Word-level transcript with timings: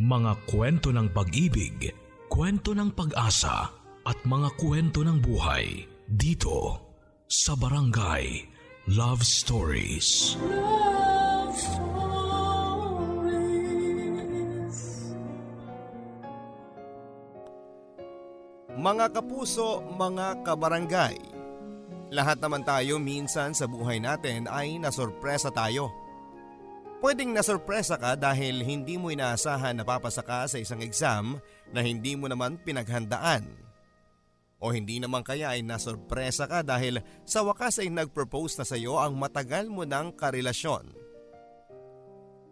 Mga 0.00 0.48
kwento 0.48 0.96
ng 0.96 1.12
pag-ibig, 1.12 1.92
kwento 2.32 2.72
ng 2.72 2.88
pag-asa 2.96 3.68
at 4.08 4.16
mga 4.24 4.48
kwento 4.56 5.04
ng 5.04 5.20
buhay 5.20 5.84
dito 6.08 6.80
sa 7.28 7.52
Barangay 7.52 8.48
Love 8.96 9.20
Stories. 9.20 10.40
Love 10.40 11.52
Stories. 11.52 12.00
Mga 18.80 19.06
kapuso, 19.12 19.84
mga 20.00 20.40
kabarangay, 20.48 21.20
lahat 22.08 22.40
naman 22.40 22.64
tayo 22.64 22.96
minsan 22.96 23.52
sa 23.52 23.68
buhay 23.68 24.00
natin 24.00 24.48
ay 24.48 24.80
nasorpresa 24.80 25.52
tayo 25.52 25.92
Pwedeng 27.00 27.32
nasorpresa 27.32 27.96
ka 27.96 28.12
dahil 28.12 28.60
hindi 28.60 29.00
mo 29.00 29.08
inaasahan 29.08 29.72
na 29.72 29.88
papasa 29.88 30.20
ka 30.20 30.44
sa 30.44 30.60
isang 30.60 30.84
exam 30.84 31.40
na 31.72 31.80
hindi 31.80 32.12
mo 32.12 32.28
naman 32.28 32.60
pinaghandaan. 32.60 33.48
O 34.60 34.68
hindi 34.68 35.00
naman 35.00 35.24
kaya 35.24 35.56
ay 35.56 35.64
nasorpresa 35.64 36.44
ka 36.44 36.60
dahil 36.60 37.00
sa 37.24 37.40
wakas 37.40 37.80
ay 37.80 37.88
nagpropose 37.88 38.60
na 38.60 38.68
sa 38.68 38.76
iyo 38.76 39.00
ang 39.00 39.16
matagal 39.16 39.72
mo 39.72 39.88
ng 39.88 40.12
karelasyon. 40.12 40.92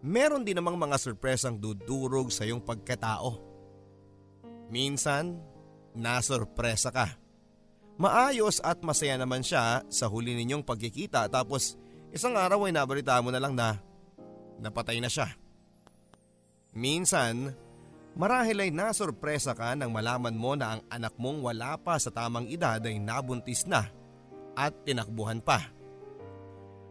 Meron 0.01 0.49
din 0.49 0.57
namang 0.57 0.81
mga 0.81 0.97
sorpresang 0.97 1.61
dudurog 1.61 2.33
sa 2.33 2.49
iyong 2.49 2.65
pagkatao. 2.65 3.37
Minsan, 4.73 5.45
nasorpresa 5.93 6.89
ka. 6.89 7.21
Maayos 8.01 8.65
at 8.65 8.81
masaya 8.81 9.21
naman 9.21 9.45
siya 9.45 9.85
sa 9.93 10.09
huli 10.09 10.33
ninyong 10.33 10.65
pagkikita 10.65 11.29
tapos 11.29 11.77
isang 12.17 12.33
araw 12.33 12.65
ay 12.65 12.73
nabalita 12.73 13.21
mo 13.21 13.29
na 13.29 13.43
lang 13.45 13.53
na 13.53 13.88
napatay 14.59 14.99
na 15.03 15.11
siya. 15.11 15.33
Minsan, 16.75 17.55
marahil 18.19 18.59
ay 18.63 18.71
nasorpresa 18.71 19.57
ka 19.57 19.75
nang 19.75 19.91
malaman 19.91 20.35
mo 20.35 20.55
na 20.55 20.79
ang 20.79 20.83
anak 20.93 21.15
mong 21.17 21.43
wala 21.43 21.79
pa 21.81 21.97
sa 21.97 22.11
tamang 22.13 22.47
edad 22.51 22.83
ay 22.83 22.99
nabuntis 22.99 23.65
na 23.67 23.89
at 24.59 24.75
tinakbuhan 24.83 25.39
pa. 25.39 25.71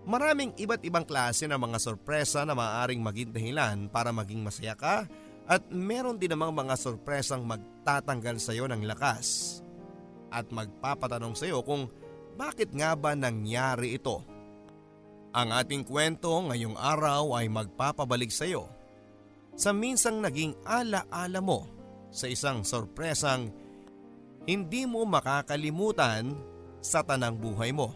Maraming 0.08 0.56
iba't 0.56 0.88
ibang 0.88 1.04
klase 1.04 1.52
ng 1.52 1.60
mga 1.60 1.84
sorpresa 1.84 2.48
na 2.48 2.56
maaaring 2.56 3.04
maging 3.04 3.36
dahilan 3.36 3.92
para 3.92 4.16
maging 4.16 4.40
masaya 4.40 4.72
ka 4.72 5.04
at 5.44 5.68
meron 5.68 6.16
din 6.16 6.32
namang 6.32 6.56
mga 6.56 6.80
sorpresang 6.80 7.44
magtatanggal 7.44 8.40
sa 8.40 8.56
iyo 8.56 8.72
ng 8.72 8.88
lakas 8.88 9.60
at 10.32 10.48
magpapatanong 10.48 11.36
sa 11.36 11.48
iyo 11.48 11.60
kung 11.60 11.92
bakit 12.40 12.72
nga 12.72 12.96
ba 12.96 13.20
nangyari 13.20 14.00
ito. 14.00 14.24
Ang 15.36 15.50
ating 15.52 15.84
kwento 15.84 16.32
ngayong 16.48 16.80
araw 16.80 17.36
ay 17.36 17.52
magpapabalik 17.52 18.32
sa 18.32 18.48
iyo 18.48 18.72
sa 19.58 19.74
minsang 19.74 20.22
naging 20.22 20.54
ala-ala 20.64 21.42
mo 21.42 21.66
sa 22.14 22.30
isang 22.30 22.62
sorpresang 22.62 23.50
hindi 24.48 24.88
mo 24.88 25.04
makakalimutan 25.04 26.32
sa 26.80 27.04
tanang 27.04 27.36
buhay 27.36 27.76
mo. 27.76 27.92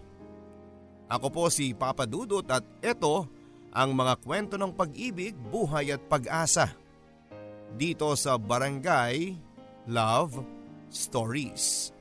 Ako 1.07 1.27
po 1.31 1.45
si 1.47 1.71
Papa 1.71 2.03
Dudut 2.03 2.43
at 2.51 2.65
ito 2.83 3.29
ang 3.71 3.95
mga 3.95 4.19
kwento 4.19 4.59
ng 4.59 4.75
pag-ibig, 4.75 5.31
buhay 5.31 5.95
at 5.95 6.03
pag-asa 6.11 6.75
dito 7.75 8.11
sa 8.19 8.35
Barangay 8.35 9.39
Love 9.87 10.43
Stories. 10.91 11.95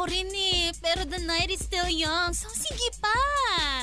Ako 0.00 0.08
rin 0.08 0.32
eh, 0.32 0.72
pero 0.80 1.04
the 1.04 1.20
night 1.28 1.52
is 1.52 1.60
still 1.60 1.84
young, 1.84 2.32
so 2.32 2.48
sige 2.56 2.88
pa. 3.04 3.20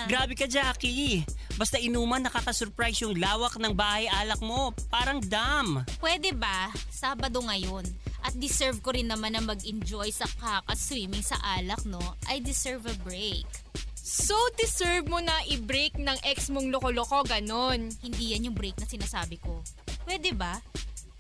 Grabe 0.10 0.34
ka, 0.34 0.50
Jackie. 0.50 1.22
Basta 1.62 1.78
inuman 1.78 2.26
nakaka-surprise 2.26 3.06
yung 3.06 3.22
lawak 3.22 3.54
ng 3.62 3.70
bahay 3.78 4.10
alak 4.10 4.42
mo. 4.42 4.74
Parang 4.90 5.22
dam. 5.22 5.86
Pwede 6.02 6.34
ba? 6.34 6.74
Sabado 6.90 7.38
ngayon. 7.46 7.86
At 8.26 8.34
deserve 8.34 8.82
ko 8.82 8.98
rin 8.98 9.14
naman 9.14 9.38
na 9.38 9.46
mag-enjoy 9.46 10.10
sa 10.10 10.26
kaka-swimming 10.42 11.22
sa 11.22 11.38
alak, 11.54 11.86
no? 11.86 12.02
I 12.26 12.42
deserve 12.42 12.90
a 12.90 12.98
break. 13.06 13.46
So 13.94 14.34
deserve 14.58 15.06
mo 15.06 15.22
na 15.22 15.38
i-break 15.54 16.02
ng 16.02 16.18
ex 16.26 16.50
mong 16.50 16.74
loko-loko, 16.74 17.30
ganon. 17.30 17.94
Hindi 18.02 18.34
yan 18.34 18.50
yung 18.50 18.58
break 18.58 18.82
na 18.82 18.90
sinasabi 18.90 19.38
ko. 19.38 19.62
Pwede 20.02 20.34
ba? 20.34 20.58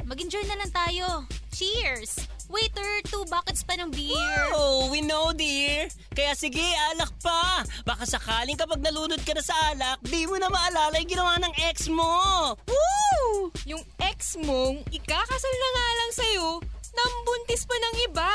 Mag-enjoy 0.10 0.42
na 0.50 0.58
lang 0.58 0.74
tayo. 0.74 1.30
Cheers! 1.54 2.37
Waiter, 2.48 3.04
two 3.12 3.28
buckets 3.28 3.68
pa 3.68 3.76
ng 3.76 3.92
beer. 3.92 4.40
Oh, 4.56 4.88
we 4.88 5.04
know 5.04 5.36
dear. 5.36 5.92
Kaya 6.16 6.32
sige, 6.32 6.64
alak 6.96 7.12
pa. 7.20 7.68
Baka 7.84 8.08
sakaling 8.08 8.56
kapag 8.56 8.80
nalunod 8.80 9.20
ka 9.28 9.36
na 9.36 9.44
sa 9.44 9.56
alak, 9.76 10.00
di 10.08 10.24
mo 10.24 10.40
na 10.40 10.48
maalala 10.48 10.96
yung 10.96 11.12
ginawa 11.12 11.36
ng 11.44 11.54
ex 11.68 11.92
mo. 11.92 12.16
Woo! 12.56 13.52
Yung 13.68 13.84
ex 14.00 14.40
mong 14.40 14.80
ikakasal 14.96 15.56
na 15.60 15.70
nga 15.76 15.88
lang 15.92 16.12
sa'yo, 16.16 16.48
nambuntis 16.96 17.68
pa 17.68 17.76
ng 17.76 17.96
iba. 18.08 18.32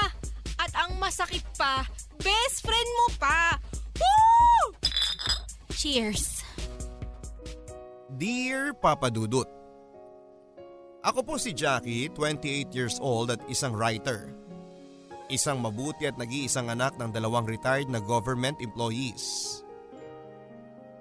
At 0.61 0.73
ang 0.77 1.01
masakit 1.01 1.45
pa, 1.57 1.89
best 2.21 2.61
friend 2.61 2.91
mo 3.01 3.07
pa. 3.17 3.57
Woo! 3.97 4.77
Cheers. 5.73 6.45
Dear 8.13 8.77
Papa 8.77 9.09
Dudut, 9.09 9.49
ako 11.03 11.21
po 11.27 11.35
si 11.35 11.51
Jackie, 11.51 12.07
28 12.15 12.71
years 12.71 13.03
old 13.03 13.35
at 13.35 13.43
isang 13.51 13.75
writer. 13.75 14.31
Isang 15.27 15.59
mabuti 15.59 16.07
at 16.07 16.15
nag-iisang 16.15 16.71
anak 16.71 16.95
ng 16.95 17.11
dalawang 17.11 17.43
retired 17.43 17.91
na 17.91 17.99
government 17.99 18.63
employees. 18.63 19.59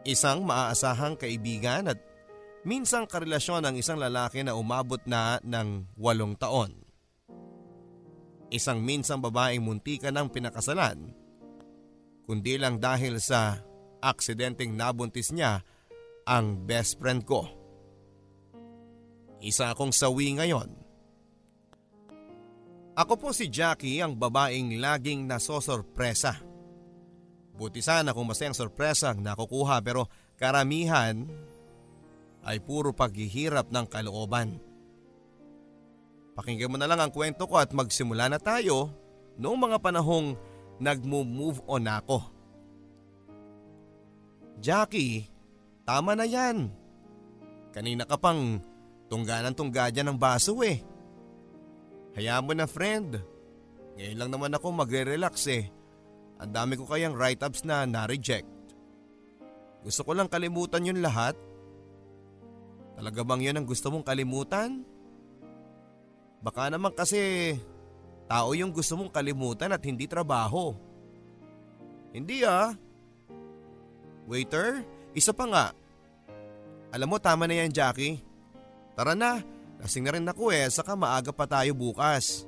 Isang 0.01 0.41
maaasahang 0.41 1.21
kaibigan 1.21 1.85
at 1.93 2.01
minsang 2.65 3.05
karelasyon 3.05 3.69
ng 3.69 3.75
isang 3.77 4.01
lalaki 4.01 4.41
na 4.41 4.57
umabot 4.57 5.01
na 5.05 5.37
ng 5.45 5.85
walong 5.93 6.33
taon. 6.33 6.73
Isang 8.49 8.81
minsang 8.81 9.21
babaeng 9.21 9.61
muntika 9.61 10.09
ng 10.09 10.27
pinakasalan, 10.33 11.13
kundi 12.25 12.57
lang 12.57 12.81
dahil 12.81 13.21
sa 13.21 13.61
aksidenteng 14.01 14.73
nabuntis 14.73 15.29
niya 15.29 15.61
ang 16.25 16.65
best 16.65 16.97
friend 16.97 17.23
ko. 17.23 17.60
Isa 19.41 19.73
akong 19.73 19.89
sawi 19.89 20.37
ngayon. 20.37 20.69
Ako 22.93 23.17
po 23.17 23.29
si 23.33 23.49
Jackie 23.49 23.97
ang 23.97 24.13
babaeng 24.13 24.77
laging 24.77 25.25
nasosorpresa. 25.25 26.37
Buti 27.57 27.81
sana 27.81 28.13
kung 28.13 28.29
masayang 28.29 28.53
sorpresa 28.53 29.09
ang 29.09 29.25
nakukuha 29.25 29.81
pero 29.81 30.05
karamihan 30.37 31.25
ay 32.45 32.61
puro 32.61 32.93
paghihirap 32.93 33.73
ng 33.73 33.85
kalooban. 33.89 34.61
Pakinggan 36.37 36.71
mo 36.71 36.77
na 36.77 36.89
lang 36.89 37.01
ang 37.01 37.11
kwento 37.13 37.45
ko 37.49 37.57
at 37.57 37.73
magsimula 37.73 38.29
na 38.29 38.37
tayo 38.37 38.93
noong 39.41 39.59
mga 39.71 39.77
panahong 39.81 40.37
nagmo-move 40.81 41.61
on 41.65 41.85
ako. 41.85 42.21
Jackie, 44.61 45.25
tama 45.85 46.13
na 46.13 46.25
yan. 46.25 46.69
Kanina 47.73 48.05
ka 48.05 48.17
pang 48.17 48.61
Tungga 49.11 49.43
ng 49.43 49.55
tungga 49.59 49.91
dyan 49.91 50.15
ng 50.15 50.19
baso 50.19 50.55
eh. 50.63 50.79
Hayaan 52.15 52.47
mo 52.47 52.55
na 52.55 52.63
friend. 52.63 53.19
Ngayon 53.99 54.15
lang 54.15 54.31
naman 54.31 54.55
ako 54.55 54.71
magre-relax 54.71 55.51
eh. 55.51 55.67
Ang 56.39 56.55
dami 56.55 56.79
ko 56.79 56.87
kayang 56.87 57.19
write-ups 57.19 57.67
na 57.67 57.83
na-reject. 57.83 58.47
Gusto 59.83 60.07
ko 60.07 60.15
lang 60.15 60.31
kalimutan 60.31 60.87
yun 60.87 61.03
lahat. 61.03 61.35
Talaga 62.95 63.19
bang 63.27 63.51
yun 63.51 63.59
ang 63.59 63.67
gusto 63.67 63.91
mong 63.91 64.07
kalimutan? 64.07 64.87
Baka 66.39 66.71
naman 66.71 66.95
kasi 66.95 67.53
tao 68.31 68.55
yung 68.55 68.71
gusto 68.71 68.95
mong 68.95 69.11
kalimutan 69.11 69.75
at 69.75 69.83
hindi 69.83 70.07
trabaho. 70.07 70.71
Hindi 72.15 72.47
ah. 72.47 72.71
Waiter, 74.23 74.87
isa 75.11 75.35
pa 75.35 75.45
nga. 75.51 75.65
Alam 76.95 77.11
mo 77.11 77.17
tama 77.19 77.43
na 77.43 77.59
yan 77.59 77.75
Jackie. 77.75 78.30
Tara 79.01 79.17
na, 79.17 79.41
lasing 79.81 80.05
na 80.05 80.13
rin 80.13 80.29
ako 80.29 80.53
eh, 80.53 80.69
saka 80.69 80.93
maaga 80.93 81.33
pa 81.33 81.49
tayo 81.49 81.73
bukas. 81.73 82.45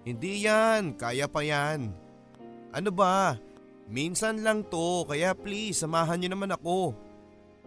Hindi 0.00 0.48
yan, 0.48 0.96
kaya 0.96 1.28
pa 1.28 1.44
yan. 1.44 1.92
Ano 2.72 2.88
ba? 2.88 3.36
Minsan 3.84 4.40
lang 4.40 4.64
to, 4.72 5.04
kaya 5.04 5.36
please 5.36 5.76
samahan 5.84 6.24
niyo 6.24 6.32
naman 6.32 6.56
ako. 6.56 6.96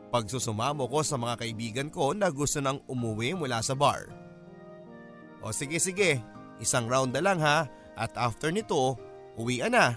Pagsusumamo 0.10 0.90
ko 0.90 1.06
sa 1.06 1.22
mga 1.22 1.46
kaibigan 1.46 1.94
ko 1.94 2.10
na 2.18 2.34
gusto 2.34 2.58
nang 2.58 2.82
umuwi 2.90 3.38
mula 3.38 3.62
sa 3.62 3.78
bar. 3.78 4.10
O 5.46 5.54
sige 5.54 5.78
sige, 5.78 6.26
isang 6.58 6.90
round 6.90 7.14
na 7.14 7.22
lang 7.22 7.38
ha 7.38 7.70
at 7.94 8.18
after 8.18 8.50
nito, 8.50 8.98
uwian 9.38 9.78
na. 9.78 9.94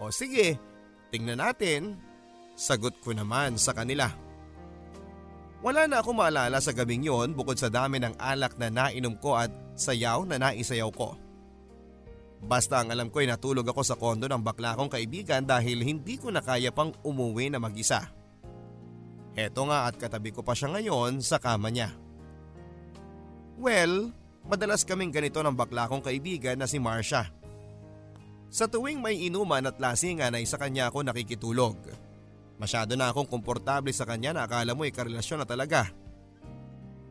O 0.00 0.08
sige, 0.08 0.56
tingnan 1.12 1.44
natin. 1.44 2.00
Sagot 2.56 3.04
ko 3.04 3.12
naman 3.12 3.60
sa 3.60 3.76
kanila. 3.76 4.08
Wala 5.66 5.90
na 5.90 5.98
akong 5.98 6.14
maalala 6.14 6.62
sa 6.62 6.70
gabing 6.70 7.10
yon 7.10 7.34
bukod 7.34 7.58
sa 7.58 7.66
dami 7.66 7.98
ng 7.98 8.14
alak 8.22 8.54
na 8.54 8.70
nainom 8.70 9.18
ko 9.18 9.34
at 9.34 9.50
sayaw 9.74 10.22
na 10.22 10.38
naisayaw 10.38 10.94
ko. 10.94 11.18
Basta 12.38 12.78
ang 12.78 12.94
alam 12.94 13.10
ko 13.10 13.18
ay 13.18 13.26
natulog 13.26 13.66
ako 13.66 13.82
sa 13.82 13.98
kondo 13.98 14.30
ng 14.30 14.46
bakla 14.46 14.78
kong 14.78 14.94
kaibigan 14.94 15.42
dahil 15.42 15.82
hindi 15.82 16.22
ko 16.22 16.30
na 16.30 16.38
kaya 16.38 16.70
pang 16.70 16.94
umuwi 17.02 17.50
na 17.50 17.58
mag-isa. 17.58 17.98
Heto 19.34 19.66
nga 19.66 19.90
at 19.90 19.98
katabi 19.98 20.30
ko 20.30 20.46
pa 20.46 20.54
siya 20.54 20.70
ngayon 20.70 21.18
sa 21.18 21.42
kama 21.42 21.74
niya. 21.74 21.90
Well, 23.58 24.14
madalas 24.46 24.86
kaming 24.86 25.10
ganito 25.10 25.42
ng 25.42 25.58
bakla 25.58 25.90
kong 25.90 26.06
kaibigan 26.06 26.62
na 26.62 26.70
si 26.70 26.78
Marcia. 26.78 27.26
Sa 28.54 28.70
tuwing 28.70 29.02
may 29.02 29.18
inuman 29.26 29.66
at 29.66 29.82
lasingan 29.82 30.30
ay 30.30 30.46
sa 30.46 30.62
kanya 30.62 30.94
ako 30.94 31.02
nakikitulog. 31.02 31.74
Masyado 32.56 32.96
na 32.96 33.12
akong 33.12 33.28
komportable 33.28 33.92
sa 33.92 34.08
kanya 34.08 34.32
na 34.32 34.48
akala 34.48 34.72
mo 34.72 34.88
ay 34.88 34.92
karelasyon 34.92 35.44
na 35.44 35.48
talaga. 35.48 35.92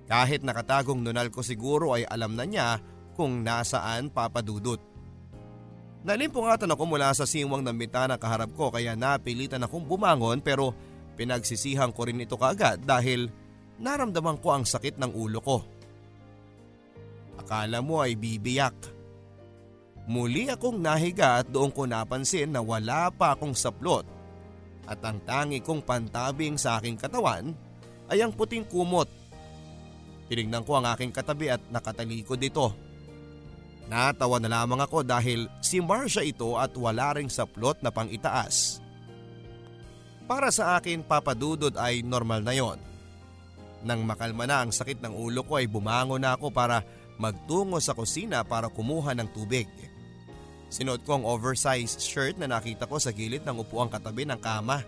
Kahit 0.10 0.42
nakatagong 0.42 1.02
nunal 1.02 1.30
ko 1.30 1.46
siguro 1.46 1.94
ay 1.94 2.06
alam 2.06 2.34
na 2.34 2.46
niya 2.46 2.82
kung 3.14 3.46
nasaan 3.46 4.10
papadudot. 4.10 4.82
Nalimpungatan 6.06 6.70
ako 6.70 6.84
mula 6.86 7.10
sa 7.18 7.26
siwang 7.26 7.66
ng 7.66 7.78
bintana 7.78 8.22
kaharap 8.22 8.54
ko 8.54 8.70
kaya 8.70 8.94
napilitan 8.94 9.66
akong 9.66 9.90
bumangon 9.90 10.38
pero 10.42 10.74
pinagsisihan 11.18 11.90
ko 11.90 12.06
rin 12.06 12.22
ito 12.22 12.38
kaagad 12.38 12.86
dahil 12.86 13.30
naramdaman 13.82 14.38
ko 14.38 14.54
ang 14.54 14.66
sakit 14.70 15.02
ng 15.02 15.12
ulo 15.14 15.42
ko. 15.42 15.58
Akala 17.42 17.82
mo 17.82 18.06
ay 18.06 18.14
bibiyak. 18.14 18.78
Muli 20.06 20.46
akong 20.54 20.78
nahiga 20.78 21.42
at 21.42 21.50
doon 21.50 21.74
ko 21.74 21.90
napansin 21.90 22.54
na 22.54 22.62
wala 22.62 23.10
pa 23.10 23.34
akong 23.34 23.58
saplot 23.58 24.06
at 24.86 25.02
ang 25.02 25.18
tangi 25.26 25.62
kong 25.62 25.82
pantabing 25.82 26.58
sa 26.58 26.78
aking 26.78 26.98
katawan 26.98 27.54
ay 28.10 28.22
ang 28.22 28.34
puting 28.34 28.66
kumot. 28.66 29.10
Tinignan 30.30 30.66
ko 30.66 30.78
ang 30.78 30.90
aking 30.90 31.14
katabi 31.14 31.54
at 31.54 31.62
nakatalikod 31.70 32.38
dito. 32.42 32.74
Natawa 33.86 34.42
na 34.42 34.50
lamang 34.50 34.82
ako 34.82 35.06
dahil 35.06 35.46
si 35.62 35.78
Marcia 35.78 36.26
ito 36.26 36.58
at 36.58 36.74
wala 36.74 37.14
ring 37.18 37.30
saplot 37.30 37.82
na 37.86 37.94
pang 37.94 38.10
itaas. 38.10 38.82
Para 40.26 40.50
sa 40.50 40.74
akin 40.82 41.06
papadudod 41.06 41.78
ay 41.78 42.02
normal 42.02 42.42
na 42.42 42.58
yon. 42.58 42.82
Nang 43.86 44.02
makalma 44.02 44.50
na 44.50 44.66
ang 44.66 44.74
sakit 44.74 44.98
ng 45.06 45.14
ulo 45.14 45.46
ko 45.46 45.62
ay 45.62 45.70
bumangon 45.70 46.18
na 46.18 46.34
ako 46.34 46.50
para 46.50 46.82
magtungo 47.22 47.78
sa 47.78 47.94
kusina 47.94 48.42
para 48.42 48.66
kumuha 48.66 49.14
ng 49.14 49.30
tubig. 49.30 49.70
Sinuot 50.70 51.06
ko 51.06 51.22
ang 51.22 51.26
oversized 51.26 52.02
shirt 52.02 52.36
na 52.36 52.50
nakita 52.50 52.90
ko 52.90 52.98
sa 52.98 53.14
gilid 53.14 53.46
ng 53.46 53.62
upuang 53.62 53.88
katabi 53.88 54.26
ng 54.26 54.40
kama. 54.42 54.82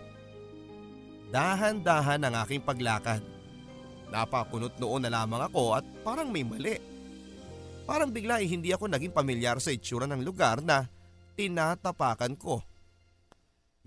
Dahan-dahan 1.28 2.24
ang 2.24 2.34
aking 2.44 2.64
paglakad. 2.64 3.20
Napakunot 4.08 4.80
noon 4.80 5.04
na 5.04 5.12
lamang 5.12 5.44
ako 5.48 5.76
at 5.76 5.84
parang 6.00 6.32
may 6.32 6.42
mali. 6.42 6.80
Parang 7.84 8.12
bigla 8.12 8.40
ay 8.40 8.48
hindi 8.48 8.72
ako 8.72 8.88
naging 8.88 9.12
pamilyar 9.12 9.60
sa 9.60 9.72
itsura 9.72 10.04
ng 10.08 10.20
lugar 10.24 10.60
na 10.60 10.88
tinatapakan 11.36 12.34
ko. 12.36 12.60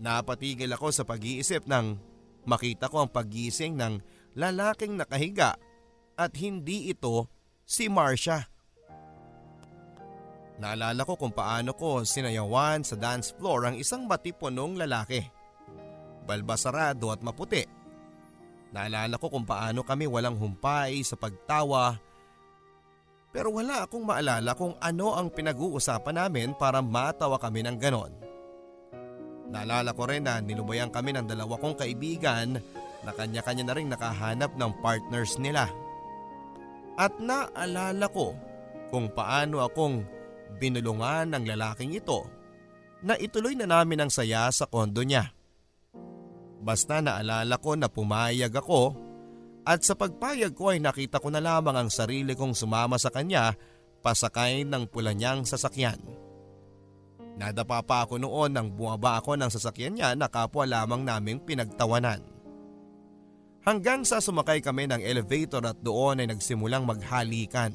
Napatigil 0.01 0.73
ako 0.73 0.89
sa 0.89 1.05
pag-iisip 1.05 1.69
nang 1.69 2.01
makita 2.49 2.89
ko 2.89 3.05
ang 3.05 3.11
paggising 3.13 3.77
ng 3.77 4.01
lalaking 4.33 4.97
nakahiga 4.97 5.53
at 6.17 6.33
hindi 6.37 6.89
ito 6.89 7.29
si 7.65 7.89
Marcia. 7.89 8.49
Naalala 10.61 11.01
ko 11.01 11.17
kung 11.17 11.33
paano 11.33 11.73
ko 11.73 12.05
sinayawan 12.05 12.85
sa 12.85 12.93
dance 12.93 13.33
floor 13.33 13.73
ang 13.73 13.75
isang 13.81 14.05
matipunong 14.05 14.77
lalaki. 14.77 15.25
Balbasarado 16.29 17.09
at 17.09 17.25
maputi. 17.25 17.65
Naalala 18.69 19.17
ko 19.17 19.33
kung 19.33 19.43
paano 19.43 19.81
kami 19.81 20.05
walang 20.05 20.37
humpay 20.37 21.01
sa 21.01 21.17
pagtawa 21.17 21.97
pero 23.31 23.47
wala 23.47 23.87
akong 23.87 24.03
maalala 24.03 24.51
kung 24.59 24.75
ano 24.83 25.15
ang 25.15 25.31
pinag-uusapan 25.31 26.19
namin 26.19 26.51
para 26.51 26.83
matawa 26.83 27.39
kami 27.39 27.63
ng 27.63 27.77
ganon. 27.79 28.11
Naalala 29.47 29.95
ko 29.95 30.03
rin 30.03 30.27
na 30.27 30.43
nilubayan 30.43 30.91
kami 30.91 31.15
ng 31.15 31.27
dalawa 31.31 31.55
kong 31.55 31.79
kaibigan 31.79 32.59
na 33.01 33.11
kanya-kanya 33.15 33.71
na 33.71 33.75
rin 33.75 33.87
nakahanap 33.87 34.51
ng 34.59 34.71
partners 34.83 35.39
nila. 35.39 35.71
At 36.99 37.15
naalala 37.23 38.11
ko 38.11 38.35
kung 38.91 39.07
paano 39.15 39.63
akong 39.63 40.03
binulungan 40.61 41.33
ng 41.33 41.43
lalaking 41.49 41.97
ito 41.97 42.29
na 43.01 43.17
ituloy 43.17 43.57
na 43.57 43.65
namin 43.65 44.05
ang 44.05 44.11
saya 44.13 44.45
sa 44.53 44.69
kondo 44.69 45.01
niya. 45.01 45.33
Basta 46.61 47.01
naalala 47.01 47.57
ko 47.57 47.73
na 47.73 47.89
pumayag 47.89 48.53
ako 48.53 48.93
at 49.65 49.81
sa 49.81 49.97
pagpayag 49.97 50.53
ko 50.53 50.69
ay 50.69 50.77
nakita 50.77 51.17
ko 51.17 51.33
na 51.33 51.41
lamang 51.41 51.73
ang 51.73 51.89
sarili 51.89 52.37
kong 52.37 52.53
sumama 52.53 53.01
sa 53.01 53.09
kanya 53.09 53.57
pasakay 54.05 54.61
ng 54.61 54.85
pula 54.85 55.17
niyang 55.17 55.41
sasakyan. 55.45 55.97
Nadapa 57.41 57.81
pa 57.81 58.05
ako 58.05 58.21
noon 58.21 58.53
nang 58.53 58.69
bumaba 58.69 59.17
ako 59.17 59.33
ng 59.33 59.49
sasakyan 59.49 59.97
niya 59.97 60.09
na 60.13 60.29
kapwa 60.29 60.69
lamang 60.69 61.01
naming 61.01 61.41
pinagtawanan. 61.41 62.21
Hanggang 63.61 64.01
sa 64.01 64.17
sumakay 64.17 64.61
kami 64.61 64.89
ng 64.89 65.01
elevator 65.05 65.61
at 65.65 65.77
doon 65.81 66.21
ay 66.21 66.27
nagsimulang 66.29 66.85
maghalikan. 66.85 67.73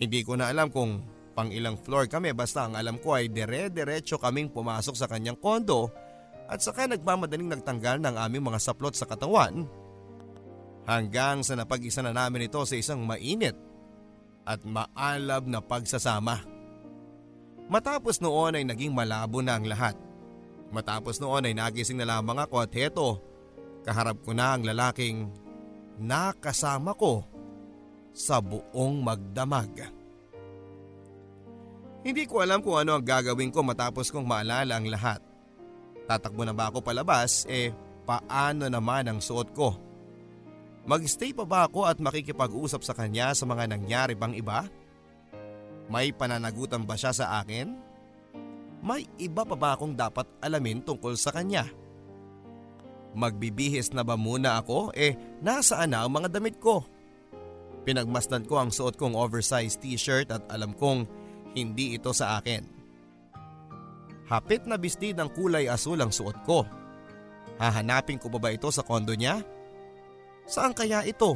Hindi 0.00 0.24
ko 0.24 0.32
na 0.40 0.48
alam 0.48 0.72
kung 0.72 1.04
pang 1.36 1.52
ilang 1.52 1.76
floor 1.76 2.08
kami 2.08 2.32
basta 2.32 2.64
ang 2.64 2.74
alam 2.74 2.96
ko 2.96 3.20
ay 3.20 3.28
dire-diretso 3.28 4.16
kaming 4.16 4.48
pumasok 4.48 4.96
sa 4.96 5.06
kanyang 5.06 5.36
kondo 5.36 5.92
at 6.50 6.58
saka 6.64 6.88
nagmamadaling 6.88 7.52
nagtanggal 7.52 8.02
ng 8.02 8.16
aming 8.16 8.48
mga 8.50 8.58
saplot 8.58 8.96
sa 8.96 9.06
katawan 9.06 9.68
hanggang 10.88 11.44
sa 11.46 11.54
napag-isa 11.54 12.02
na 12.02 12.10
namin 12.10 12.50
ito 12.50 12.58
sa 12.66 12.74
isang 12.74 13.04
mainit 13.06 13.54
at 14.42 14.58
maalab 14.66 15.46
na 15.46 15.62
pagsasama. 15.62 16.42
Matapos 17.70 18.18
noon 18.18 18.58
ay 18.58 18.66
naging 18.66 18.90
malabo 18.90 19.38
na 19.38 19.54
ang 19.54 19.68
lahat. 19.68 19.94
Matapos 20.74 21.22
noon 21.22 21.46
ay 21.46 21.54
nagising 21.54 22.02
na 22.02 22.18
lamang 22.18 22.42
ako 22.42 22.58
at 22.58 22.72
heto, 22.74 23.22
kaharap 23.86 24.18
ko 24.26 24.34
na 24.34 24.58
ang 24.58 24.66
lalaking 24.66 25.30
nakasama 26.02 26.98
ko 26.98 27.29
sa 28.10 28.42
buong 28.42 29.00
magdamag. 29.00 29.90
Hindi 32.00 32.24
ko 32.24 32.40
alam 32.40 32.64
kung 32.64 32.80
ano 32.80 32.96
ang 32.96 33.04
gagawin 33.04 33.52
ko 33.52 33.60
matapos 33.60 34.08
kong 34.08 34.24
maalala 34.24 34.80
ang 34.80 34.88
lahat. 34.88 35.20
Tatakbo 36.08 36.42
na 36.48 36.56
ba 36.56 36.72
ako 36.72 36.80
palabas 36.80 37.44
eh 37.46 37.70
paano 38.08 38.66
naman 38.66 39.06
ang 39.06 39.20
suot 39.20 39.52
ko? 39.52 39.76
Magstay 40.88 41.36
pa 41.36 41.44
ba 41.44 41.68
ako 41.68 41.84
at 41.84 42.00
makikipag-usap 42.00 42.80
sa 42.82 42.96
kanya 42.96 43.36
sa 43.36 43.44
mga 43.44 43.68
nangyari 43.68 44.16
bang 44.16 44.32
iba? 44.32 44.64
May 45.92 46.10
pananagutan 46.16 46.88
ba 46.88 46.96
siya 46.96 47.12
sa 47.12 47.38
akin? 47.44 47.76
May 48.80 49.04
iba 49.20 49.44
pa 49.44 49.54
ba 49.54 49.76
akong 49.76 49.92
dapat 49.92 50.24
alamin 50.40 50.80
tungkol 50.80 51.20
sa 51.20 51.36
kanya? 51.36 51.68
Magbibihis 53.12 53.92
na 53.92 54.00
ba 54.00 54.16
muna 54.16 54.56
ako? 54.56 54.96
Eh, 54.96 55.18
nasaan 55.44 55.92
na 55.92 56.06
ang 56.06 56.10
mga 56.16 56.32
damit 56.32 56.56
ko? 56.56 56.86
Pinagmasdan 57.84 58.44
ko 58.44 58.60
ang 58.60 58.68
suot 58.68 59.00
kong 59.00 59.16
oversized 59.16 59.80
t-shirt 59.80 60.28
at 60.28 60.44
alam 60.52 60.76
kong 60.76 61.08
hindi 61.56 61.96
ito 61.96 62.12
sa 62.12 62.38
akin. 62.38 62.62
Hapit 64.30 64.62
na 64.68 64.78
bistid 64.78 65.18
ng 65.18 65.26
kulay 65.34 65.66
asul 65.66 65.98
ang 65.98 66.14
suot 66.14 66.38
ko. 66.46 66.62
Hahanapin 67.58 68.20
ko 68.20 68.30
ba 68.30 68.38
ba 68.38 68.54
ito 68.54 68.70
sa 68.70 68.86
kondo 68.86 69.10
niya? 69.16 69.42
Saan 70.46 70.70
kaya 70.70 71.02
ito? 71.02 71.34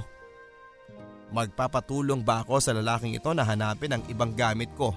Magpapatulong 1.34 2.22
ba 2.22 2.46
ako 2.46 2.62
sa 2.62 2.70
lalaking 2.70 3.18
ito 3.18 3.34
na 3.34 3.42
hanapin 3.42 3.98
ang 3.98 4.02
ibang 4.06 4.30
gamit 4.30 4.70
ko? 4.78 4.94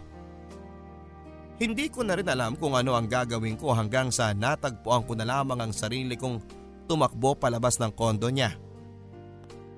Hindi 1.57 1.89
ko 1.89 2.05
na 2.05 2.13
rin 2.13 2.29
alam 2.29 2.53
kung 2.53 2.77
ano 2.77 2.93
ang 2.93 3.09
gagawin 3.09 3.57
ko 3.57 3.73
hanggang 3.73 4.13
sa 4.13 4.29
natagpuan 4.29 5.01
ko 5.09 5.17
na 5.17 5.25
lamang 5.25 5.57
ang 5.57 5.73
sarili 5.73 6.13
kong 6.13 6.37
tumakbo 6.85 7.33
palabas 7.33 7.81
ng 7.81 7.89
kondo 7.97 8.29
niya. 8.29 8.53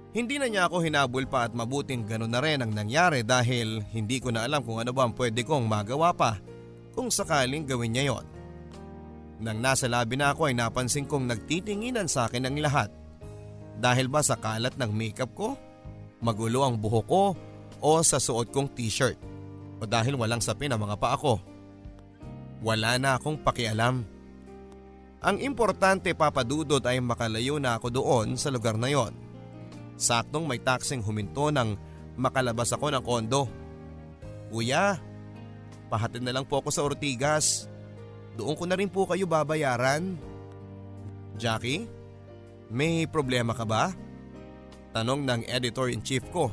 Hindi 0.10 0.42
na 0.42 0.50
niya 0.50 0.66
ako 0.66 0.82
hinabol 0.82 1.30
pa 1.30 1.46
at 1.46 1.54
mabuting 1.54 2.10
ganun 2.10 2.34
na 2.34 2.42
rin 2.42 2.66
ang 2.66 2.74
nangyari 2.74 3.22
dahil 3.22 3.86
hindi 3.94 4.18
ko 4.18 4.34
na 4.34 4.42
alam 4.50 4.66
kung 4.66 4.82
ano 4.82 4.90
ba 4.90 5.06
ang 5.06 5.14
pwede 5.14 5.46
kong 5.46 5.70
magawa 5.70 6.10
pa 6.18 6.42
kung 6.98 7.14
sakaling 7.14 7.70
gawin 7.70 7.94
niya 7.94 8.10
yon. 8.10 8.26
Nang 9.40 9.62
nasa 9.62 9.86
labi 9.86 10.18
na 10.18 10.34
ako 10.34 10.50
ay 10.50 10.58
napansin 10.58 11.06
kong 11.06 11.30
nagtitinginan 11.30 12.10
sa 12.10 12.26
akin 12.26 12.50
ang 12.50 12.58
lahat. 12.58 12.90
Dahil 13.80 14.12
ba 14.12 14.20
sa 14.20 14.36
kalat 14.36 14.76
ng 14.76 14.92
makeup 14.92 15.32
ko? 15.38 15.56
Magulo 16.20 16.68
ang 16.68 16.76
buhok 16.76 17.06
ko 17.08 17.24
o 17.80 17.92
sa 18.04 18.20
suot 18.20 18.52
kong 18.52 18.76
t-shirt? 18.76 19.16
O 19.80 19.88
dahil 19.88 20.20
walang 20.20 20.44
sapin 20.44 20.74
ang 20.74 20.84
mga 20.84 21.00
paa 21.00 21.16
ko? 21.16 21.40
Wala 22.60 23.00
na 23.00 23.16
akong 23.16 23.40
pakialam. 23.40 24.04
Ang 25.24 25.38
importante 25.40 26.12
papadudod 26.12 26.84
ay 26.84 27.00
makalayo 27.00 27.62
na 27.62 27.80
ako 27.80 27.88
doon 27.88 28.36
sa 28.36 28.52
lugar 28.52 28.76
na 28.76 28.92
yon. 28.92 29.29
Saktong 30.00 30.48
may 30.48 30.64
taksing 30.64 31.04
huminto 31.04 31.52
nang 31.52 31.76
makalabas 32.16 32.72
ako 32.72 32.88
ng 32.88 33.04
kondo. 33.04 33.52
Kuya, 34.48 34.96
pahatid 35.92 36.24
na 36.24 36.32
lang 36.32 36.48
po 36.48 36.64
ako 36.64 36.72
sa 36.72 36.88
Ortigas. 36.88 37.68
Doon 38.40 38.56
ko 38.56 38.64
na 38.64 38.80
rin 38.80 38.88
po 38.88 39.04
kayo 39.04 39.28
babayaran. 39.28 40.16
Jackie? 41.36 41.84
May 42.72 43.12
problema 43.12 43.52
ka 43.52 43.68
ba? 43.68 43.92
Tanong 44.96 45.28
ng 45.28 45.42
editor-in-chief 45.52 46.24
ko. 46.32 46.48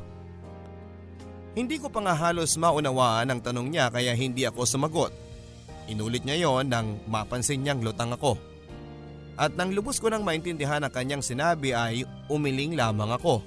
Hindi 1.55 1.79
ko 1.81 1.89
pa 1.89 2.03
nga 2.05 2.19
halos 2.19 2.59
maunawaan 2.59 3.31
ang 3.31 3.41
tanong 3.41 3.71
niya 3.73 3.89
kaya 3.89 4.13
hindi 4.13 4.45
ako 4.45 4.67
sumagot. 4.67 5.13
Inulit 5.87 6.27
niya 6.27 6.51
yon 6.51 6.67
nang 6.67 6.99
mapansin 7.07 7.63
niyang 7.63 7.81
lutang 7.81 8.11
ako. 8.11 8.37
At 9.37 9.53
nang 9.53 9.77
lubos 9.77 10.01
ko 10.01 10.09
nang 10.09 10.25
maintindihan 10.25 10.81
ang 10.81 10.89
kanyang 10.89 11.21
sinabi 11.21 11.77
ay 11.77 12.09
umiling 12.33 12.73
lamang 12.73 13.13
ako. 13.13 13.45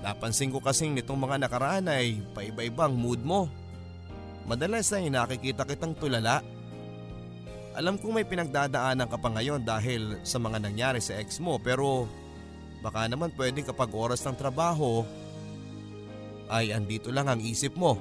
Napansin 0.00 0.52
ko 0.52 0.60
kasing 0.60 0.96
nitong 0.96 1.20
mga 1.20 1.36
nakaraan 1.44 1.88
ay 1.88 2.20
paiba-ibang 2.32 2.96
mood 2.96 3.20
mo. 3.20 3.48
Madalas 4.48 4.88
ay 4.96 5.12
nakikita 5.12 5.68
kitang 5.68 5.96
tulala. 5.96 6.40
Alam 7.76 8.00
kong 8.00 8.20
may 8.20 8.26
pinagdadaanan 8.28 9.08
ka 9.08 9.16
pa 9.20 9.28
ngayon 9.32 9.64
dahil 9.64 10.20
sa 10.24 10.40
mga 10.40 10.60
nangyari 10.60 11.00
sa 11.00 11.16
ex 11.16 11.40
mo 11.40 11.60
pero 11.60 12.08
baka 12.84 13.08
naman 13.08 13.32
pwedeng 13.36 13.68
kapag 13.68 13.92
oras 13.92 14.20
ng 14.24 14.36
trabaho 14.36 15.04
ay 16.52 16.72
andito 16.72 17.08
lang 17.12 17.28
ang 17.28 17.40
isip 17.40 17.72
mo. 17.76 17.96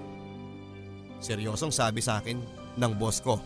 Seryosong 1.24 1.72
sabi 1.72 2.04
sa 2.04 2.20
akin 2.20 2.40
ng 2.76 2.94
boss 3.00 3.24
ko. 3.24 3.40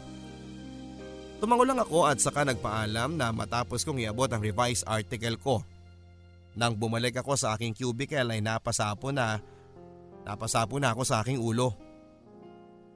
Tumango 1.37 1.63
lang 1.65 1.77
ako 1.77 2.09
at 2.09 2.17
saka 2.17 2.41
nagpaalam 2.41 3.13
na 3.13 3.29
matapos 3.29 3.85
kong 3.85 4.01
iabot 4.01 4.25
ang 4.29 4.41
revised 4.41 4.85
article 4.89 5.37
ko. 5.37 5.55
Nang 6.57 6.73
bumalik 6.73 7.21
ako 7.21 7.37
sa 7.37 7.53
aking 7.53 7.77
cubicle 7.77 8.33
ay 8.33 8.41
napasapo 8.41 9.13
na, 9.13 9.37
napasapo 10.25 10.81
na 10.81 10.97
ako 10.97 11.05
sa 11.05 11.21
aking 11.21 11.37
ulo. 11.37 11.77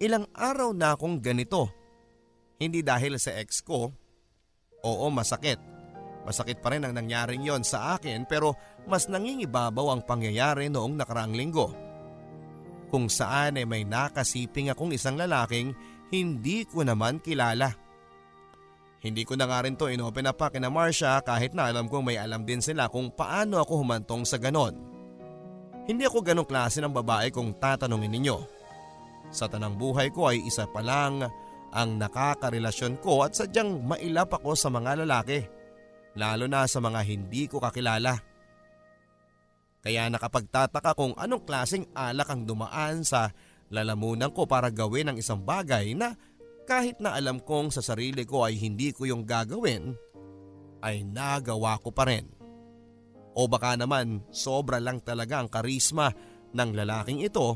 Ilang 0.01 0.25
araw 0.33 0.74
na 0.74 0.98
akong 0.98 1.21
ganito. 1.21 1.69
Hindi 2.57 2.81
dahil 2.81 3.21
sa 3.21 3.38
ex 3.38 3.62
ko. 3.62 3.93
Oo 4.81 5.05
masakit. 5.13 5.62
Masakit 6.25 6.57
pa 6.57 6.74
rin 6.74 6.81
ang 6.81 6.98
nangyaring 6.98 7.45
yon 7.45 7.62
sa 7.62 7.93
akin 7.98 8.25
pero 8.25 8.57
mas 8.89 9.05
nangingibabaw 9.05 9.93
ang 9.93 10.01
pangyayari 10.01 10.69
noong 10.69 10.98
nakaraang 10.98 11.38
linggo 11.38 11.91
kung 12.91 13.07
saan 13.07 13.55
ay 13.55 13.63
may 13.63 13.88
nakasiping 13.88 14.67
akong 14.67 14.91
isang 14.91 15.15
lalaking 15.15 15.71
hindi 16.12 16.67
ko 16.67 16.83
naman 16.83 17.24
kilala. 17.24 17.71
Hindi 19.01 19.25
ko 19.25 19.34
na 19.34 19.50
nga 19.50 19.65
rin 19.65 19.74
to 19.74 19.89
inopen 19.89 20.29
up 20.29 20.38
pa 20.38 20.53
kina 20.53 20.70
Marcia 20.70 21.17
kahit 21.25 21.58
na 21.58 21.74
alam 21.74 21.89
kong 21.89 22.13
may 22.13 22.22
alam 22.22 22.46
din 22.46 22.62
sila 22.62 22.86
kung 22.86 23.10
paano 23.10 23.58
ako 23.58 23.81
humantong 23.81 24.22
sa 24.29 24.38
ganon. 24.38 24.77
Hindi 25.89 26.05
ako 26.05 26.22
ganong 26.22 26.46
klase 26.46 26.77
ng 26.79 26.93
babae 26.93 27.34
kung 27.34 27.58
tatanungin 27.58 28.13
ninyo. 28.13 28.38
Sa 29.34 29.50
tanang 29.50 29.74
buhay 29.74 30.13
ko 30.13 30.29
ay 30.29 30.46
isa 30.46 30.70
pa 30.70 30.86
lang 30.86 31.25
ang 31.74 31.89
nakakarelasyon 31.98 33.01
ko 33.01 33.25
at 33.25 33.34
sadyang 33.34 33.81
mailap 33.81 34.38
ako 34.38 34.53
sa 34.53 34.70
mga 34.70 35.01
lalaki. 35.01 35.50
Lalo 36.13 36.46
na 36.46 36.70
sa 36.70 36.77
mga 36.77 37.01
hindi 37.01 37.50
ko 37.50 37.58
kakilala. 37.58 38.20
Kaya 39.81 40.13
nakapagtataka 40.13 40.93
kung 40.93 41.17
anong 41.17 41.41
klaseng 41.41 41.89
alak 41.98 42.29
ang 42.29 42.46
dumaan 42.46 43.01
sa 43.01 43.34
lalamunan 43.74 44.29
ko 44.29 44.46
para 44.46 44.70
gawin 44.70 45.10
ang 45.10 45.17
isang 45.17 45.41
bagay 45.41 45.98
na 45.98 46.13
kahit 46.65 47.01
na 47.01 47.18
alam 47.18 47.41
kong 47.41 47.74
sa 47.74 47.82
sarili 47.84 48.24
ko 48.24 48.46
ay 48.46 48.58
hindi 48.58 48.94
ko 48.94 49.10
yung 49.10 49.25
gagawin, 49.25 49.94
ay 50.82 51.06
nagawa 51.06 51.77
ko 51.82 51.94
pa 51.94 52.10
rin. 52.10 52.25
O 53.38 53.48
baka 53.48 53.77
naman 53.80 54.25
sobra 54.34 54.82
lang 54.82 55.00
talaga 55.00 55.39
ang 55.39 55.48
karisma 55.48 56.12
ng 56.51 56.70
lalaking 56.75 57.24
ito 57.24 57.56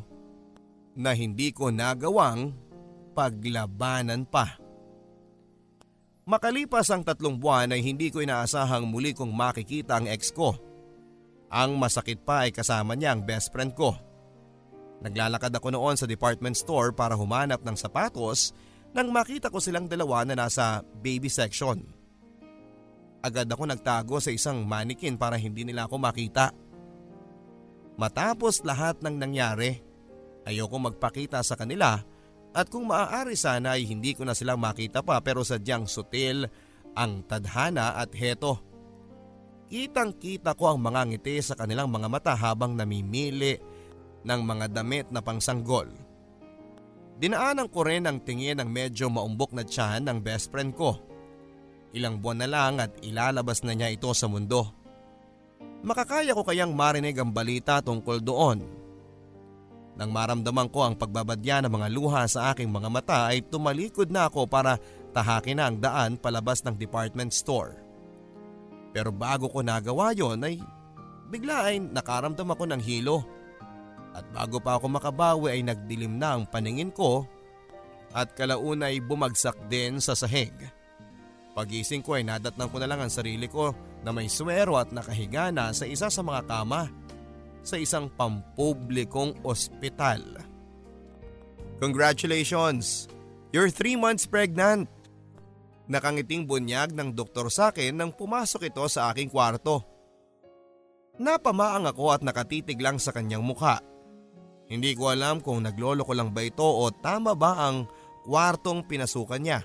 na 0.95 1.11
hindi 1.11 1.51
ko 1.51 1.73
nagawang 1.73 2.55
paglabanan 3.11 4.23
pa. 4.23 4.55
Makalipas 6.25 6.89
ang 6.89 7.05
tatlong 7.05 7.37
buwan 7.37 7.75
ay 7.75 7.85
hindi 7.85 8.09
ko 8.09 8.23
inaasahang 8.23 8.87
muli 8.87 9.13
kong 9.13 9.29
makikita 9.29 10.01
ang 10.01 10.09
ex 10.09 10.33
ko. 10.33 10.57
Ang 11.53 11.77
masakit 11.77 12.25
pa 12.25 12.47
ay 12.47 12.51
kasama 12.55 12.97
niya 12.97 13.13
ang 13.13 13.21
best 13.21 13.53
friend 13.53 13.77
ko. 13.77 13.93
Naglalakad 15.05 15.53
ako 15.53 15.69
noon 15.75 15.95
sa 15.99 16.09
department 16.09 16.57
store 16.57 16.95
para 16.95 17.13
humanap 17.13 17.61
ng 17.61 17.77
sapatos 17.77 18.55
nang 18.95 19.11
makita 19.11 19.51
ko 19.51 19.59
silang 19.59 19.91
dalawa 19.91 20.23
na 20.23 20.39
nasa 20.39 20.79
baby 21.03 21.27
section. 21.27 21.83
Agad 23.19 23.51
ako 23.51 23.67
nagtago 23.67 24.23
sa 24.23 24.31
isang 24.31 24.63
mannequin 24.63 25.19
para 25.19 25.35
hindi 25.35 25.67
nila 25.67 25.83
ako 25.83 25.99
makita. 25.99 26.55
Matapos 27.99 28.63
lahat 28.63 29.03
ng 29.03 29.19
nangyari, 29.19 29.83
ayoko 30.47 30.79
magpakita 30.79 31.43
sa 31.43 31.59
kanila 31.59 31.99
at 32.55 32.71
kung 32.71 32.87
maaari 32.87 33.35
sana 33.35 33.75
ay 33.75 33.83
hindi 33.83 34.15
ko 34.15 34.23
na 34.23 34.31
silang 34.31 34.63
makita 34.63 35.03
pa 35.03 35.19
pero 35.19 35.43
sadyang 35.43 35.91
sutil 35.91 36.47
ang 36.95 37.27
tadhana 37.27 37.99
at 37.99 38.15
heto. 38.15 38.63
Kitang 39.67 40.15
kita 40.15 40.55
ko 40.55 40.71
ang 40.71 40.79
mga 40.79 41.03
ngiti 41.11 41.43
sa 41.43 41.59
kanilang 41.59 41.91
mga 41.91 42.07
mata 42.07 42.31
habang 42.31 42.77
namimili 42.79 43.59
ng 44.23 44.39
mga 44.39 44.71
damit 44.71 45.11
na 45.11 45.19
pangsanggol. 45.19 46.04
Dinaanan 47.15 47.71
ko 47.71 47.87
rin 47.87 48.03
ang 48.03 48.19
tingin 48.19 48.59
ng 48.59 48.67
medyo 48.67 49.07
maumbok 49.07 49.55
na 49.55 49.63
tiyan 49.63 50.03
ng 50.03 50.19
best 50.19 50.51
friend 50.51 50.75
ko. 50.75 50.99
Ilang 51.95 52.19
buwan 52.19 52.43
na 52.43 52.47
lang 52.51 52.73
at 52.83 52.91
ilalabas 52.99 53.63
na 53.63 53.71
niya 53.71 53.87
ito 53.87 54.11
sa 54.11 54.27
mundo. 54.27 54.67
Makakaya 55.85 56.35
ko 56.35 56.43
kayang 56.43 56.75
marinig 56.75 57.15
ang 57.15 57.31
balita 57.31 57.79
tungkol 57.79 58.19
doon. 58.19 58.59
Nang 59.95 60.11
maramdaman 60.11 60.67
ko 60.67 60.83
ang 60.83 60.99
pagbabadya 60.99 61.63
ng 61.63 61.71
mga 61.71 61.87
luha 61.87 62.27
sa 62.27 62.51
aking 62.51 62.67
mga 62.67 62.89
mata 62.91 63.19
ay 63.31 63.39
tumalikod 63.47 64.11
na 64.11 64.27
ako 64.27 64.43
para 64.43 64.75
tahakin 65.15 65.55
na 65.55 65.71
ang 65.71 65.79
daan 65.79 66.11
palabas 66.19 66.59
ng 66.67 66.75
department 66.75 67.31
store. 67.31 67.79
Pero 68.91 69.15
bago 69.15 69.47
ko 69.47 69.63
nagawa 69.63 70.11
yon 70.11 70.43
ay 70.43 70.59
bigla 71.31 71.71
ay 71.71 71.79
nakaramdam 71.79 72.51
ako 72.51 72.63
ng 72.75 72.81
hilo. 72.83 73.23
At 74.15 74.23
bago 74.31 74.63
pa 74.63 74.79
ako 74.79 74.87
makabawi 74.87 75.59
ay 75.59 75.61
nagdilim 75.67 76.15
na 76.15 76.39
ang 76.39 76.47
paningin 76.47 76.87
ko 76.95 77.27
at 78.15 78.31
kalauna 78.31 78.87
ay 78.87 79.03
bumagsak 79.03 79.67
din 79.67 79.99
sa 79.99 80.15
sahig. 80.15 80.55
Pagising 81.51 81.99
ko 81.99 82.15
ay 82.15 82.23
nadatnang 82.23 82.71
ko 82.71 82.79
na 82.79 82.87
lang 82.87 83.03
ang 83.03 83.11
sarili 83.11 83.51
ko 83.51 83.75
na 84.07 84.15
may 84.15 84.31
swero 84.31 84.79
at 84.79 84.95
nakahiga 84.95 85.51
na 85.51 85.75
sa 85.75 85.83
isa 85.83 86.07
sa 86.07 86.23
mga 86.23 86.47
kama 86.47 86.87
sa 87.59 87.75
isang 87.75 88.07
pampublikong 88.07 89.35
ospital. 89.43 90.23
Congratulations! 91.83 93.11
You're 93.51 93.71
three 93.71 93.99
months 93.99 94.23
pregnant! 94.23 94.87
Nakangiting 95.91 96.47
bunyag 96.47 96.95
ng 96.95 97.11
doktor 97.11 97.51
sa 97.51 97.69
akin 97.69 97.99
nang 97.99 98.15
pumasok 98.15 98.71
ito 98.71 98.83
sa 98.87 99.11
aking 99.11 99.27
kwarto. 99.27 99.83
Napamaang 101.19 101.87
ako 101.87 102.15
at 102.15 102.21
nakatitig 102.23 102.79
lang 102.79 102.99
sa 102.99 103.11
kanyang 103.15 103.43
mukha. 103.43 103.79
Hindi 104.65 104.97
ko 104.97 105.13
alam 105.13 105.41
kung 105.45 105.61
naglolo 105.61 106.01
ko 106.01 106.13
lang 106.17 106.33
ba 106.33 106.41
ito 106.41 106.65
o 106.65 106.89
tama 106.89 107.37
ba 107.37 107.69
ang 107.69 107.85
kwartong 108.25 108.85
pinasukan 108.89 109.41
niya. 109.41 109.59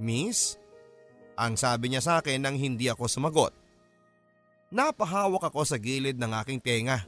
Miss? 0.00 0.56
Ang 1.36 1.60
sabi 1.60 1.92
niya 1.92 2.00
sa 2.00 2.12
akin 2.20 2.40
nang 2.40 2.56
hindi 2.56 2.88
ako 2.88 3.04
sumagot. 3.08 3.52
Napahawak 4.72 5.52
ako 5.52 5.68
sa 5.68 5.76
gilid 5.76 6.16
ng 6.16 6.32
aking 6.44 6.60
tenga. 6.64 7.04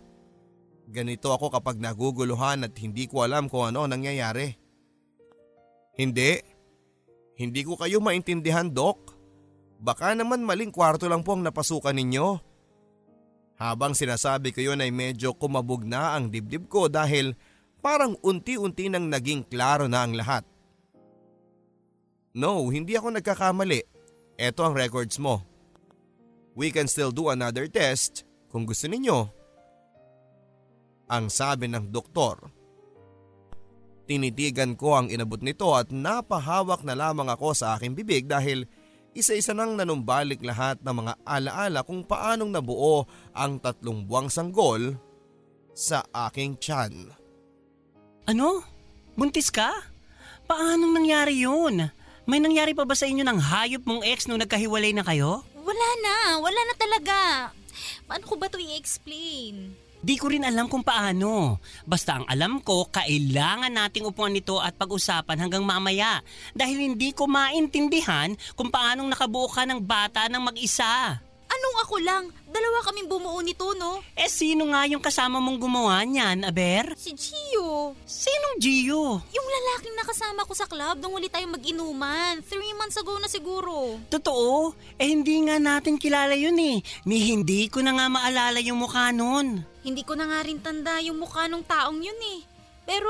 Ganito 0.84 1.32
ako 1.32 1.48
kapag 1.48 1.80
naguguluhan 1.80 2.68
at 2.68 2.76
hindi 2.76 3.08
ko 3.08 3.24
alam 3.24 3.48
kung 3.48 3.72
ano 3.72 3.88
nangyayari. 3.88 4.52
Hindi. 5.96 6.44
Hindi 7.40 7.60
ko 7.64 7.80
kayo 7.80 8.04
maintindihan, 8.04 8.68
Dok. 8.68 9.16
Baka 9.80 10.12
naman 10.12 10.44
maling 10.44 10.70
kwarto 10.70 11.08
lang 11.08 11.24
po 11.24 11.34
ang 11.34 11.42
napasukan 11.42 11.96
ninyo. 11.96 12.53
Habang 13.64 13.97
sinasabi 13.97 14.52
ko 14.52 14.61
yun 14.61 14.85
ay 14.85 14.92
medyo 14.92 15.33
kumabog 15.33 15.88
na 15.88 16.12
ang 16.12 16.28
dibdib 16.28 16.68
ko 16.68 16.92
dahil 16.92 17.33
parang 17.80 18.12
unti-unti 18.21 18.92
nang 18.92 19.09
naging 19.09 19.40
klaro 19.49 19.88
na 19.88 20.04
ang 20.04 20.12
lahat. 20.12 20.44
No, 22.37 22.68
hindi 22.68 22.92
ako 22.92 23.16
nagkakamali. 23.16 23.80
Ito 24.37 24.61
ang 24.68 24.76
records 24.76 25.16
mo. 25.16 25.40
We 26.52 26.68
can 26.76 26.92
still 26.92 27.09
do 27.09 27.33
another 27.33 27.64
test 27.64 28.28
kung 28.52 28.68
gusto 28.68 28.85
ninyo. 28.85 29.33
Ang 31.09 31.33
sabi 31.33 31.64
ng 31.64 31.88
doktor. 31.88 32.52
Tinitigan 34.04 34.76
ko 34.76 35.00
ang 35.00 35.09
inabot 35.09 35.40
nito 35.40 35.73
at 35.73 35.88
napahawak 35.88 36.85
na 36.85 36.92
lamang 36.92 37.33
ako 37.33 37.56
sa 37.56 37.80
aking 37.80 37.97
bibig 37.97 38.28
dahil 38.28 38.68
isa-isa 39.14 39.54
nang 39.54 39.78
nanumbalik 39.78 40.42
lahat 40.42 40.83
ng 40.83 40.94
mga 41.06 41.12
alaala 41.23 41.80
kung 41.87 42.02
paanong 42.02 42.50
nabuo 42.50 43.06
ang 43.30 43.62
tatlong 43.62 44.02
buwang 44.02 44.26
sanggol 44.26 44.99
sa 45.71 46.02
aking 46.30 46.59
tiyan. 46.59 47.14
Ano? 48.26 48.66
Buntis 49.14 49.54
ka? 49.54 49.71
Paanong 50.50 50.90
nangyari 50.90 51.47
yun? 51.47 51.88
May 52.26 52.42
nangyari 52.42 52.75
pa 52.75 52.83
ba 52.83 52.99
sa 52.99 53.06
inyo 53.06 53.23
ng 53.23 53.38
hayop 53.38 53.83
mong 53.87 54.02
ex 54.02 54.26
nung 54.26 54.42
nagkahiwalay 54.42 54.90
na 54.90 55.06
kayo? 55.06 55.47
Wala 55.54 55.88
na, 56.02 56.16
wala 56.42 56.61
na 56.66 56.75
talaga. 56.75 57.18
Paano 58.11 58.25
ko 58.26 58.35
ba 58.35 58.50
ito 58.50 58.59
i-explain? 58.59 59.84
Di 60.04 60.20
ko 60.20 60.28
rin 60.28 60.44
alam 60.44 60.68
kung 60.68 60.84
paano. 60.84 61.64
Basta 61.88 62.20
ang 62.20 62.28
alam 62.28 62.61
ko, 62.61 62.92
kailangan 62.92 63.73
nating 63.73 64.04
upuan 64.04 64.37
nito 64.37 64.61
at 64.61 64.76
pag-usapan 64.76 65.40
hanggang 65.40 65.64
mamaya. 65.64 66.20
Dahil 66.52 66.92
hindi 66.92 67.16
ko 67.16 67.25
maintindihan 67.25 68.37
kung 68.52 68.68
paanong 68.68 69.08
nakabuo 69.08 69.49
ka 69.49 69.64
ng 69.64 69.80
bata 69.80 70.28
ng 70.28 70.44
mag-isa. 70.44 71.24
Anong 71.64 71.80
ako 71.80 71.97
lang? 72.04 72.25
Dalawa 72.44 72.85
kaming 72.85 73.09
bumuo 73.09 73.40
nito, 73.40 73.64
no? 73.80 74.04
Eh 74.12 74.28
sino 74.28 74.68
nga 74.68 74.85
yung 74.85 75.00
kasama 75.00 75.40
mong 75.40 75.56
gumawa 75.56 76.04
niyan, 76.04 76.44
Aber? 76.44 76.92
Si 76.92 77.16
Gio. 77.16 77.97
Sinong 78.04 78.61
Gio? 78.61 79.25
Yung 79.33 79.49
lalaking 79.49 79.97
nakasama 79.97 80.44
ko 80.44 80.52
sa 80.52 80.68
club 80.68 81.00
nung 81.00 81.16
uli 81.16 81.33
tayong 81.33 81.56
mag-inuman. 81.56 82.44
Three 82.44 82.76
months 82.76 83.00
ago 83.00 83.16
na 83.16 83.33
siguro. 83.33 83.97
Totoo? 84.12 84.76
Eh 85.00 85.09
hindi 85.09 85.40
nga 85.49 85.56
natin 85.56 85.97
kilala 85.97 86.37
yun 86.37 86.61
eh. 86.61 86.85
Ni 87.09 87.33
hindi 87.33 87.73
ko 87.73 87.80
na 87.80 87.97
nga 87.97 88.12
maalala 88.12 88.61
yung 88.61 88.85
mukha 88.85 89.09
nun. 89.09 89.64
Hindi 89.80 90.04
ko 90.04 90.12
na 90.21 90.28
nga 90.28 90.44
rin 90.44 90.61
tanda 90.61 91.00
yung 91.00 91.16
mukha 91.16 91.49
ng 91.49 91.64
taong 91.64 91.97
yun 91.97 92.21
eh. 92.37 92.44
Pero 92.85 93.09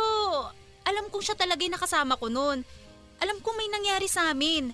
alam 0.87 1.11
kong 1.11 1.27
siya 1.27 1.35
talaga 1.35 1.59
yung 1.67 1.75
nakasama 1.75 2.15
ko 2.15 2.31
noon. 2.31 2.63
Alam 3.19 3.43
kong 3.43 3.59
may 3.59 3.67
nangyari 3.67 4.07
sa 4.07 4.31
amin. 4.31 4.71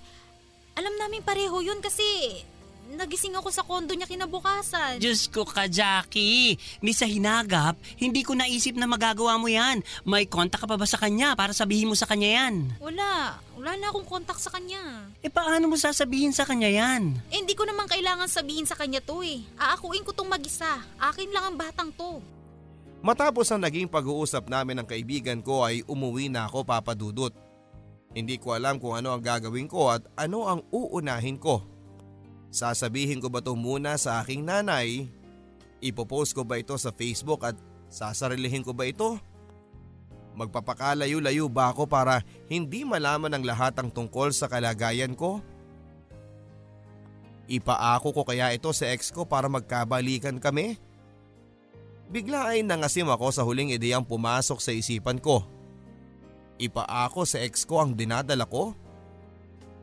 Alam 0.76 1.00
namin 1.00 1.25
pareho 1.25 1.64
yun 1.64 1.80
kasi 1.80 2.04
nagising 2.94 3.35
ako 3.38 3.49
sa 3.54 3.62
kondo 3.62 3.94
niya 3.94 4.11
kinabukasan. 4.11 4.99
Diyos 4.99 5.30
ko 5.30 5.47
ka, 5.47 5.70
Jackie. 5.70 6.59
Ni 6.82 6.90
sa 6.90 7.06
hinagap, 7.06 7.78
hindi 7.99 8.26
ko 8.26 8.35
naisip 8.35 8.75
na 8.75 8.90
magagawa 8.90 9.38
mo 9.38 9.47
yan. 9.47 9.82
May 10.02 10.26
kontak 10.26 10.62
ka 10.62 10.66
pa 10.66 10.75
ba 10.75 10.87
sa 10.87 10.99
kanya 10.99 11.38
para 11.38 11.54
sabihin 11.54 11.90
mo 11.90 11.94
sa 11.94 12.09
kanya 12.09 12.47
yan? 12.47 12.54
Wala. 12.82 13.38
Wala 13.61 13.76
na 13.76 13.92
akong 13.92 14.09
kontak 14.09 14.40
sa 14.40 14.49
kanya. 14.49 15.09
Eh 15.20 15.28
paano 15.28 15.68
mo 15.68 15.76
sasabihin 15.76 16.32
sa 16.32 16.49
kanya 16.49 16.73
yan? 16.73 17.20
Eh, 17.28 17.44
hindi 17.44 17.52
ko 17.52 17.68
naman 17.68 17.85
kailangan 17.85 18.25
sabihin 18.25 18.64
sa 18.64 18.73
kanya 18.73 19.04
to 19.04 19.20
eh. 19.20 19.44
Aakuin 19.61 20.00
ko 20.00 20.16
tong 20.16 20.32
mag-isa. 20.32 20.80
Akin 20.97 21.28
lang 21.28 21.44
ang 21.44 21.56
batang 21.61 21.92
to. 21.92 22.25
Matapos 23.00 23.49
ang 23.49 23.64
naging 23.64 23.88
pag-uusap 23.88 24.49
namin 24.49 24.80
ng 24.80 24.88
kaibigan 24.88 25.40
ko 25.40 25.64
ay 25.64 25.80
umuwi 25.88 26.28
na 26.28 26.49
ako 26.49 26.64
papadudot. 26.64 27.32
Hindi 28.11 28.37
ko 28.37 28.52
alam 28.52 28.76
kung 28.76 28.99
ano 28.99 29.14
ang 29.14 29.23
gagawin 29.23 29.70
ko 29.70 29.88
at 29.92 30.04
ano 30.18 30.44
ang 30.49 30.61
uunahin 30.68 31.40
ko. 31.40 31.64
Sasabihin 32.50 33.23
ko 33.23 33.30
ba 33.30 33.38
ito 33.38 33.54
muna 33.54 33.95
sa 33.95 34.19
aking 34.19 34.42
nanay? 34.42 35.07
Ipopost 35.78 36.35
ko 36.35 36.42
ba 36.42 36.59
ito 36.59 36.75
sa 36.75 36.90
Facebook 36.90 37.47
at 37.47 37.54
sasarilihin 37.87 38.66
ko 38.66 38.75
ba 38.75 38.90
ito? 38.90 39.16
Magpapakalayo-layo 40.35 41.47
ba 41.47 41.71
ako 41.71 41.87
para 41.87 42.26
hindi 42.50 42.83
malaman 42.83 43.38
ng 43.38 43.45
lahat 43.47 43.78
ang 43.78 43.90
tungkol 43.90 44.35
sa 44.35 44.50
kalagayan 44.50 45.14
ko? 45.14 45.38
Ipaako 47.50 48.14
ko 48.14 48.23
kaya 48.23 48.54
ito 48.54 48.71
sa 48.71 48.90
ex 48.90 49.11
ko 49.11 49.26
para 49.26 49.50
magkabalikan 49.50 50.38
kami? 50.38 50.78
Bigla 52.11 52.54
ay 52.54 52.66
nangasim 52.66 53.07
ako 53.07 53.30
sa 53.30 53.47
huling 53.47 53.75
ideyang 53.75 54.07
pumasok 54.07 54.59
sa 54.59 54.75
isipan 54.75 55.23
ko. 55.23 55.47
Ipaako 56.59 57.23
sa 57.26 57.42
ex 57.42 57.62
ko 57.62 57.83
ang 57.83 57.95
dinadala 57.95 58.47
ko? 58.47 58.75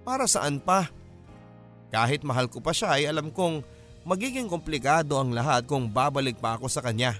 Para 0.08 0.28
saan 0.28 0.60
pa? 0.64 0.88
Kahit 1.88 2.24
mahal 2.28 2.52
ko 2.52 2.60
pa 2.60 2.76
siya 2.76 3.00
ay 3.00 3.08
alam 3.08 3.32
kong 3.32 3.64
magiging 4.08 4.48
komplikado 4.48 5.20
ang 5.20 5.32
lahat 5.32 5.68
kung 5.68 5.88
babalik 5.88 6.40
pa 6.40 6.56
ako 6.60 6.68
sa 6.68 6.84
kanya. 6.84 7.16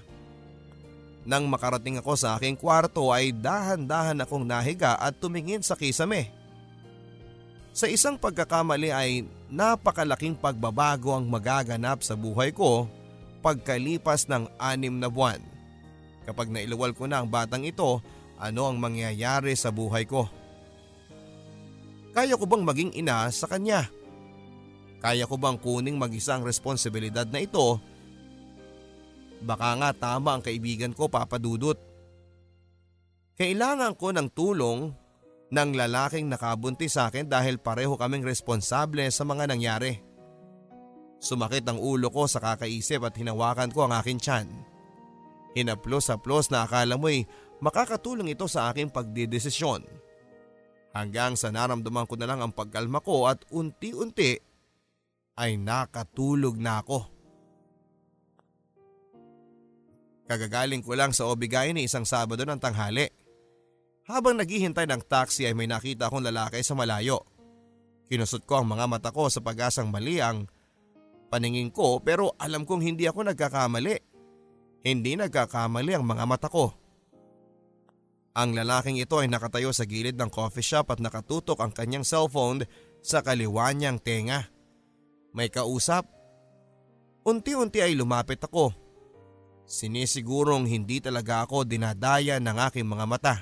Nang 1.28 1.44
makarating 1.44 2.00
ako 2.00 2.16
sa 2.16 2.40
aking 2.40 2.56
kwarto 2.56 3.12
ay 3.12 3.36
dahan-dahan 3.36 4.24
akong 4.24 4.48
nahiga 4.48 4.96
at 4.96 5.16
tumingin 5.20 5.60
sa 5.60 5.76
kisame. 5.76 6.32
Sa 7.76 7.84
isang 7.84 8.16
pagkakamali 8.16 8.88
ay 8.88 9.28
napakalaking 9.52 10.34
pagbabago 10.34 11.12
ang 11.12 11.28
magaganap 11.28 12.00
sa 12.00 12.16
buhay 12.16 12.50
ko 12.50 12.88
pagkalipas 13.44 14.26
ng 14.26 14.48
anim 14.58 14.96
na 14.96 15.12
buwan. 15.12 15.38
Kapag 16.24 16.48
nailuwal 16.48 16.92
ko 16.92 17.08
na 17.08 17.22
ang 17.22 17.28
batang 17.28 17.64
ito, 17.64 18.00
ano 18.40 18.68
ang 18.68 18.76
mangyayari 18.80 19.52
sa 19.56 19.72
buhay 19.72 20.04
ko? 20.04 20.28
Kaya 22.12 22.34
ko 22.34 22.44
bang 22.48 22.64
maging 22.66 22.92
ina 22.98 23.28
sa 23.30 23.46
kanya? 23.46 23.86
Kaya 24.98 25.30
ko 25.30 25.38
bang 25.38 25.58
kuning 25.58 25.94
mag-isa 25.94 26.34
ang 26.34 26.42
responsibilidad 26.42 27.26
na 27.30 27.38
ito? 27.42 27.78
Baka 29.38 29.78
nga 29.78 29.90
tama 29.94 30.34
ang 30.34 30.42
kaibigan 30.42 30.90
ko 30.90 31.06
papadudot. 31.06 31.78
Kailangan 33.38 33.94
ko 33.94 34.10
ng 34.10 34.28
tulong 34.34 34.90
ng 35.54 35.70
lalaking 35.78 36.26
nakabuntis 36.26 36.98
sa 36.98 37.06
akin 37.06 37.30
dahil 37.30 37.62
pareho 37.62 37.94
kaming 37.94 38.26
responsable 38.26 39.06
sa 39.14 39.22
mga 39.22 39.46
nangyari. 39.46 40.02
Sumakit 41.22 41.66
ang 41.66 41.78
ulo 41.78 42.10
ko 42.10 42.26
sa 42.26 42.42
kakaisip 42.42 43.02
at 43.06 43.14
hinawakan 43.14 43.70
ko 43.70 43.86
ang 43.86 43.94
aking 44.02 44.18
tiyan. 44.18 44.50
Hinaplos-haplos 45.54 46.50
na 46.50 46.66
akala 46.66 46.98
mo'y 46.98 47.26
makakatulong 47.62 48.34
ito 48.34 48.46
sa 48.50 48.70
aking 48.70 48.90
pagdidesisyon. 48.90 49.86
Hanggang 50.94 51.38
sa 51.38 51.54
naramdaman 51.54 52.06
ko 52.10 52.18
na 52.18 52.26
lang 52.26 52.42
ang 52.42 52.50
pagkalma 52.50 52.98
ko 53.02 53.30
at 53.30 53.42
unti-unti 53.54 54.47
ay 55.38 55.54
nakatulog 55.54 56.58
na 56.58 56.82
ako. 56.82 57.06
Kagagaling 60.28 60.84
ko 60.84 60.92
lang 60.92 61.14
sa 61.16 61.30
Obigay 61.30 61.72
ni 61.72 61.88
isang 61.88 62.04
Sabado 62.04 62.44
ng 62.44 62.60
tanghali. 62.60 63.08
Habang 64.10 64.36
naghihintay 64.36 64.84
ng 64.84 65.06
taxi 65.08 65.48
ay 65.48 65.56
may 65.56 65.70
nakita 65.70 66.10
akong 66.10 66.26
lalaki 66.26 66.60
sa 66.60 66.76
malayo. 66.76 67.24
Kinusot 68.10 68.44
ko 68.44 68.60
ang 68.60 68.68
mga 68.68 68.84
mata 68.88 69.08
ko 69.08 69.32
sa 69.32 69.40
pag-asang 69.40 69.88
mali 69.88 70.20
ang 70.20 70.48
paningin 71.32 71.72
ko 71.72 72.00
pero 72.00 72.36
alam 72.36 72.68
kong 72.68 72.82
hindi 72.84 73.08
ako 73.08 73.32
nagkakamali. 73.32 73.96
Hindi 74.84 75.12
nagkakamali 75.16 75.92
ang 75.96 76.04
mga 76.04 76.24
mata 76.28 76.48
ko. 76.52 76.72
Ang 78.36 78.52
lalaking 78.56 79.00
ito 79.00 79.20
ay 79.20 79.28
nakatayo 79.32 79.72
sa 79.72 79.88
gilid 79.88 80.16
ng 80.16 80.28
coffee 80.28 80.64
shop 80.64 80.92
at 80.92 81.00
nakatutok 81.00 81.58
ang 81.60 81.72
kanyang 81.72 82.04
cellphone 82.04 82.64
sa 83.00 83.24
kaliwa 83.24 83.72
niyang 83.72 84.00
tenga. 84.00 84.57
May 85.32 85.52
kausap. 85.52 86.08
Unti-unti 87.28 87.84
ay 87.84 87.92
lumapit 87.92 88.40
ako. 88.40 88.72
Sinisigurong 89.68 90.64
hindi 90.64 90.96
talaga 91.04 91.44
ako 91.44 91.68
dinadaya 91.68 92.40
ng 92.40 92.56
aking 92.72 92.88
mga 92.88 93.04
mata. 93.04 93.36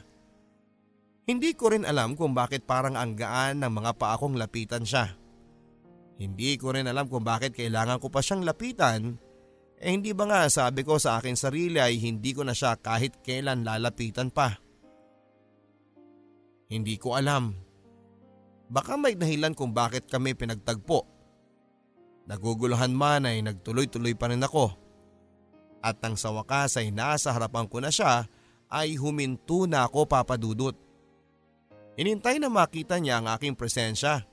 Hindi 1.26 1.54
ko 1.54 1.70
rin 1.70 1.86
alam 1.86 2.18
kung 2.18 2.34
bakit 2.34 2.66
parang 2.66 2.98
ang 2.98 3.14
gaan 3.14 3.62
ng 3.62 3.70
mga 3.70 3.98
paa 3.98 4.18
kong 4.18 4.38
lapitan 4.38 4.82
siya. 4.82 5.14
Hindi 6.16 6.54
ko 6.58 6.74
rin 6.74 6.90
alam 6.90 7.06
kung 7.06 7.22
bakit 7.22 7.54
kailangan 7.54 7.98
ko 8.02 8.10
pa 8.10 8.22
siyang 8.22 8.42
lapitan. 8.42 9.18
Eh 9.76 9.92
hindi 9.92 10.16
ba 10.16 10.24
nga 10.26 10.40
sabi 10.48 10.82
ko 10.82 10.96
sa 10.96 11.20
akin 11.20 11.36
sarili 11.36 11.76
ay 11.76 12.00
hindi 12.00 12.32
ko 12.32 12.42
na 12.42 12.56
siya 12.56 12.78
kahit 12.80 13.20
kailan 13.20 13.62
lalapitan 13.62 14.32
pa. 14.32 14.56
Hindi 16.66 16.98
ko 16.98 17.14
alam. 17.14 17.54
Baka 18.66 18.98
may 18.98 19.14
dahilan 19.14 19.54
kung 19.54 19.70
bakit 19.70 20.10
kami 20.10 20.34
pinagtagpo. 20.34 21.15
Naguguluhan 22.26 22.90
man 22.90 23.22
ay 23.22 23.38
nagtuloy-tuloy 23.42 24.18
pa 24.18 24.26
rin 24.26 24.42
ako. 24.42 24.74
At 25.78 26.02
nang 26.02 26.18
sa 26.18 26.34
wakas 26.34 26.74
ay 26.74 26.90
nasa 26.90 27.30
harapan 27.30 27.70
ko 27.70 27.78
na 27.78 27.94
siya 27.94 28.26
ay 28.66 28.98
huminto 28.98 29.70
na 29.70 29.86
ako 29.86 30.10
papadudot. 30.10 30.74
Hinintay 31.94 32.42
na 32.42 32.50
makita 32.50 32.98
niya 32.98 33.22
ang 33.22 33.30
aking 33.30 33.54
presensya. 33.54 34.26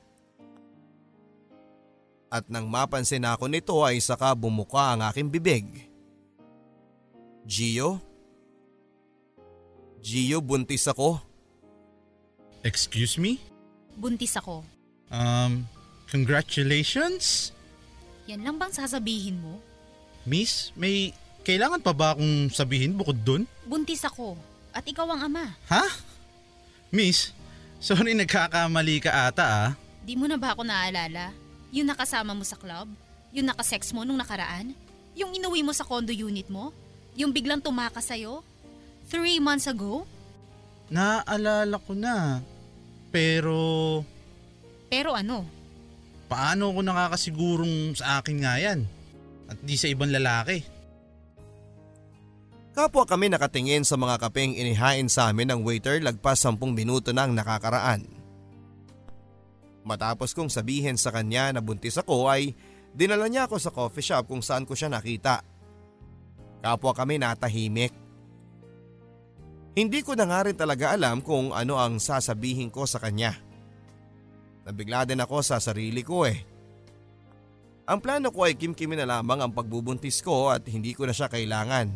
At 2.34 2.50
nang 2.50 2.66
mapansin 2.66 3.30
ako 3.30 3.46
nito 3.46 3.78
ay 3.86 4.02
saka 4.02 4.34
bumuka 4.34 4.98
ang 4.98 5.06
aking 5.06 5.30
bibig. 5.30 5.86
Gio? 7.46 8.02
Gio, 10.02 10.42
buntis 10.42 10.90
ako. 10.90 11.22
Excuse 12.66 13.22
me? 13.22 13.38
Buntis 13.94 14.34
ako. 14.34 14.66
Um, 15.14 15.70
congratulations? 16.10 17.54
Yan 18.28 18.44
lang 18.44 18.56
bang 18.56 18.72
sasabihin 18.72 19.40
mo? 19.40 19.60
Miss, 20.24 20.72
may 20.80 21.12
kailangan 21.44 21.84
pa 21.84 21.92
ba 21.92 22.16
akong 22.16 22.48
sabihin 22.50 22.96
bukod 22.96 23.20
dun? 23.20 23.44
Buntis 23.68 24.08
ako. 24.08 24.40
At 24.72 24.88
ikaw 24.88 25.06
ang 25.12 25.28
ama. 25.28 25.52
Ha? 25.68 25.86
Miss, 26.90 27.36
sorry 27.84 28.16
nagkakamali 28.16 29.04
ka 29.04 29.28
ata 29.28 29.46
ah. 29.46 29.70
Di 30.04 30.16
mo 30.16 30.28
na 30.28 30.40
ba 30.40 30.56
ako 30.56 30.64
naalala? 30.64 31.36
Yung 31.76 31.88
nakasama 31.90 32.32
mo 32.32 32.48
sa 32.48 32.56
club? 32.56 32.88
Yung 33.36 33.50
nakasex 33.50 33.92
mo 33.92 34.06
nung 34.08 34.20
nakaraan? 34.22 34.72
Yung 35.18 35.36
inuwi 35.36 35.66
mo 35.66 35.74
sa 35.76 35.84
condo 35.84 36.14
unit 36.14 36.48
mo? 36.48 36.72
Yung 37.18 37.34
biglang 37.34 37.62
tumakas 37.62 38.10
sa'yo? 38.10 38.42
Three 39.10 39.38
months 39.38 39.68
ago? 39.70 40.06
Naaalala 40.90 41.78
ko 41.82 41.94
na. 41.94 42.42
Pero 43.14 43.58
Pero 44.90 45.14
ano? 45.14 45.46
Paano 46.34 46.74
ko 46.74 46.82
nakakasigurong 46.82 47.94
sa 47.94 48.18
akin 48.18 48.38
nga 48.42 48.58
yan? 48.58 48.90
At 49.46 49.62
di 49.62 49.78
sa 49.78 49.86
ibang 49.86 50.10
lalaki. 50.10 50.66
Kapwa 52.74 53.06
kami 53.06 53.30
nakatingin 53.30 53.86
sa 53.86 54.02
mga 54.02 54.18
kapeng 54.18 54.58
inihain 54.58 55.06
sa 55.06 55.30
amin 55.30 55.54
ng 55.54 55.62
waiter 55.62 56.02
lagpas 56.02 56.42
sampung 56.42 56.74
minuto 56.74 57.14
nang 57.14 57.38
nakakaraan. 57.38 58.10
Matapos 59.86 60.34
kong 60.34 60.50
sabihin 60.50 60.98
sa 60.98 61.14
kanya 61.14 61.54
na 61.54 61.62
buntis 61.62 62.02
ako 62.02 62.26
ay 62.26 62.58
dinala 62.98 63.30
niya 63.30 63.46
ako 63.46 63.62
sa 63.62 63.70
coffee 63.70 64.02
shop 64.02 64.26
kung 64.26 64.42
saan 64.42 64.66
ko 64.66 64.74
siya 64.74 64.90
nakita. 64.90 65.46
Kapwa 66.66 66.98
kami 66.98 67.22
natahimik. 67.22 67.94
Hindi 69.78 70.02
ko 70.02 70.18
na 70.18 70.26
nga 70.26 70.50
rin 70.50 70.58
talaga 70.58 70.98
alam 70.98 71.22
kung 71.22 71.54
ano 71.54 71.78
ang 71.78 72.02
sasabihin 72.02 72.74
ko 72.74 72.90
sa 72.90 72.98
kanya. 72.98 73.53
Nabigla 74.64 75.04
din 75.04 75.20
ako 75.20 75.44
sa 75.44 75.60
sarili 75.60 76.02
ko 76.04 76.24
eh. 76.24 76.40
Ang 77.84 78.00
plano 78.00 78.32
ko 78.32 78.48
ay 78.48 78.56
kimkimi 78.56 78.96
na 78.96 79.04
lamang 79.04 79.44
ang 79.44 79.52
pagbubuntis 79.52 80.24
ko 80.24 80.48
at 80.48 80.64
hindi 80.72 80.96
ko 80.96 81.04
na 81.04 81.12
siya 81.12 81.28
kailangan. 81.28 81.92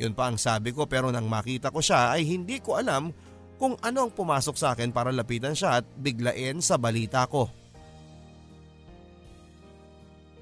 Yun 0.00 0.16
pa 0.16 0.32
ang 0.32 0.40
sabi 0.40 0.72
ko 0.72 0.88
pero 0.88 1.12
nang 1.12 1.28
makita 1.28 1.68
ko 1.68 1.84
siya 1.84 2.16
ay 2.16 2.24
hindi 2.24 2.56
ko 2.64 2.80
alam 2.80 3.12
kung 3.60 3.76
ano 3.84 4.08
ang 4.08 4.12
pumasok 4.16 4.56
sa 4.56 4.72
akin 4.72 4.88
para 4.88 5.12
lapitan 5.12 5.52
siya 5.52 5.84
at 5.84 5.86
biglain 6.00 6.64
sa 6.64 6.80
balita 6.80 7.28
ko. 7.28 7.52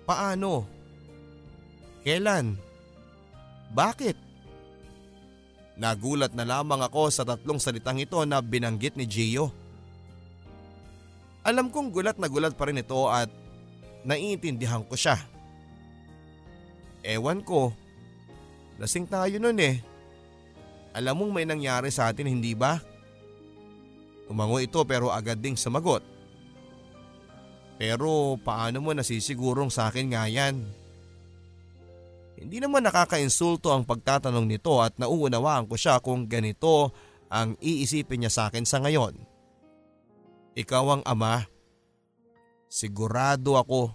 Paano? 0.06 0.62
Kailan? 2.06 2.54
Bakit? 3.74 4.16
Nagulat 5.74 6.38
na 6.38 6.46
lamang 6.46 6.86
ako 6.86 7.10
sa 7.10 7.26
tatlong 7.26 7.58
salitang 7.58 7.98
ito 7.98 8.22
na 8.22 8.38
binanggit 8.38 8.94
ni 8.94 9.10
Gio. 9.10 9.50
Alam 11.48 11.72
kong 11.72 11.88
gulat 11.96 12.20
na 12.20 12.28
gulat 12.28 12.52
pa 12.52 12.68
rin 12.68 12.76
ito 12.76 13.08
at 13.08 13.32
naiintindihan 14.04 14.84
ko 14.84 14.92
siya. 14.92 15.16
Ewan 17.00 17.40
ko, 17.40 17.72
lasing 18.76 19.08
tayo 19.08 19.40
nun 19.40 19.56
eh. 19.56 19.80
Alam 20.92 21.24
mong 21.24 21.32
may 21.32 21.48
nangyari 21.48 21.88
sa 21.88 22.12
atin 22.12 22.28
hindi 22.28 22.52
ba? 22.52 22.76
Tumango 24.28 24.61
ito 24.61 24.84
pero 24.84 25.08
agad 25.08 25.40
ding 25.40 25.56
sumagot. 25.56 26.04
Pero 27.80 28.37
paano 28.44 28.84
mo 28.84 28.92
nasisigurong 28.92 29.72
sa 29.72 29.88
akin 29.88 30.12
nga 30.12 30.28
yan? 30.28 30.61
Hindi 32.37 32.61
naman 32.61 32.84
nakakainsulto 32.84 33.72
ang 33.72 33.88
pagtatanong 33.88 34.44
nito 34.44 34.84
at 34.84 35.00
nauunawaan 35.00 35.64
ko 35.64 35.80
siya 35.80 35.96
kung 36.04 36.28
ganito 36.28 36.92
ang 37.32 37.56
iisipin 37.56 38.20
niya 38.20 38.32
sa 38.37 38.42
akin 38.52 38.68
sa 38.68 38.84
ngayon. 38.84 39.27
Ikaw 40.58 40.84
ang 40.90 41.02
ama. 41.06 41.46
Sigurado 42.66 43.54
ako. 43.54 43.94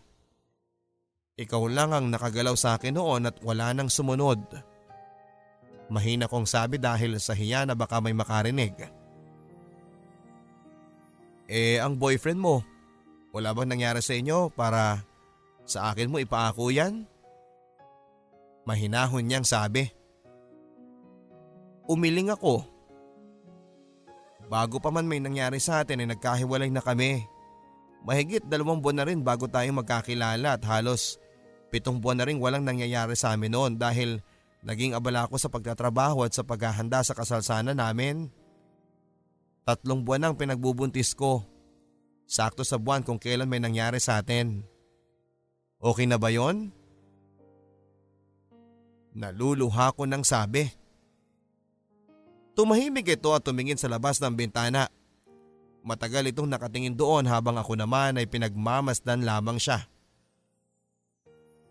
Ikaw 1.35 1.63
lang 1.67 1.91
ang 1.91 2.07
nakagalaw 2.07 2.55
sa 2.55 2.79
akin 2.79 2.95
noon 2.95 3.27
at 3.27 3.35
wala 3.43 3.75
nang 3.75 3.91
sumunod. 3.91 4.39
Mahina 5.91 6.31
kong 6.31 6.47
sabi 6.47 6.79
dahil 6.79 7.19
sa 7.19 7.35
hiya 7.35 7.67
na 7.67 7.75
baka 7.75 7.99
may 7.99 8.15
makarinig. 8.15 8.71
Eh 11.51 11.83
ang 11.83 11.99
boyfriend 11.99 12.39
mo, 12.39 12.63
wala 13.35 13.51
bang 13.51 13.75
nangyari 13.75 13.99
sa 13.99 14.15
inyo 14.15 14.47
para 14.55 15.03
sa 15.67 15.91
akin 15.91 16.07
mo 16.07 16.17
ipaako 16.23 16.71
yan? 16.71 17.03
Mahinahon 18.63 19.27
niyang 19.27 19.43
sabi. 19.43 19.91
Umiling 21.91 22.31
ako. 22.31 22.72
Bago 24.53 24.77
pa 24.77 24.93
man 24.93 25.09
may 25.09 25.17
nangyari 25.17 25.57
sa 25.57 25.81
atin 25.81 26.05
ay 26.05 26.13
nagkahiwalay 26.13 26.69
na 26.69 26.85
kami. 26.85 27.25
Mahigit 28.05 28.45
dalawang 28.45 28.85
buwan 28.85 29.01
na 29.01 29.05
rin 29.09 29.25
bago 29.25 29.49
tayo 29.49 29.65
magkakilala 29.73 30.53
at 30.53 30.61
halos 30.69 31.17
pitong 31.73 31.97
buwan 31.97 32.21
na 32.21 32.29
rin 32.29 32.37
walang 32.37 32.61
nangyayari 32.61 33.17
sa 33.17 33.33
amin 33.33 33.49
noon 33.49 33.73
dahil 33.81 34.21
naging 34.61 34.93
abala 34.93 35.25
ako 35.25 35.41
sa 35.41 35.49
pagtatrabaho 35.49 36.21
at 36.21 36.37
sa 36.37 36.45
paghahanda 36.45 37.01
sa 37.01 37.17
kasalsana 37.17 37.73
namin. 37.73 38.29
Tatlong 39.65 40.05
buwan 40.05 40.29
ang 40.29 40.35
pinagbubuntis 40.37 41.17
ko. 41.17 41.41
Sakto 42.29 42.61
sa 42.61 42.77
buwan 42.77 43.01
kung 43.01 43.17
kailan 43.17 43.49
may 43.49 43.57
nangyari 43.57 43.97
sa 43.97 44.21
atin. 44.21 44.61
Okay 45.81 46.05
na 46.05 46.21
ba 46.21 46.29
yon? 46.29 46.69
Naluluha 49.17 49.97
ko 49.97 50.05
ng 50.05 50.21
sabi. 50.21 50.82
Tumahimik 52.53 53.09
ito 53.09 53.33
at 53.33 53.41
tumingin 53.41 53.77
sa 53.77 53.89
labas 53.89 54.21
ng 54.21 54.33
bintana. 54.37 54.85
Matagal 55.81 56.29
itong 56.29 56.47
nakatingin 56.47 56.93
doon 56.93 57.25
habang 57.25 57.57
ako 57.57 57.73
naman 57.73 58.15
ay 58.15 58.29
pinagmamasdan 58.29 59.25
lamang 59.25 59.57
siya. 59.57 59.89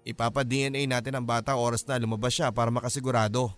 Ipapa-DNA 0.03 0.91
natin 0.91 1.15
ang 1.15 1.25
bata 1.25 1.55
oras 1.55 1.87
na 1.87 2.03
lumabas 2.03 2.35
siya 2.35 2.51
para 2.51 2.75
makasigurado. 2.75 3.55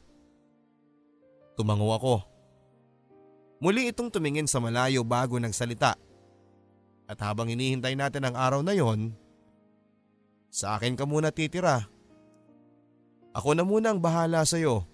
Tumango 1.57 1.89
ako. 1.97 2.17
Muli 3.65 3.89
itong 3.89 4.13
tumingin 4.13 4.45
sa 4.45 4.61
malayo 4.61 5.01
bago 5.01 5.41
nagsalita. 5.41 5.97
At 7.09 7.19
habang 7.25 7.49
hinihintay 7.49 7.97
natin 7.97 8.29
ang 8.29 8.37
araw 8.37 8.61
na 8.61 8.77
yon, 8.77 9.17
sa 10.53 10.77
akin 10.77 10.95
ka 10.95 11.09
muna 11.09 11.33
titira. 11.33 11.89
Ako 13.35 13.57
na 13.57 13.65
muna 13.65 13.91
ang 13.91 13.99
bahala 13.99 14.45
sa 14.45 14.61
iyo. 14.61 14.87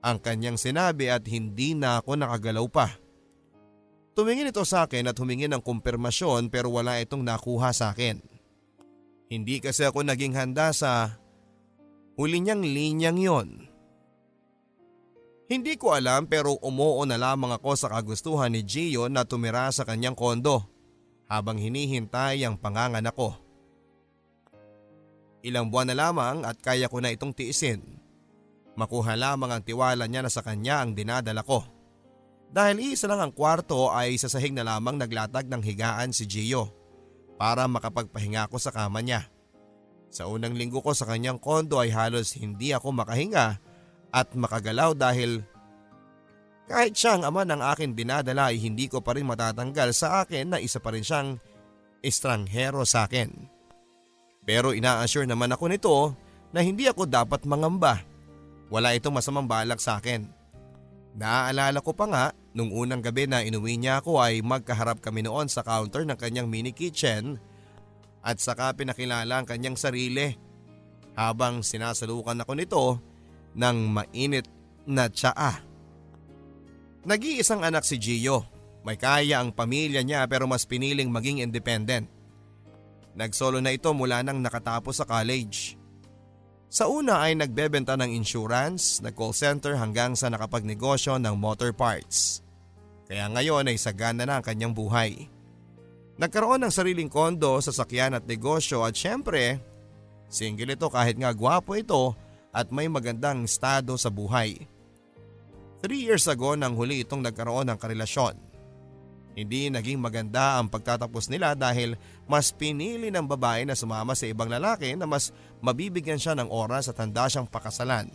Ang 0.00 0.16
kanyang 0.24 0.56
sinabi 0.56 1.12
at 1.12 1.28
hindi 1.28 1.76
na 1.76 2.00
ako 2.00 2.16
nakagalaw 2.16 2.66
pa. 2.72 2.96
Tumingin 4.16 4.48
ito 4.48 4.64
sa 4.64 4.88
akin 4.88 5.12
at 5.12 5.16
humingi 5.20 5.46
ng 5.46 5.60
kumpirmasyon 5.60 6.48
pero 6.48 6.72
wala 6.72 6.96
itong 6.98 7.20
nakuha 7.20 7.70
sa 7.76 7.92
akin. 7.92 8.20
Hindi 9.30 9.62
kasi 9.62 9.86
ako 9.86 10.02
naging 10.02 10.34
handa 10.34 10.72
sa 10.74 11.20
huli 12.16 12.40
niyang 12.42 12.64
linyang 12.64 13.18
yon. 13.20 13.48
Hindi 15.50 15.76
ko 15.76 15.94
alam 15.94 16.26
pero 16.26 16.56
umuo 16.62 17.02
na 17.04 17.20
lamang 17.20 17.54
ako 17.54 17.74
sa 17.76 17.90
kagustuhan 17.92 18.54
ni 18.54 18.62
Gio 18.62 19.06
na 19.06 19.26
tumira 19.26 19.68
sa 19.70 19.82
kanyang 19.84 20.16
kondo 20.16 20.62
habang 21.30 21.60
hinihintay 21.60 22.42
ang 22.42 22.58
panganganak 22.58 23.14
ko. 23.14 23.36
Ilang 25.46 25.70
buwan 25.70 25.92
na 25.92 25.96
lamang 25.96 26.42
at 26.42 26.58
kaya 26.58 26.90
ko 26.90 26.98
na 26.98 27.14
itong 27.14 27.30
tiisin. 27.34 27.99
Makuha 28.80 29.12
lamang 29.12 29.52
ang 29.52 29.60
tiwala 29.60 30.08
niya 30.08 30.24
na 30.24 30.32
sa 30.32 30.40
kanya 30.40 30.80
ang 30.80 30.96
dinadala 30.96 31.44
ko. 31.44 31.60
Dahil 32.48 32.80
isa 32.96 33.04
lang 33.04 33.20
ang 33.20 33.32
kwarto 33.36 33.92
ay 33.92 34.16
sasahig 34.16 34.56
na 34.56 34.64
lamang 34.64 34.96
naglatag 34.96 35.52
ng 35.52 35.60
higaan 35.60 36.16
si 36.16 36.24
Gio 36.24 36.72
para 37.36 37.68
makapagpahinga 37.68 38.48
ako 38.48 38.56
sa 38.56 38.72
kama 38.72 39.04
niya. 39.04 39.28
Sa 40.08 40.32
unang 40.32 40.56
linggo 40.56 40.80
ko 40.80 40.96
sa 40.96 41.04
kanyang 41.04 41.36
kondo 41.36 41.76
ay 41.76 41.92
halos 41.92 42.32
hindi 42.40 42.72
ako 42.72 43.04
makahinga 43.04 43.60
at 44.10 44.28
makagalaw 44.32 44.96
dahil 44.96 45.44
kahit 46.66 46.96
siyang 46.96 47.22
ama 47.22 47.44
ng 47.44 47.60
akin 47.60 47.92
dinadala 47.92 48.48
ay 48.48 48.58
hindi 48.64 48.88
ko 48.88 49.04
pa 49.04 49.12
rin 49.12 49.28
matatanggal 49.28 49.92
sa 49.92 50.24
akin 50.24 50.56
na 50.56 50.58
isa 50.58 50.80
pa 50.80 50.90
rin 50.96 51.04
siyang 51.04 51.36
estranghero 52.00 52.82
sa 52.88 53.04
akin. 53.06 53.28
Pero 54.42 54.72
ina-assure 54.72 55.28
naman 55.28 55.52
ako 55.52 55.64
nito 55.68 55.94
na 56.50 56.64
hindi 56.64 56.90
ako 56.90 57.06
dapat 57.06 57.46
mangamba. 57.46 58.09
Wala 58.70 58.94
itong 58.94 59.18
masamang 59.18 59.50
balak 59.50 59.82
sa 59.82 59.98
akin. 59.98 60.30
Naaalala 61.18 61.82
ko 61.82 61.90
pa 61.90 62.06
nga 62.06 62.24
nung 62.54 62.70
unang 62.70 63.02
gabi 63.02 63.26
na 63.26 63.42
inuwi 63.42 63.74
niya 63.74 63.98
ako 63.98 64.22
ay 64.22 64.46
magkaharap 64.46 65.02
kami 65.02 65.26
noon 65.26 65.50
sa 65.50 65.66
counter 65.66 66.06
ng 66.06 66.14
kanyang 66.14 66.46
mini 66.46 66.70
kitchen 66.70 67.42
at 68.22 68.38
saka 68.38 68.70
pinakilala 68.78 69.42
ang 69.42 69.46
kanyang 69.46 69.74
sarili 69.74 70.38
habang 71.18 71.66
sinasalukan 71.66 72.46
ako 72.46 72.52
nito 72.54 72.84
ng 73.58 73.76
mainit 73.90 74.46
na 74.86 75.10
tsaa. 75.10 75.66
Nag-iisang 77.02 77.66
anak 77.66 77.82
si 77.82 77.98
Gio. 77.98 78.46
May 78.80 78.96
kaya 78.96 79.42
ang 79.42 79.52
pamilya 79.52 80.00
niya 80.00 80.24
pero 80.30 80.46
mas 80.48 80.64
piniling 80.64 81.10
maging 81.10 81.42
independent. 81.44 82.08
Nagsolo 83.18 83.58
na 83.58 83.74
ito 83.74 83.90
mula 83.92 84.22
nang 84.22 84.40
nakatapos 84.40 85.02
sa 85.02 85.04
college. 85.04 85.79
Sa 86.70 86.86
una 86.86 87.18
ay 87.26 87.34
nagbebenta 87.34 87.98
ng 87.98 88.14
insurance, 88.14 89.02
nag-call 89.02 89.34
center 89.34 89.74
hanggang 89.74 90.14
sa 90.14 90.30
nakapagnegosyo 90.30 91.18
ng 91.18 91.34
motor 91.34 91.74
parts. 91.74 92.46
Kaya 93.10 93.26
ngayon 93.26 93.66
ay 93.66 93.74
sagana 93.74 94.22
na 94.22 94.38
ang 94.38 94.44
kanyang 94.46 94.70
buhay. 94.70 95.26
Nagkaroon 96.14 96.62
ng 96.62 96.70
sariling 96.70 97.10
kondo, 97.10 97.58
sasakyan 97.58 98.14
at 98.14 98.22
negosyo 98.22 98.86
at 98.86 98.94
syempre, 98.94 99.58
single 100.30 100.70
ito 100.70 100.86
kahit 100.86 101.18
nga 101.18 101.34
gwapo 101.34 101.74
ito 101.74 102.14
at 102.54 102.70
may 102.70 102.86
magandang 102.86 103.50
estado 103.50 103.98
sa 103.98 104.06
buhay. 104.06 104.62
Three 105.82 106.06
years 106.06 106.30
ago 106.30 106.54
nang 106.54 106.78
huli 106.78 107.02
itong 107.02 107.26
nagkaroon 107.26 107.66
ng 107.66 107.78
karelasyon. 107.82 108.49
Hindi 109.40 109.72
naging 109.72 109.96
maganda 109.96 110.60
ang 110.60 110.68
pagtatapos 110.68 111.32
nila 111.32 111.56
dahil 111.56 111.96
mas 112.28 112.52
pinili 112.52 113.08
ng 113.08 113.24
babae 113.24 113.64
na 113.64 113.72
sumama 113.72 114.12
sa 114.12 114.28
ibang 114.28 114.52
lalaki 114.52 114.92
na 115.00 115.08
mas 115.08 115.32
mabibigyan 115.64 116.20
siya 116.20 116.36
ng 116.36 116.52
oras 116.52 116.92
at 116.92 117.00
handa 117.00 117.24
siyang 117.24 117.48
pakasalan. 117.48 118.12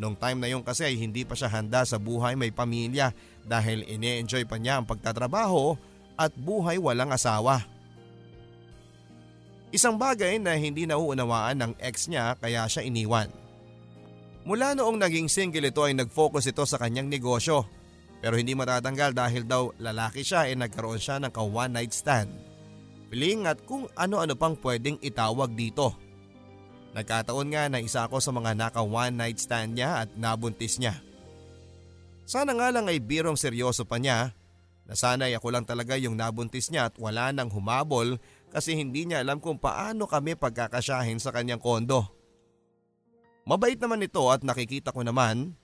Nung 0.00 0.16
time 0.16 0.40
na 0.40 0.48
yon 0.48 0.64
kasi 0.64 0.88
ay 0.88 0.96
hindi 0.96 1.28
pa 1.28 1.36
siya 1.36 1.52
handa 1.52 1.84
sa 1.84 2.00
buhay 2.00 2.40
may 2.40 2.48
pamilya 2.48 3.12
dahil 3.44 3.84
ine-enjoy 3.84 4.48
pa 4.48 4.56
niya 4.56 4.80
ang 4.80 4.88
pagtatrabaho 4.88 5.76
at 6.16 6.32
buhay 6.32 6.80
walang 6.80 7.12
asawa. 7.12 7.68
Isang 9.68 10.00
bagay 10.00 10.40
na 10.40 10.56
hindi 10.56 10.88
nauunawaan 10.88 11.60
ng 11.60 11.72
ex 11.84 12.08
niya 12.08 12.32
kaya 12.40 12.64
siya 12.64 12.80
iniwan. 12.80 13.28
Mula 14.48 14.72
noong 14.72 14.96
naging 14.96 15.28
single 15.28 15.68
ito 15.68 15.84
ay 15.84 15.92
nag-focus 15.92 16.48
ito 16.48 16.64
sa 16.64 16.80
kanyang 16.80 17.12
negosyo 17.12 17.68
pero 18.18 18.34
hindi 18.34 18.54
matatanggal 18.54 19.14
dahil 19.14 19.42
daw 19.46 19.70
lalaki 19.78 20.26
siya 20.26 20.50
ay 20.50 20.58
nagkaroon 20.58 20.98
siya 20.98 21.22
ng 21.22 21.30
ka-one 21.30 21.72
night 21.74 21.94
stand. 21.94 22.30
Piling 23.08 23.46
at 23.48 23.62
kung 23.64 23.88
ano-ano 23.94 24.34
pang 24.34 24.58
pwedeng 24.58 24.98
itawag 25.00 25.54
dito. 25.54 25.94
Nagkataon 26.92 27.48
nga 27.54 27.70
na 27.70 27.78
isa 27.78 28.04
ako 28.04 28.18
sa 28.18 28.34
mga 28.34 28.58
naka 28.58 28.82
one 28.82 29.14
night 29.14 29.38
stand 29.38 29.78
niya 29.78 30.04
at 30.04 30.10
nabuntis 30.18 30.76
niya. 30.82 30.98
Sana 32.28 32.52
nga 32.52 32.68
lang 32.68 32.90
ay 32.90 33.00
birong 33.00 33.38
seryoso 33.38 33.88
pa 33.88 33.96
niya 33.96 34.36
na 34.84 34.94
sana'y 34.96 35.32
ako 35.36 35.48
lang 35.52 35.64
talaga 35.64 35.96
yung 35.96 36.18
nabuntis 36.18 36.68
niya 36.68 36.92
at 36.92 36.96
wala 37.00 37.32
nang 37.32 37.48
humabol 37.48 38.20
kasi 38.48 38.76
hindi 38.76 39.04
niya 39.04 39.20
alam 39.24 39.40
kung 39.40 39.60
paano 39.60 40.08
kami 40.08 40.36
pagkakasyahin 40.36 41.20
sa 41.20 41.32
kanyang 41.32 41.60
kondo. 41.60 42.04
Mabait 43.48 43.80
naman 43.80 44.04
ito 44.04 44.20
at 44.28 44.44
nakikita 44.44 44.92
ko 44.92 45.00
naman, 45.00 45.56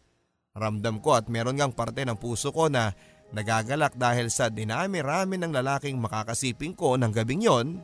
ramdam 0.54 1.02
ko 1.02 1.18
at 1.18 1.26
meron 1.26 1.58
ngang 1.58 1.74
parte 1.74 2.06
ng 2.06 2.14
puso 2.14 2.54
ko 2.54 2.70
na 2.70 2.94
nagagalak 3.34 3.98
dahil 3.98 4.30
sa 4.30 4.46
dinami-rami 4.46 5.34
ng 5.34 5.50
lalaking 5.50 5.98
makakasiping 5.98 6.78
ko 6.78 6.94
ng 6.94 7.10
gabing 7.10 7.42
yon 7.42 7.82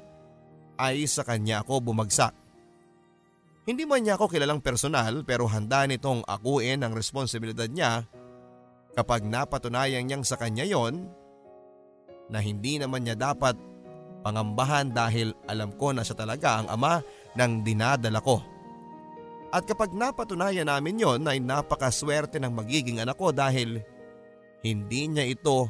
ay 0.79 1.03
sa 1.11 1.27
kanya 1.27 1.67
ako 1.67 1.83
bumagsak. 1.91 2.31
Hindi 3.67 3.83
man 3.91 4.07
niya 4.07 4.15
ako 4.15 4.31
kilalang 4.31 4.63
personal 4.63 5.27
pero 5.27 5.51
handa 5.51 5.83
nitong 5.83 6.23
akuin 6.31 6.87
ang 6.87 6.95
responsibilidad 6.95 7.67
niya 7.67 8.07
kapag 8.95 9.27
napatunayan 9.27 10.07
niyang 10.07 10.23
sa 10.23 10.39
kanya 10.39 10.63
yon 10.63 11.11
na 12.31 12.39
hindi 12.39 12.79
naman 12.79 13.03
niya 13.03 13.19
dapat 13.19 13.59
pangambahan 14.23 14.95
dahil 14.95 15.35
alam 15.51 15.75
ko 15.75 15.91
na 15.91 16.07
siya 16.07 16.23
talaga 16.23 16.63
ang 16.63 16.71
ama 16.71 17.03
ng 17.35 17.67
dinadala 17.67 18.23
ko. 18.23 18.60
At 19.51 19.67
kapag 19.67 19.91
napatunayan 19.91 20.71
namin 20.71 21.03
yon 21.03 21.27
ay 21.27 21.43
napakaswerte 21.43 22.39
ng 22.39 22.55
magiging 22.55 23.03
anak 23.03 23.19
ko 23.19 23.35
dahil 23.35 23.83
hindi 24.63 25.11
niya 25.11 25.27
ito 25.27 25.67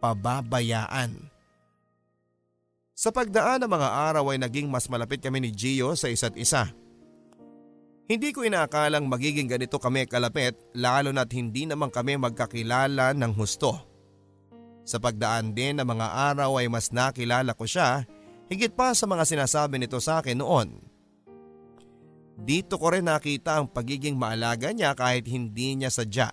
pababayaan. 0.00 1.12
Sa 2.96 3.12
pagdaan 3.12 3.60
ng 3.60 3.70
mga 3.70 3.88
araw 4.08 4.32
ay 4.32 4.40
naging 4.40 4.72
mas 4.72 4.88
malapit 4.88 5.20
kami 5.20 5.44
ni 5.44 5.52
Gio 5.52 5.92
sa 5.92 6.08
isa't 6.08 6.32
isa. 6.40 6.72
Hindi 8.08 8.32
ko 8.32 8.46
inaakalang 8.46 9.04
magiging 9.04 9.50
ganito 9.50 9.76
kami 9.76 10.08
kalapit 10.08 10.56
lalo 10.72 11.12
na't 11.12 11.28
hindi 11.36 11.68
naman 11.68 11.92
kami 11.92 12.16
magkakilala 12.16 13.12
ng 13.12 13.32
husto. 13.36 13.76
Sa 14.86 14.96
pagdaan 14.96 15.52
din 15.52 15.76
ng 15.76 15.84
mga 15.84 16.32
araw 16.32 16.62
ay 16.62 16.70
mas 16.72 16.94
nakilala 16.94 17.52
ko 17.52 17.68
siya 17.68 18.06
higit 18.46 18.72
pa 18.72 18.94
sa 18.94 19.04
mga 19.04 19.26
sinasabi 19.26 19.76
nito 19.76 19.98
sa 19.98 20.22
akin 20.22 20.38
noon. 20.38 20.95
Dito 22.36 22.76
ko 22.76 22.92
rin 22.92 23.08
nakita 23.08 23.56
ang 23.56 23.72
pagiging 23.72 24.20
maalaga 24.20 24.68
niya 24.68 24.92
kahit 24.92 25.24
hindi 25.24 25.72
niya 25.72 25.88
sadya. 25.88 26.28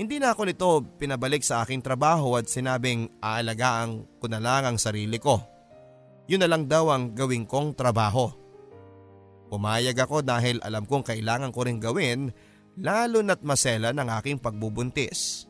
Hindi 0.00 0.16
na 0.16 0.32
ako 0.32 0.42
nito 0.48 0.68
pinabalik 0.96 1.44
sa 1.44 1.60
aking 1.60 1.84
trabaho 1.84 2.40
at 2.40 2.48
sinabing 2.48 3.12
aalagaan 3.20 4.08
ko 4.16 4.26
na 4.32 4.40
lang 4.40 4.64
ang 4.64 4.78
sarili 4.80 5.20
ko. 5.20 5.44
Yun 6.24 6.40
na 6.40 6.48
lang 6.48 6.64
daw 6.64 6.88
ang 6.88 7.12
gawin 7.12 7.44
kong 7.44 7.76
trabaho. 7.76 8.32
Pumayag 9.52 10.00
ako 10.00 10.24
dahil 10.24 10.56
alam 10.64 10.88
kong 10.88 11.04
kailangan 11.04 11.52
ko 11.52 11.60
rin 11.68 11.76
gawin 11.76 12.32
lalo 12.80 13.20
na't 13.20 13.44
masela 13.44 13.92
ng 13.92 14.08
aking 14.16 14.40
pagbubuntis. 14.40 15.44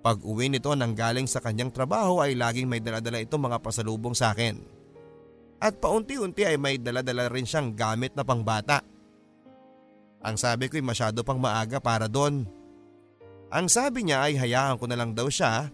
Pag 0.00 0.22
uwi 0.22 0.46
nito 0.46 0.70
nang 0.78 0.94
galing 0.94 1.26
sa 1.26 1.42
kanyang 1.42 1.74
trabaho 1.74 2.22
ay 2.22 2.38
laging 2.38 2.70
may 2.70 2.78
daladala 2.78 3.18
itong 3.18 3.50
mga 3.50 3.58
pasalubong 3.58 4.14
sa 4.14 4.30
akin. 4.30 4.79
At 5.60 5.76
paunti-unti 5.76 6.48
ay 6.48 6.56
may 6.56 6.80
daladala 6.80 7.28
rin 7.28 7.44
siyang 7.44 7.76
gamit 7.76 8.16
na 8.16 8.24
pangbata. 8.24 8.80
Ang 10.24 10.36
sabi 10.40 10.72
ko'y 10.72 10.80
masyado 10.80 11.20
pang 11.20 11.36
maaga 11.36 11.76
para 11.80 12.08
doon. 12.08 12.48
Ang 13.52 13.66
sabi 13.68 14.08
niya 14.08 14.24
ay 14.24 14.40
hayaan 14.40 14.80
ko 14.80 14.88
na 14.88 14.96
lang 14.96 15.12
daw 15.12 15.28
siya 15.28 15.68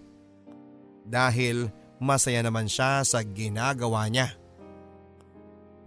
dahil 1.07 1.71
masaya 2.03 2.43
naman 2.43 2.67
siya 2.67 3.07
sa 3.07 3.23
ginagawa 3.23 4.11
niya. 4.11 4.35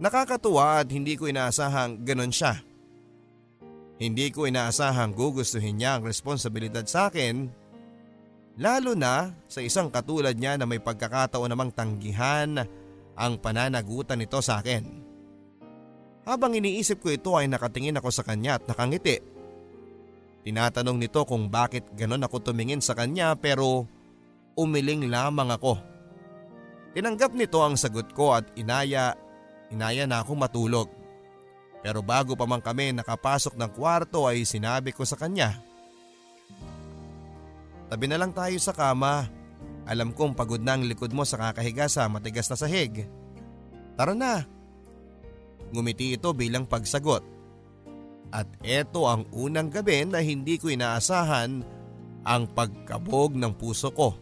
Nakakatuwa 0.00 0.80
at 0.80 0.88
hindi 0.88 1.20
ko 1.20 1.28
inaasahang 1.28 2.00
ganon 2.00 2.32
siya. 2.32 2.56
Hindi 4.00 4.32
ko 4.32 4.48
inaasahang 4.48 5.12
gugustuhin 5.12 5.76
niya 5.76 6.00
ang 6.00 6.08
responsibilidad 6.08 6.88
sa 6.88 7.12
akin 7.12 7.52
lalo 8.56 8.96
na 8.96 9.36
sa 9.44 9.60
isang 9.60 9.92
katulad 9.92 10.36
niya 10.36 10.56
na 10.56 10.64
may 10.64 10.80
pagkakataon 10.80 11.52
namang 11.52 11.72
tanggihan 11.72 12.64
ang 13.20 13.36
pananagutan 13.36 14.16
nito 14.16 14.40
sa 14.40 14.64
akin. 14.64 14.84
Habang 16.24 16.56
iniisip 16.56 17.04
ko 17.04 17.12
ito 17.12 17.36
ay 17.36 17.52
nakatingin 17.52 18.00
ako 18.00 18.08
sa 18.08 18.24
kanya 18.24 18.56
at 18.56 18.64
nakangiti. 18.64 19.20
Tinatanong 20.40 20.96
nito 20.96 21.20
kung 21.28 21.52
bakit 21.52 21.84
ganon 21.92 22.24
ako 22.24 22.40
tumingin 22.40 22.80
sa 22.80 22.96
kanya 22.96 23.36
pero 23.36 23.84
umiling 24.56 25.12
lamang 25.12 25.52
ako. 25.52 25.76
Tinanggap 26.96 27.36
nito 27.36 27.60
ang 27.60 27.76
sagot 27.76 28.08
ko 28.16 28.32
at 28.32 28.48
inaya 28.56 29.12
Inaya 29.70 30.04
na 30.04 30.20
akong 30.20 30.38
matulog. 30.38 30.90
Pero 31.80 32.04
bago 32.04 32.36
pa 32.36 32.44
man 32.44 32.60
kami 32.60 32.92
nakapasok 32.92 33.56
ng 33.56 33.70
kwarto 33.72 34.26
ay 34.26 34.44
sinabi 34.44 34.92
ko 34.92 35.06
sa 35.06 35.16
kanya. 35.16 35.56
Tabi 37.88 38.06
na 38.10 38.20
lang 38.20 38.34
tayo 38.34 38.58
sa 38.60 38.74
kama. 38.74 39.30
Alam 39.88 40.12
kong 40.12 40.36
pagod 40.36 40.60
na 40.60 40.76
ang 40.76 40.84
likod 40.84 41.12
mo 41.12 41.24
sa 41.24 41.38
kakahiga 41.40 41.88
sa 41.88 42.08
matigas 42.08 42.48
na 42.48 42.56
sahig. 42.56 43.06
Tara 43.96 44.16
na. 44.16 44.44
Ngumiti 45.72 46.16
ito 46.16 46.30
bilang 46.32 46.66
pagsagot. 46.66 47.22
At 48.30 48.46
eto 48.62 49.10
ang 49.10 49.26
unang 49.34 49.72
gabi 49.72 50.06
na 50.06 50.22
hindi 50.22 50.60
ko 50.60 50.70
inaasahan 50.70 51.62
ang 52.22 52.42
pagkabog 52.52 53.34
ng 53.34 53.52
puso 53.58 53.90
ko. 53.90 54.14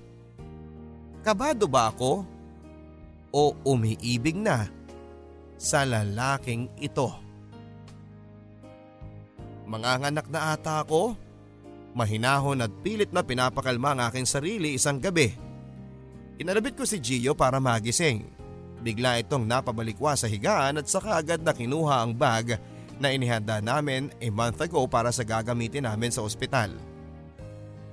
Kabado 1.21 1.69
ba 1.69 1.93
ako? 1.93 2.25
O 3.29 3.53
umiibig 3.69 4.39
na? 4.39 4.79
sa 5.59 5.83
lalaking 5.83 6.71
ito. 6.79 7.11
Manganganak 9.69 10.31
na 10.31 10.55
ata 10.55 10.81
ako. 10.87 11.19
Mahinahon 11.93 12.63
at 12.63 12.73
pilit 12.81 13.11
na 13.11 13.27
pinapakalma 13.27 13.93
ang 13.93 14.01
aking 14.09 14.25
sarili 14.25 14.79
isang 14.79 15.03
gabi. 15.03 15.35
Inalabit 16.39 16.79
ko 16.79 16.87
si 16.87 17.03
Gio 17.03 17.35
para 17.35 17.59
magising. 17.59 18.23
Bigla 18.79 19.19
itong 19.19 19.43
napabalikwa 19.43 20.15
sa 20.15 20.31
higaan 20.31 20.79
at 20.79 20.87
saka 20.87 21.19
agad 21.19 21.43
na 21.43 21.51
kinuha 21.51 21.99
ang 21.99 22.15
bag 22.15 22.63
na 23.03 23.11
inihanda 23.11 23.59
namin 23.59 24.15
a 24.23 24.29
month 24.31 24.63
ago 24.63 24.87
para 24.87 25.11
sa 25.11 25.27
gagamitin 25.27 25.83
namin 25.83 26.15
sa 26.15 26.23
ospital. 26.23 26.79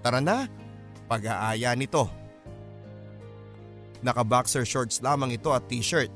Tara 0.05 0.21
na, 0.21 0.45
pag-aaya 1.09 1.73
nito. 1.73 2.05
Naka-boxer 4.05 4.61
shorts 4.61 5.01
lamang 5.01 5.33
ito 5.33 5.49
at 5.49 5.65
t-shirt. 5.65 6.13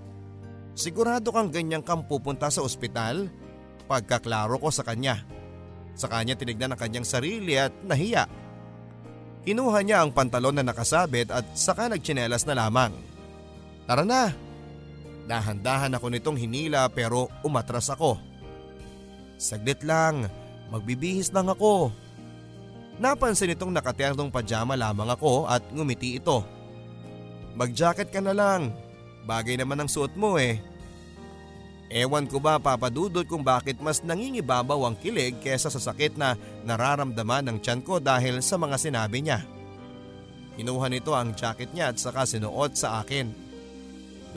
Sigurado 0.77 1.33
kang 1.33 1.49
ganyan 1.49 1.81
kang 1.81 2.05
pupunta 2.05 2.53
sa 2.53 2.61
ospital? 2.61 3.25
Pagkaklaro 3.89 4.61
ko 4.61 4.69
sa 4.69 4.85
kanya. 4.85 5.25
Sa 5.97 6.05
kanya 6.05 6.37
tinignan 6.37 6.77
ang 6.77 6.79
kanyang 6.79 7.09
sarili 7.09 7.57
at 7.57 7.73
nahiya. 7.81 8.29
Kinuha 9.47 9.80
niya 9.82 10.04
ang 10.04 10.12
pantalon 10.12 10.56
na 10.56 10.63
nakasabit 10.65 11.32
at 11.32 11.45
saka 11.56 11.88
nagtsinelas 11.88 12.43
na 12.43 12.56
lamang. 12.60 12.91
Tara 13.88 14.04
na! 14.04 14.30
Dahan-dahan 15.30 15.93
ako 15.93 16.10
nitong 16.10 16.38
hinila 16.38 16.89
pero 16.89 17.30
umatras 17.45 17.89
ako. 17.93 18.17
Saglit 19.39 19.86
lang, 19.86 20.28
magbibihis 20.73 21.32
lang 21.32 21.47
ako. 21.47 21.93
Napansin 22.99 23.56
itong 23.56 23.71
nakatiyang 23.71 24.28
pajama 24.28 24.75
lamang 24.75 25.08
ako 25.08 25.47
at 25.47 25.63
ngumiti 25.71 26.19
ito. 26.19 26.43
Mag-jacket 27.56 28.12
ka 28.12 28.19
na 28.19 28.36
lang, 28.36 28.75
bagay 29.23 29.56
naman 29.56 29.80
ang 29.80 29.89
suot 29.89 30.12
mo 30.19 30.36
eh. 30.36 30.60
Ewan 31.89 32.30
ko 32.30 32.38
ba 32.38 32.62
papadudot 32.62 33.25
kung 33.25 33.41
bakit 33.41 33.82
mas 33.82 34.06
nangingibabaw 34.06 34.86
ang 34.86 34.93
kilig 34.93 35.41
kesa 35.41 35.73
sa 35.73 35.82
sakit 35.82 36.21
na 36.21 36.38
nararamdaman 36.62 37.49
ng 37.49 37.58
tiyan 37.65 37.82
ko 37.82 37.97
dahil 37.97 38.45
sa 38.45 38.62
mga 38.62 38.78
sinabi 38.78 39.25
niya. 39.25 39.41
Kinuha 40.54 40.86
nito 40.86 41.17
ang 41.17 41.34
jacket 41.34 41.73
niya 41.73 41.89
at 41.89 41.97
saka 41.97 42.30
sinuot 42.30 42.78
sa 42.78 43.02
akin. 43.02 43.34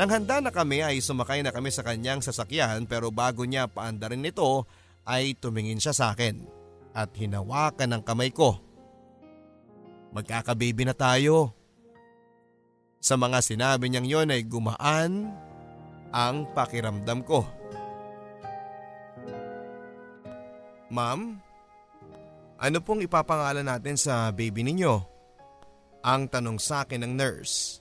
Nang 0.01 0.09
handa 0.09 0.41
na 0.41 0.49
kami 0.49 0.81
ay 0.81 1.05
sumakay 1.05 1.45
na 1.45 1.53
kami 1.53 1.69
sa 1.69 1.85
kanyang 1.85 2.25
sasakyan 2.25 2.89
pero 2.89 3.13
bago 3.13 3.45
niya 3.45 3.69
paandarin 3.69 4.25
nito 4.25 4.65
ay 5.05 5.37
tumingin 5.37 5.77
siya 5.77 5.93
sa 5.93 6.17
akin 6.17 6.41
at 6.97 7.13
hinawakan 7.13 8.01
ng 8.01 8.03
kamay 8.07 8.33
ko. 8.33 8.57
Magkakababy 10.17 10.89
na 10.89 10.97
tayo. 10.97 11.53
Sa 13.03 13.21
mga 13.21 13.45
sinabi 13.45 13.93
niyang 13.93 14.09
yon 14.09 14.33
ay 14.33 14.41
gumaan 14.47 15.37
ang 16.13 16.45
pakiramdam 16.53 17.25
ko. 17.25 17.43
Ma'am, 20.93 21.41
ano 22.61 22.79
pong 22.85 23.01
ipapangalan 23.09 23.65
natin 23.65 23.97
sa 23.97 24.29
baby 24.29 24.61
ninyo? 24.61 24.95
Ang 26.05 26.29
tanong 26.29 26.61
sa 26.61 26.85
akin 26.85 27.01
ng 27.01 27.15
nurse. 27.17 27.81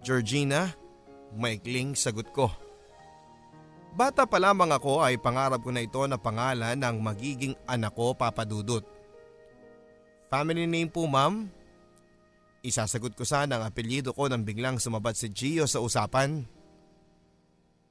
Georgina, 0.00 0.70
maikling 1.34 1.98
sagot 1.98 2.30
ko. 2.30 2.48
Bata 3.90 4.22
pa 4.22 4.38
lamang 4.38 4.70
ako 4.70 5.02
ay 5.02 5.18
pangarap 5.18 5.58
ko 5.66 5.74
na 5.74 5.82
ito 5.82 5.98
na 6.06 6.14
pangalan 6.14 6.78
ng 6.78 6.96
magiging 7.02 7.58
anak 7.66 7.98
ko 7.98 8.14
papadudot. 8.14 8.86
Family 10.30 10.70
name 10.70 10.86
po 10.86 11.10
ma'am? 11.10 11.50
Isasagot 12.62 13.18
ko 13.18 13.26
sana 13.26 13.58
ang 13.58 13.66
apelyido 13.66 14.14
ko 14.14 14.30
nang 14.30 14.46
biglang 14.46 14.78
sumabat 14.78 15.18
si 15.18 15.26
Gio 15.34 15.66
sa 15.66 15.82
usapan. 15.82 16.59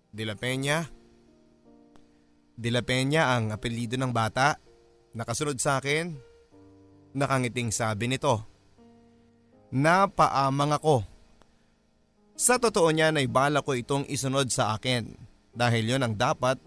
De 0.09 0.25
La 0.25 0.33
Peña. 0.33 0.89
De 2.57 2.69
La 2.73 2.81
Peña 2.81 3.37
ang 3.37 3.53
apelido 3.53 3.93
ng 3.93 4.09
bata. 4.09 4.57
Nakasunod 5.13 5.61
sa 5.61 5.77
akin. 5.77 6.17
Nakangiting 7.13 7.69
sabi 7.69 8.09
nito. 8.09 8.41
Napaamang 9.69 10.73
ako. 10.81 11.05
Sa 12.33 12.57
totoo 12.57 12.89
niya 12.89 13.13
ay 13.13 13.29
bala 13.29 13.61
ko 13.61 13.77
itong 13.77 14.09
isunod 14.09 14.49
sa 14.49 14.73
akin 14.73 15.13
dahil 15.53 15.91
yon 15.91 16.07
ang 16.07 16.15
dapat 16.15 16.57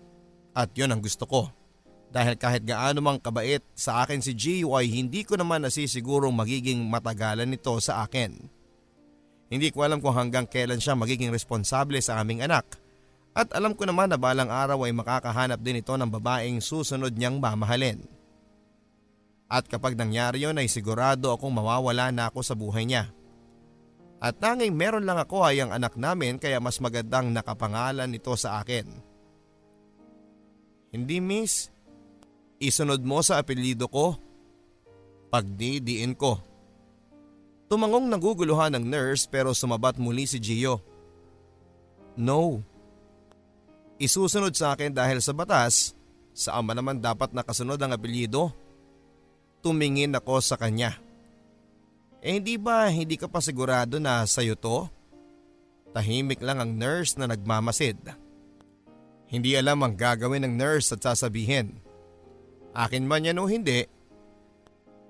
at 0.52 0.70
yon 0.76 0.92
ang 0.94 1.00
gusto 1.02 1.24
ko. 1.26 1.48
Dahil 2.12 2.36
kahit 2.36 2.62
gaano 2.68 3.00
mang 3.00 3.16
kabait 3.16 3.64
sa 3.72 4.04
akin 4.04 4.20
si 4.20 4.36
ay 4.36 4.86
hindi 4.92 5.24
ko 5.24 5.34
naman 5.40 5.64
nasisigurong 5.64 6.36
magiging 6.36 6.84
matagalan 6.86 7.48
nito 7.48 7.72
sa 7.80 8.04
akin. 8.04 8.36
Hindi 9.48 9.72
ko 9.72 9.82
alam 9.82 9.98
kung 9.98 10.12
hanggang 10.12 10.44
kailan 10.44 10.78
siya 10.78 10.92
magiging 10.92 11.32
responsable 11.32 11.98
sa 12.04 12.20
aming 12.20 12.44
anak. 12.44 12.81
At 13.32 13.48
alam 13.56 13.72
ko 13.72 13.88
naman 13.88 14.12
na 14.12 14.20
balang 14.20 14.52
araw 14.52 14.84
ay 14.84 14.92
makakahanap 14.92 15.56
din 15.60 15.80
ito 15.80 15.92
ng 15.96 16.08
babaeng 16.08 16.60
susunod 16.60 17.16
niyang 17.16 17.40
mamahalin. 17.40 18.04
At 19.48 19.68
kapag 19.68 19.96
nangyari 19.96 20.44
yon 20.44 20.60
ay 20.60 20.68
sigurado 20.68 21.32
akong 21.32 21.52
mawawala 21.52 22.12
na 22.12 22.28
ako 22.28 22.40
sa 22.44 22.52
buhay 22.56 22.84
niya. 22.88 23.08
At 24.22 24.38
tanging 24.38 24.76
meron 24.76 25.08
lang 25.08 25.18
ako 25.18 25.44
ay 25.44 25.64
ang 25.64 25.72
anak 25.72 25.96
namin 25.96 26.36
kaya 26.36 26.60
mas 26.60 26.78
magandang 26.78 27.32
nakapangalan 27.32 28.12
ito 28.12 28.32
sa 28.36 28.60
akin. 28.60 28.86
Hindi 30.92 31.18
miss, 31.24 31.72
Isunod 32.62 33.02
mo 33.02 33.18
sa 33.26 33.42
apelido 33.42 33.90
ko. 33.90 34.14
Pagdidiin 35.34 36.14
ko. 36.14 36.38
Tumangong 37.66 38.06
naguguluhan 38.06 38.78
ng 38.78 38.86
nurse 38.86 39.26
pero 39.26 39.50
sumabat 39.50 39.98
muli 39.98 40.30
si 40.30 40.38
Gio. 40.38 40.78
No. 42.14 42.62
Isusunod 44.02 44.50
sa 44.58 44.74
akin 44.74 44.90
dahil 44.90 45.22
sa 45.22 45.30
batas, 45.30 45.94
sa 46.34 46.58
ama 46.58 46.74
naman 46.74 46.98
dapat 46.98 47.30
nakasunod 47.30 47.78
ang 47.78 47.94
apelido. 47.94 48.50
Tumingin 49.62 50.18
ako 50.18 50.42
sa 50.42 50.58
kanya. 50.58 50.98
Eh 52.18 52.34
hindi 52.34 52.58
ba 52.58 52.90
hindi 52.90 53.14
ka 53.14 53.30
pa 53.30 53.38
sigurado 53.38 54.02
na 54.02 54.26
sa'yo 54.26 54.58
to? 54.58 54.90
Tahimik 55.94 56.42
lang 56.42 56.58
ang 56.58 56.74
nurse 56.74 57.14
na 57.14 57.30
nagmamasid. 57.30 58.02
Hindi 59.30 59.54
alam 59.54 59.78
ang 59.86 59.94
gagawin 59.94 60.50
ng 60.50 60.54
nurse 60.58 60.98
at 60.98 61.06
sasabihin. 61.06 61.78
Akin 62.74 63.06
man 63.06 63.22
yan 63.22 63.38
o 63.38 63.46
hindi, 63.46 63.86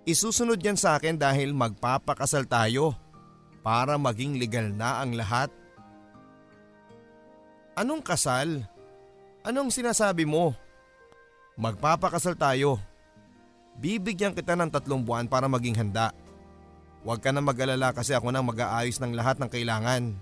isusunod 0.04 0.60
yan 0.60 0.76
sa 0.76 1.00
akin 1.00 1.16
dahil 1.16 1.56
magpapakasal 1.56 2.44
tayo 2.44 2.92
para 3.64 3.96
maging 3.96 4.36
legal 4.36 4.68
na 4.68 5.00
ang 5.00 5.16
lahat. 5.16 5.48
Anong 7.72 8.04
kasal? 8.04 8.71
Anong 9.42 9.74
sinasabi 9.74 10.22
mo? 10.22 10.54
Magpapakasal 11.58 12.38
tayo. 12.38 12.78
Bibigyan 13.74 14.38
kita 14.38 14.54
ng 14.54 14.70
tatlong 14.70 15.02
buwan 15.02 15.26
para 15.26 15.50
maging 15.50 15.74
handa. 15.74 16.14
Huwag 17.02 17.18
ka 17.18 17.34
na 17.34 17.42
mag-alala 17.42 17.90
kasi 17.90 18.14
ako 18.14 18.30
nang 18.30 18.46
mag-aayos 18.46 19.02
ng 19.02 19.10
lahat 19.10 19.42
ng 19.42 19.50
kailangan. 19.50 20.14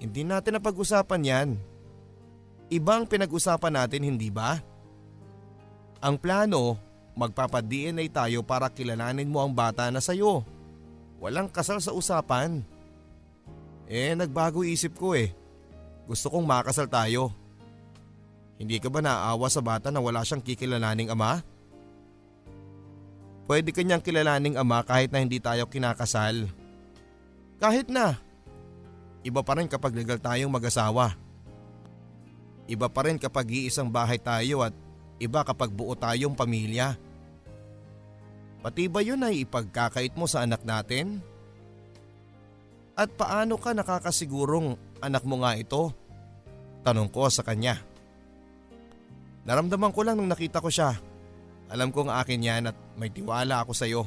Hindi 0.00 0.22
natin 0.24 0.56
napag-usapan 0.56 1.28
yan. 1.28 1.48
Ibang 2.72 3.04
pinag-usapan 3.04 3.76
natin 3.76 4.08
hindi 4.08 4.32
ba? 4.32 4.56
Ang 6.00 6.16
plano, 6.16 6.80
magpapa-DNA 7.12 8.08
tayo 8.08 8.40
para 8.40 8.72
kilalanin 8.72 9.28
mo 9.28 9.44
ang 9.44 9.52
bata 9.52 9.92
na 9.92 10.00
sayo. 10.00 10.48
Walang 11.20 11.52
kasal 11.52 11.78
sa 11.84 11.92
usapan. 11.92 12.64
Eh, 13.84 14.16
nagbago 14.16 14.64
isip 14.64 14.96
ko 14.96 15.12
eh. 15.12 15.41
Gusto 16.06 16.30
kong 16.30 16.46
makasal 16.46 16.86
tayo. 16.90 17.30
Hindi 18.58 18.78
ka 18.78 18.88
ba 18.92 19.02
naaawa 19.02 19.46
sa 19.50 19.62
bata 19.62 19.90
na 19.90 19.98
wala 19.98 20.22
siyang 20.22 20.42
kikilalaning 20.42 21.10
ama? 21.10 21.42
Pwede 23.50 23.74
kanyang 23.74 24.04
kilalaning 24.04 24.54
ama 24.54 24.86
kahit 24.86 25.10
na 25.10 25.18
hindi 25.18 25.42
tayo 25.42 25.66
kinakasal. 25.66 26.46
Kahit 27.58 27.90
na. 27.90 28.18
Iba 29.22 29.42
pa 29.42 29.58
rin 29.58 29.70
kapag 29.70 29.94
legal 29.94 30.18
tayong 30.18 30.50
mag-asawa. 30.50 31.14
Iba 32.70 32.86
pa 32.86 33.06
rin 33.06 33.18
kapag 33.18 33.50
iisang 33.50 33.90
bahay 33.90 34.18
tayo 34.18 34.62
at 34.62 34.74
Iba 35.22 35.46
kapag 35.46 35.70
buo 35.70 35.94
tayong 35.94 36.34
pamilya. 36.34 36.98
Pati 38.58 38.90
ba 38.90 38.98
yun 39.06 39.22
ay 39.22 39.46
ipagkakait 39.46 40.18
mo 40.18 40.26
sa 40.26 40.42
anak 40.42 40.66
natin? 40.66 41.22
At 42.98 43.14
paano 43.14 43.54
ka 43.54 43.70
nakakasigurong 43.70 44.74
anak 45.02 45.26
mo 45.26 45.42
nga 45.42 45.58
ito? 45.58 45.90
Tanong 46.86 47.10
ko 47.10 47.26
sa 47.28 47.42
kanya. 47.42 47.82
Naramdaman 49.42 49.90
ko 49.90 50.00
lang 50.06 50.16
nung 50.16 50.30
nakita 50.30 50.62
ko 50.62 50.70
siya. 50.70 50.94
Alam 51.66 51.90
kong 51.90 52.08
akin 52.08 52.40
yan 52.46 52.70
at 52.70 52.76
may 52.94 53.10
tiwala 53.10 53.66
ako 53.66 53.72
sa 53.74 53.90
iyo. 53.90 54.06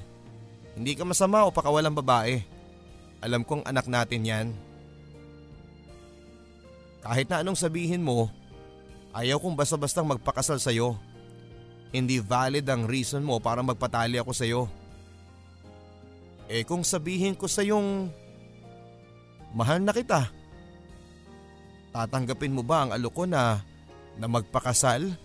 Hindi 0.80 0.96
ka 0.96 1.04
masama 1.04 1.44
o 1.44 1.52
pakawalang 1.52 1.96
babae. 1.96 2.40
Alam 3.20 3.44
kong 3.44 3.68
anak 3.68 3.92
natin 3.92 4.24
yan. 4.24 4.48
Kahit 7.04 7.28
na 7.28 7.44
anong 7.44 7.60
sabihin 7.60 8.04
mo, 8.04 8.32
Ayaw 9.16 9.40
kong 9.40 9.56
basta-bastang 9.56 10.04
magpakasal 10.12 10.60
sa'yo. 10.60 11.00
Hindi 11.96 12.20
valid 12.20 12.68
ang 12.68 12.84
reason 12.84 13.24
mo 13.24 13.40
para 13.40 13.64
magpatali 13.64 14.20
ako 14.20 14.32
sa'yo. 14.36 14.62
Eh 16.52 16.68
kung 16.68 16.84
sabihin 16.84 17.32
ko 17.32 17.48
sa 17.48 17.64
yung 17.64 18.12
mahal 19.56 19.80
na 19.80 19.96
kita, 19.96 20.28
tatanggapin 21.96 22.52
mo 22.52 22.60
ba 22.60 22.84
ang 22.84 22.92
alok 22.92 23.14
ko 23.16 23.24
na, 23.24 23.64
na 24.20 24.28
magpakasal? 24.28 25.16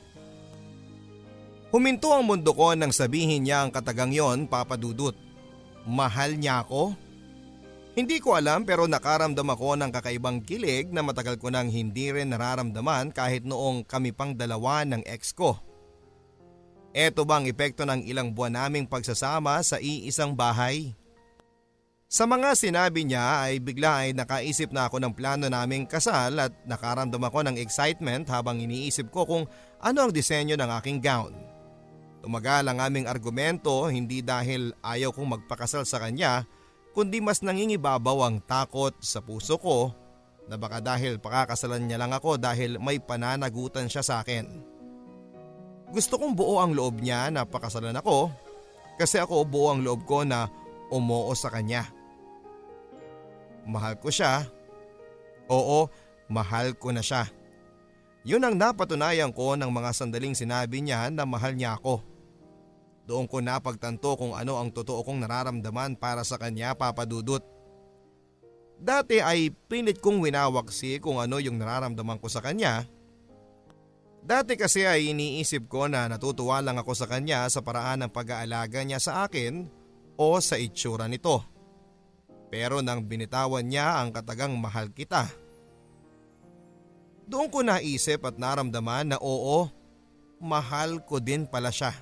Huminto 1.75 2.15
ang 2.15 2.23
mundo 2.23 2.55
ko 2.55 2.71
nang 2.79 2.95
sabihin 2.95 3.43
niya 3.43 3.67
ang 3.67 3.75
katagang 3.75 4.15
yon, 4.15 4.47
Papa 4.47 4.79
Dudut. 4.79 5.19
Mahal 5.83 6.39
niya 6.39 6.63
ako? 6.63 6.95
Hindi 7.99 8.23
ko 8.23 8.39
alam 8.39 8.63
pero 8.63 8.87
nakaramdam 8.87 9.51
ako 9.51 9.75
ng 9.83 9.91
kakaibang 9.91 10.47
kilig 10.47 10.95
na 10.95 11.03
matagal 11.03 11.43
ko 11.43 11.51
nang 11.51 11.67
hindi 11.67 12.15
rin 12.15 12.31
nararamdaman 12.31 13.11
kahit 13.11 13.43
noong 13.43 13.83
kami 13.83 14.15
pang 14.15 14.31
dalawa 14.31 14.87
ng 14.87 15.03
ex 15.11 15.35
ko. 15.35 15.59
Ito 16.95 17.23
bang 17.23 17.47
epekto 17.51 17.87
ng 17.87 18.07
ilang 18.07 18.35
buwan 18.35 18.59
naming 18.59 18.87
pagsasama 18.87 19.63
sa 19.63 19.79
iisang 19.83 20.35
bahay? 20.35 20.95
Sa 22.11 22.27
mga 22.27 22.59
sinabi 22.59 23.07
niya 23.07 23.47
ay 23.47 23.63
bigla 23.63 24.03
ay 24.03 24.11
nakaisip 24.19 24.75
na 24.75 24.91
ako 24.91 24.99
ng 24.99 25.15
plano 25.15 25.47
naming 25.47 25.87
kasal 25.87 26.43
at 26.43 26.51
nakaramdam 26.67 27.23
ako 27.23 27.47
ng 27.47 27.55
excitement 27.63 28.27
habang 28.27 28.59
iniisip 28.59 29.15
ko 29.15 29.23
kung 29.23 29.47
ano 29.79 29.99
ang 30.03 30.11
disenyo 30.11 30.59
ng 30.59 30.71
aking 30.83 30.99
gown. 30.99 31.31
Tumagal 32.19 32.67
ang 32.67 32.83
aming 32.83 33.07
argumento 33.07 33.87
hindi 33.87 34.27
dahil 34.27 34.75
ayaw 34.83 35.15
kong 35.15 35.39
magpakasal 35.39 35.87
sa 35.87 36.03
kanya 36.03 36.43
kundi 36.99 37.23
mas 37.23 37.47
nangingibabaw 37.47 38.27
ang 38.27 38.43
takot 38.43 38.99
sa 38.99 39.23
puso 39.23 39.55
ko 39.63 39.95
na 40.51 40.59
baka 40.59 40.83
dahil 40.83 41.23
pakakasalan 41.23 41.87
niya 41.87 42.03
lang 42.03 42.11
ako 42.11 42.43
dahil 42.43 42.83
may 42.83 42.99
pananagutan 42.99 43.87
siya 43.87 44.03
sa 44.03 44.19
akin. 44.19 44.51
Gusto 45.95 46.19
kong 46.19 46.35
buo 46.35 46.59
ang 46.59 46.75
loob 46.75 46.99
niya 46.99 47.31
na 47.31 47.47
pakasalan 47.47 47.95
ako 47.95 48.35
kasi 48.99 49.23
ako 49.23 49.47
buo 49.47 49.71
ang 49.71 49.87
loob 49.87 50.03
ko 50.11 50.27
na 50.27 50.51
umoo 50.91 51.31
sa 51.39 51.55
kanya. 51.55 52.00
Mahal 53.69 53.97
ko 54.01 54.09
siya. 54.09 54.49
Oo, 55.51 55.91
mahal 56.31 56.79
ko 56.79 56.95
na 56.95 57.03
siya. 57.03 57.27
Yun 58.23 58.45
ang 58.45 58.55
napatunayan 58.57 59.33
ko 59.33 59.57
ng 59.57 59.73
mga 59.73 59.91
sandaling 59.97 60.37
sinabi 60.37 60.85
niya 60.85 61.09
na 61.09 61.25
mahal 61.25 61.57
niya 61.57 61.81
ako. 61.81 62.05
Doon 63.09 63.27
ko 63.27 63.43
napagtanto 63.43 64.15
kung 64.15 64.37
ano 64.37 64.61
ang 64.61 64.71
totoo 64.71 65.03
kong 65.03 65.25
nararamdaman 65.25 65.97
para 65.97 66.23
sa 66.23 66.37
kanya 66.37 66.77
papadudot. 66.77 67.43
Dati 68.81 69.21
ay 69.21 69.53
pinit 69.69 70.01
kong 70.01 70.25
winawaksi 70.25 71.01
kung 71.03 71.21
ano 71.21 71.37
yung 71.43 71.59
nararamdaman 71.59 72.21
ko 72.21 72.29
sa 72.31 72.41
kanya. 72.41 72.87
Dati 74.21 74.53
kasi 74.55 74.85
ay 74.85 75.17
iniisip 75.17 75.65
ko 75.69 75.89
na 75.89 76.05
natutuwa 76.05 76.61
lang 76.61 76.77
ako 76.77 76.93
sa 76.93 77.09
kanya 77.09 77.49
sa 77.49 77.65
paraan 77.65 78.05
ng 78.05 78.13
pag-aalaga 78.13 78.85
niya 78.85 79.01
sa 79.01 79.25
akin 79.25 79.65
o 80.21 80.37
sa 80.45 80.61
itsura 80.61 81.09
nito. 81.09 81.41
Pero 82.51 82.83
nang 82.83 83.07
binitawan 83.07 83.63
niya 83.63 84.03
ang 84.03 84.11
katagang 84.11 84.53
mahal 84.59 84.91
kita. 84.91 85.31
Doon 87.31 87.47
ko 87.47 87.63
naisip 87.63 88.27
at 88.27 88.35
naramdaman 88.35 89.15
na 89.15 89.19
oo, 89.23 89.71
mahal 90.43 90.99
ko 91.07 91.23
din 91.23 91.47
pala 91.47 91.71
siya. 91.71 91.95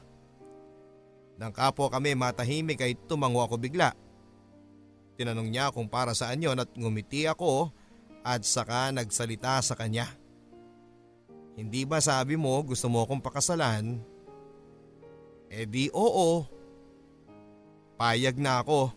Nang 1.37 1.53
kapo 1.53 1.87
kami 1.93 2.17
matahimik 2.17 2.81
ay 2.81 2.97
tumango 3.07 3.45
ako 3.45 3.61
bigla. 3.61 3.93
Tinanong 5.21 5.53
niya 5.53 5.69
kung 5.69 5.87
para 5.87 6.17
saan 6.17 6.41
yon 6.41 6.59
at 6.59 6.73
ngumiti 6.73 7.29
ako 7.29 7.69
at 8.25 8.43
saka 8.43 8.89
nagsalita 8.89 9.61
sa 9.61 9.77
kanya. 9.77 10.09
Hindi 11.59 11.85
ba 11.85 11.99
sabi 12.01 12.39
mo 12.39 12.57
gusto 12.65 12.89
mo 12.89 13.05
akong 13.05 13.21
pakasalan? 13.21 13.99
Eh 15.51 15.67
di 15.67 15.93
oo. 15.93 16.47
Payag 17.99 18.39
na 18.39 18.63
ako. 18.63 18.95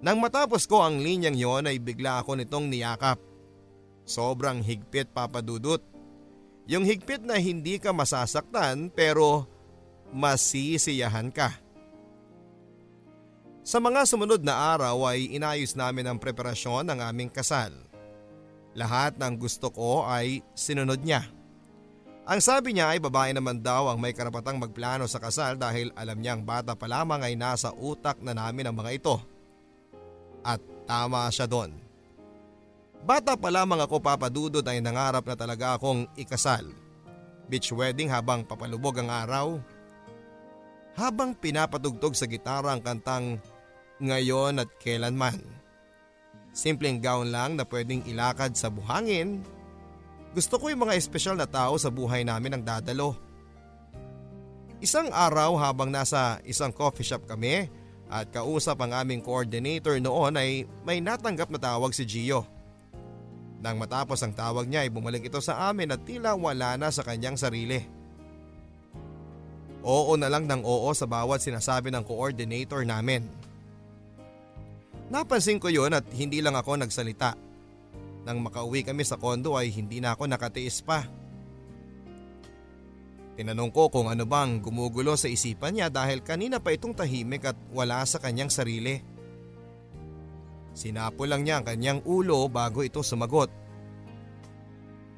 Nang 0.00 0.18
matapos 0.18 0.66
ko 0.66 0.82
ang 0.82 0.98
linyang 0.98 1.36
yon 1.36 1.64
ay 1.70 1.78
bigla 1.78 2.22
ako 2.24 2.38
nitong 2.38 2.70
niyakap. 2.72 3.20
Sobrang 4.04 4.60
higpit 4.60 5.12
papadudot. 5.12 5.80
Yung 6.64 6.84
higpit 6.88 7.20
na 7.20 7.36
hindi 7.36 7.76
ka 7.76 7.92
masasaktan 7.92 8.88
pero 8.92 9.44
masisiyahan 10.12 11.28
ka. 11.28 11.52
Sa 13.64 13.80
mga 13.80 14.04
sumunod 14.04 14.44
na 14.44 14.76
araw 14.76 15.08
ay 15.08 15.32
inayos 15.32 15.72
namin 15.72 16.04
ang 16.04 16.20
preparasyon 16.20 16.84
ng 16.84 17.00
aming 17.00 17.32
kasal. 17.32 17.72
Lahat 18.76 19.16
ng 19.16 19.40
gusto 19.40 19.72
ko 19.72 20.04
ay 20.04 20.44
sinunod 20.52 21.00
niya. 21.00 21.24
Ang 22.24 22.40
sabi 22.40 22.72
niya 22.72 22.92
ay 22.92 23.00
babae 23.00 23.36
naman 23.36 23.60
daw 23.60 23.88
ang 23.88 24.00
may 24.00 24.16
karapatang 24.16 24.56
magplano 24.56 25.04
sa 25.04 25.20
kasal 25.20 25.60
dahil 25.60 25.92
alam 25.92 26.16
niyang 26.16 26.40
bata 26.40 26.72
pa 26.72 26.88
lamang 26.88 27.20
ay 27.20 27.36
nasa 27.36 27.72
utak 27.72 28.20
na 28.20 28.32
namin 28.32 28.68
ang 28.68 28.76
mga 28.76 28.96
ito. 28.96 29.16
At 30.44 30.60
tama 30.84 31.26
siya 31.32 31.48
doon. 31.48 31.72
Bata 33.04 33.36
pa 33.36 33.48
lamang 33.48 33.80
ako 33.84 34.00
papadudod 34.00 34.64
ay 34.64 34.80
nangarap 34.80 35.24
na 35.24 35.36
talaga 35.36 35.76
akong 35.76 36.08
ikasal. 36.16 36.68
Beach 37.48 37.72
wedding 37.72 38.08
habang 38.08 38.44
papalubog 38.44 38.96
ang 39.00 39.08
araw. 39.12 39.46
Habang 40.96 41.34
pinapatugtog 41.36 42.14
sa 42.14 42.28
gitara 42.28 42.70
ang 42.72 42.80
kantang 42.84 43.40
Ngayon 43.98 44.62
at 44.62 44.70
Kailanman. 44.80 45.40
Simpleng 46.54 47.02
gown 47.02 47.34
lang 47.34 47.56
na 47.58 47.66
pwedeng 47.66 48.06
ilakad 48.06 48.54
sa 48.54 48.70
buhangin 48.70 49.42
gusto 50.34 50.58
ko 50.58 50.66
yung 50.66 50.82
mga 50.82 50.98
espesyal 50.98 51.38
na 51.38 51.46
tao 51.46 51.78
sa 51.78 51.94
buhay 51.94 52.26
namin 52.26 52.58
ang 52.58 52.62
dadalo. 52.66 53.14
Isang 54.82 55.14
araw 55.14 55.54
habang 55.54 55.94
nasa 55.94 56.42
isang 56.42 56.74
coffee 56.74 57.06
shop 57.06 57.24
kami 57.30 57.70
at 58.14 58.30
kausap 58.30 58.78
ang 58.78 58.94
aming 58.94 59.18
coordinator 59.18 59.98
noon 59.98 60.38
ay 60.38 60.70
may 60.86 61.02
natanggap 61.02 61.50
na 61.50 61.58
tawag 61.58 61.90
si 61.90 62.06
Gio. 62.06 62.46
Nang 63.58 63.74
matapos 63.74 64.22
ang 64.22 64.30
tawag 64.30 64.70
niya 64.70 64.86
ay 64.86 64.90
bumalik 64.94 65.26
ito 65.26 65.42
sa 65.42 65.66
amin 65.66 65.90
at 65.90 66.06
tila 66.06 66.38
wala 66.38 66.78
na 66.78 66.94
sa 66.94 67.02
kanyang 67.02 67.34
sarili. 67.34 67.82
Oo 69.82 70.14
na 70.14 70.30
lang 70.30 70.46
ng 70.46 70.62
oo 70.62 70.86
sa 70.94 71.10
bawat 71.10 71.42
sinasabi 71.42 71.90
ng 71.90 72.06
coordinator 72.06 72.86
namin. 72.86 73.26
Napansin 75.10 75.58
ko 75.58 75.66
yon 75.66 75.98
at 75.98 76.06
hindi 76.14 76.38
lang 76.38 76.54
ako 76.54 76.78
nagsalita. 76.78 77.34
Nang 78.24 78.40
makauwi 78.40 78.86
kami 78.86 79.02
sa 79.02 79.18
kondo 79.18 79.58
ay 79.58 79.74
hindi 79.74 79.98
na 79.98 80.14
ako 80.14 80.30
nakatiis 80.30 80.86
pa. 80.86 81.02
Tinanong 83.34 83.74
ko 83.74 83.90
kung 83.90 84.06
ano 84.06 84.22
bang 84.22 84.62
gumugulo 84.62 85.18
sa 85.18 85.26
isipan 85.26 85.74
niya 85.74 85.90
dahil 85.90 86.22
kanina 86.22 86.62
pa 86.62 86.70
itong 86.70 86.94
tahimik 86.94 87.50
at 87.50 87.58
wala 87.74 88.06
sa 88.06 88.22
kanyang 88.22 88.46
sarili. 88.46 89.02
Sinapo 90.74 91.26
lang 91.26 91.42
niya 91.42 91.58
ang 91.58 91.66
kanyang 91.66 92.00
ulo 92.06 92.46
bago 92.46 92.86
ito 92.86 93.02
sumagot. 93.02 93.50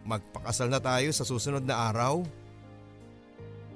Magpakasal 0.08 0.72
na 0.72 0.80
tayo 0.80 1.12
sa 1.12 1.28
susunod 1.28 1.64
na 1.64 1.92
araw. 1.92 2.24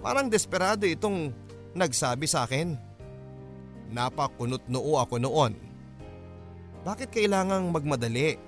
Parang 0.01 0.32
desperado 0.32 0.88
itong 0.88 1.36
nagsabi 1.76 2.24
sa 2.24 2.49
akin. 2.49 2.76
Napakunot 3.93 4.64
noo 4.72 4.97
ako 4.97 5.20
noon. 5.20 5.53
Bakit 6.80 7.12
kailangang 7.12 7.68
magmadali? 7.68 8.41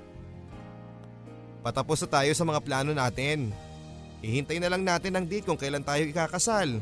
Patapos 1.61 2.01
na 2.07 2.09
tayo 2.09 2.32
sa 2.32 2.49
mga 2.49 2.61
plano 2.64 2.97
natin. 2.97 3.53
Hihintay 4.22 4.62
na 4.62 4.70
lang 4.70 4.86
natin 4.86 5.18
ang 5.18 5.26
date 5.26 5.42
kung 5.42 5.58
kailan 5.58 5.82
tayo 5.82 6.06
ikakasal. 6.06 6.78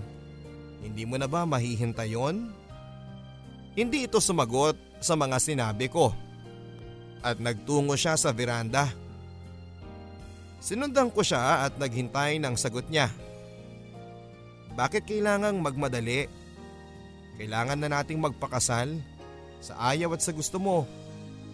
Hindi 0.84 1.02
mo 1.08 1.16
na 1.16 1.24
ba 1.24 1.48
mahihintay 1.48 2.12
yon? 2.12 2.52
Hindi 3.72 4.04
ito 4.04 4.20
sumagot 4.20 4.76
sa 5.00 5.16
mga 5.16 5.40
sinabi 5.40 5.88
ko. 5.88 6.12
At 7.24 7.40
nagtungo 7.40 7.96
siya 7.96 8.20
sa 8.20 8.28
veranda. 8.36 8.92
Sinundan 10.60 11.08
ko 11.08 11.24
siya 11.24 11.64
at 11.64 11.80
naghintay 11.80 12.36
ng 12.36 12.54
sagot 12.60 12.84
niya. 12.92 13.08
Bakit 14.76 15.08
kailangang 15.08 15.64
magmadali? 15.64 16.28
Kailangan 17.40 17.80
na 17.80 17.88
nating 17.88 18.20
magpakasal. 18.20 19.00
Sa 19.64 19.72
ayaw 19.80 20.12
at 20.12 20.20
sa 20.20 20.36
gusto 20.36 20.60
mo. 20.60 20.84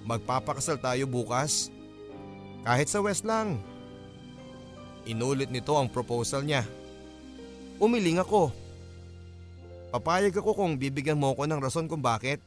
Magpapakasal 0.03 0.83
tayo 0.83 1.07
bukas. 1.07 1.71
Kahit 2.67 2.91
sa 2.91 2.99
West 2.99 3.23
lang. 3.23 3.63
Inulit 5.07 5.55
nito 5.55 5.73
ang 5.79 5.87
proposal 5.87 6.43
niya. 6.43 6.67
Umiling 7.79 8.19
ako. 8.19 8.51
Papayag 9.95 10.35
ako 10.35 10.53
kung 10.53 10.75
bibigyan 10.77 11.17
mo 11.17 11.33
ko 11.33 11.47
ng 11.47 11.63
rason 11.63 11.87
kung 11.87 12.03
bakit. 12.03 12.43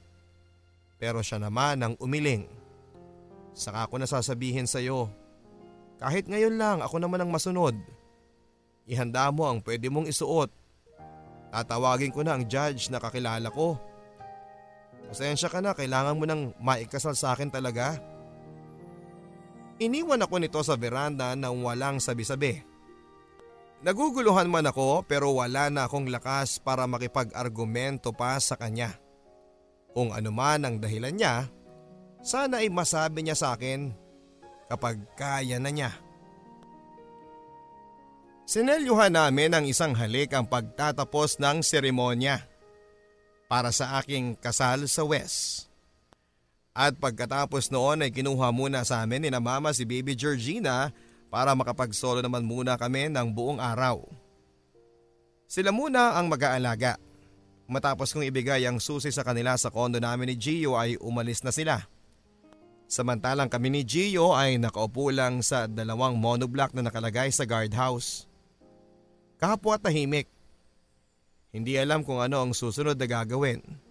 Pero 0.99 1.23
siya 1.23 1.39
naman 1.39 1.79
ang 1.79 1.93
umiling. 2.03 2.43
Saka 3.55 3.87
ako 3.87 4.03
nasasabihin 4.03 4.67
sa 4.67 4.83
iyo, 4.83 5.07
kahit 5.99 6.27
ngayon 6.27 6.59
lang 6.59 6.77
ako 6.83 6.99
naman 6.99 7.23
ang 7.23 7.31
masunod. 7.31 7.75
Ihanda 8.87 9.31
mo 9.31 9.47
ang 9.47 9.63
pwede 9.63 9.87
mong 9.87 10.11
isuot. 10.11 10.51
Tatawagin 11.49 12.11
ko 12.11 12.23
na 12.23 12.35
ang 12.35 12.43
judge 12.45 12.91
na 12.91 12.99
kakilala 12.99 13.47
ko. 13.51 13.79
Pasensya 15.09 15.49
ka 15.49 15.59
na, 15.59 15.73
kailangan 15.73 16.17
mo 16.17 16.23
nang 16.27 16.53
maikasal 16.61 17.17
sa 17.17 17.33
akin 17.33 17.49
talaga. 17.49 17.97
Iniwan 19.79 20.19
ako 20.19 20.35
nito 20.43 20.59
sa 20.59 20.75
veranda 20.75 21.31
nang 21.39 21.63
walang 21.63 22.03
sabi-sabi. 22.03 22.59
Naguguluhan 23.79 24.51
man 24.51 24.67
ako 24.67 25.07
pero 25.07 25.31
wala 25.31 25.71
na 25.71 25.87
akong 25.87 26.11
lakas 26.11 26.59
para 26.59 26.83
makipag-argumento 26.83 28.11
pa 28.11 28.35
sa 28.43 28.59
kanya. 28.59 28.99
Kung 29.95 30.11
ano 30.11 30.35
man 30.35 30.67
ang 30.67 30.75
dahilan 30.83 31.15
niya, 31.15 31.47
sana 32.19 32.59
ay 32.59 32.67
masabi 32.67 33.23
niya 33.23 33.39
sa 33.39 33.55
akin 33.55 33.95
kapag 34.67 34.99
kaya 35.15 35.55
na 35.63 35.71
niya. 35.71 35.95
Sinelyuhan 38.43 39.15
namin 39.15 39.55
ang 39.55 39.63
isang 39.63 39.95
halik 39.95 40.35
ang 40.35 40.43
pagtatapos 40.43 41.39
ng 41.39 41.63
seremonya 41.63 42.43
para 43.47 43.71
sa 43.71 43.95
aking 44.03 44.35
kasal 44.35 44.91
sa 44.91 45.07
West. 45.07 45.68
At 46.79 46.95
pagkatapos 46.95 47.75
noon 47.75 48.07
ay 48.07 48.11
kinuha 48.15 48.55
muna 48.55 48.87
sa 48.87 49.03
amin 49.03 49.27
ni 49.27 49.29
na 49.35 49.43
mama 49.43 49.75
si 49.75 49.83
baby 49.83 50.15
Georgina 50.15 50.95
para 51.27 51.51
makapagsolo 51.51 52.23
naman 52.23 52.47
muna 52.47 52.79
kami 52.79 53.11
ng 53.11 53.35
buong 53.35 53.59
araw. 53.59 53.99
Sila 55.43 55.75
muna 55.75 56.15
ang 56.15 56.31
mag-aalaga. 56.31 56.95
Matapos 57.67 58.15
kong 58.15 58.31
ibigay 58.31 58.63
ang 58.63 58.79
susi 58.79 59.11
sa 59.11 59.27
kanila 59.27 59.59
sa 59.59 59.67
kondo 59.67 59.99
namin 59.99 60.31
ni 60.31 60.35
Gio 60.39 60.79
ay 60.79 60.95
umalis 61.03 61.43
na 61.43 61.51
sila. 61.51 61.83
Samantalang 62.87 63.51
kami 63.51 63.75
ni 63.75 63.81
Gio 63.83 64.31
ay 64.31 64.55
nakaupo 64.55 65.11
lang 65.11 65.43
sa 65.43 65.67
dalawang 65.67 66.15
monoblock 66.15 66.71
na 66.71 66.87
nakalagay 66.87 67.27
sa 67.27 67.43
guardhouse. 67.43 68.23
Kapwa 69.35 69.75
tahimik. 69.75 70.31
Hindi 71.51 71.75
alam 71.75 72.07
kung 72.07 72.23
ano 72.23 72.39
ang 72.39 72.55
susunod 72.55 72.95
na 72.95 73.03
gagawin. 73.03 73.88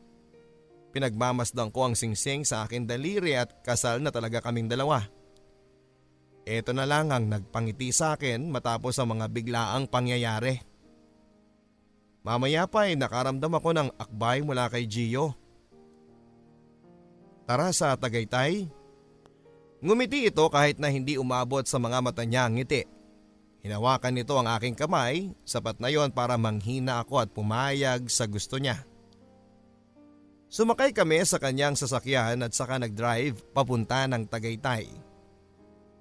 Pinagmamasdan 0.99 1.71
ko 1.71 1.87
ang 1.87 1.95
singsing 1.95 2.43
sa 2.43 2.67
akin 2.67 2.83
daliri 2.83 3.39
at 3.39 3.63
kasal 3.63 4.03
na 4.03 4.11
talaga 4.11 4.43
kaming 4.43 4.67
dalawa. 4.67 5.07
Ito 6.43 6.75
na 6.75 6.91
lang 6.91 7.15
ang 7.15 7.31
nagpangiti 7.31 7.95
sa 7.95 8.19
akin 8.19 8.51
matapos 8.51 8.99
ang 8.99 9.15
mga 9.15 9.31
biglaang 9.31 9.87
pangyayari. 9.87 10.59
Mamaya 12.27 12.67
pa 12.67 12.91
ay 12.91 12.99
nakaramdam 12.99 13.55
ako 13.55 13.71
ng 13.79 13.89
akbay 13.95 14.43
mula 14.43 14.67
kay 14.67 14.91
Gio. 14.91 15.39
Tara 17.47 17.71
sa 17.71 17.95
Tagaytay. 17.95 18.67
Ngumiti 19.79 20.27
ito 20.27 20.43
kahit 20.51 20.83
na 20.83 20.91
hindi 20.91 21.15
umabot 21.15 21.63
sa 21.63 21.79
mga 21.79 22.03
mata 22.03 22.27
niya 22.27 22.51
ang 22.51 22.59
ngiti. 22.59 22.83
Hinawakan 23.63 24.19
nito 24.19 24.35
ang 24.35 24.51
aking 24.51 24.75
kamay, 24.75 25.31
sapat 25.47 25.79
na 25.79 25.95
yon 25.95 26.11
para 26.11 26.35
manghina 26.35 27.07
ako 27.07 27.23
at 27.23 27.31
pumayag 27.31 28.11
sa 28.11 28.27
gusto 28.27 28.59
niya. 28.59 28.83
Sumakay 30.49 30.97
kami 30.97 31.21
sa 31.29 31.37
kanyang 31.37 31.77
sasakyan 31.77 32.41
at 32.41 32.57
saka 32.57 32.81
nag-drive 32.81 33.37
papunta 33.53 34.09
ng 34.09 34.25
Tagaytay. 34.25 34.89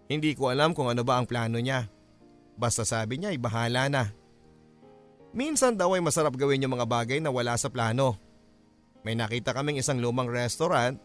Hindi 0.08 0.32
ko 0.40 0.48
alam 0.48 0.72
kung 0.72 0.88
ano 0.88 1.04
ba 1.04 1.20
ang 1.20 1.28
plano 1.28 1.60
niya. 1.60 1.92
Basta 2.56 2.88
sabi 2.88 3.20
niya 3.20 3.36
ay 3.36 3.40
bahala 3.44 3.92
na. 3.92 4.04
Minsan 5.36 5.76
daw 5.76 5.92
ay 5.94 6.02
masarap 6.02 6.40
gawin 6.40 6.64
yung 6.64 6.80
mga 6.80 6.88
bagay 6.88 7.20
na 7.20 7.28
wala 7.28 7.60
sa 7.60 7.68
plano. 7.68 8.16
May 9.04 9.20
nakita 9.20 9.52
kaming 9.52 9.84
isang 9.84 10.00
lumang 10.00 10.32
restaurant 10.32 10.96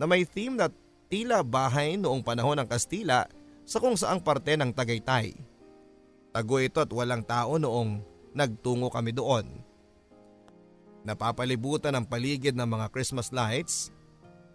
na 0.00 0.08
may 0.08 0.24
theme 0.24 0.56
na 0.56 0.72
tila 1.12 1.44
bahay 1.44 2.00
noong 2.00 2.24
panahon 2.24 2.56
ng 2.56 2.68
Kastila 2.72 3.28
sa 3.68 3.78
kung 3.84 4.00
saang 4.00 4.24
parte 4.24 4.56
ng 4.56 4.72
Tagaytay. 4.72 5.36
Tago 6.32 6.56
ito 6.56 6.80
at 6.80 6.88
walang 6.88 7.20
tao 7.20 7.60
noong 7.60 8.00
nagtungo 8.32 8.88
kami 8.88 9.12
doon. 9.12 9.67
Napapalibutan 11.06 11.94
ang 11.94 12.06
paligid 12.06 12.54
ng 12.58 12.66
mga 12.66 12.86
Christmas 12.90 13.30
lights. 13.30 13.94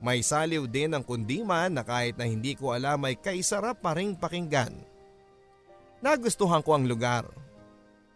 May 0.04 0.20
saliw 0.20 0.68
din 0.68 0.92
ang 0.92 1.04
kundiman 1.04 1.72
na 1.72 1.84
kahit 1.88 2.20
na 2.20 2.28
hindi 2.28 2.60
ko 2.60 2.76
alam 2.76 3.00
ay 3.08 3.16
kaisarap 3.16 3.80
pa 3.80 3.96
rin 3.96 4.20
pakinggan. 4.20 4.76
Nagustuhan 6.04 6.60
ko 6.60 6.76
ang 6.76 6.84
lugar. 6.84 7.24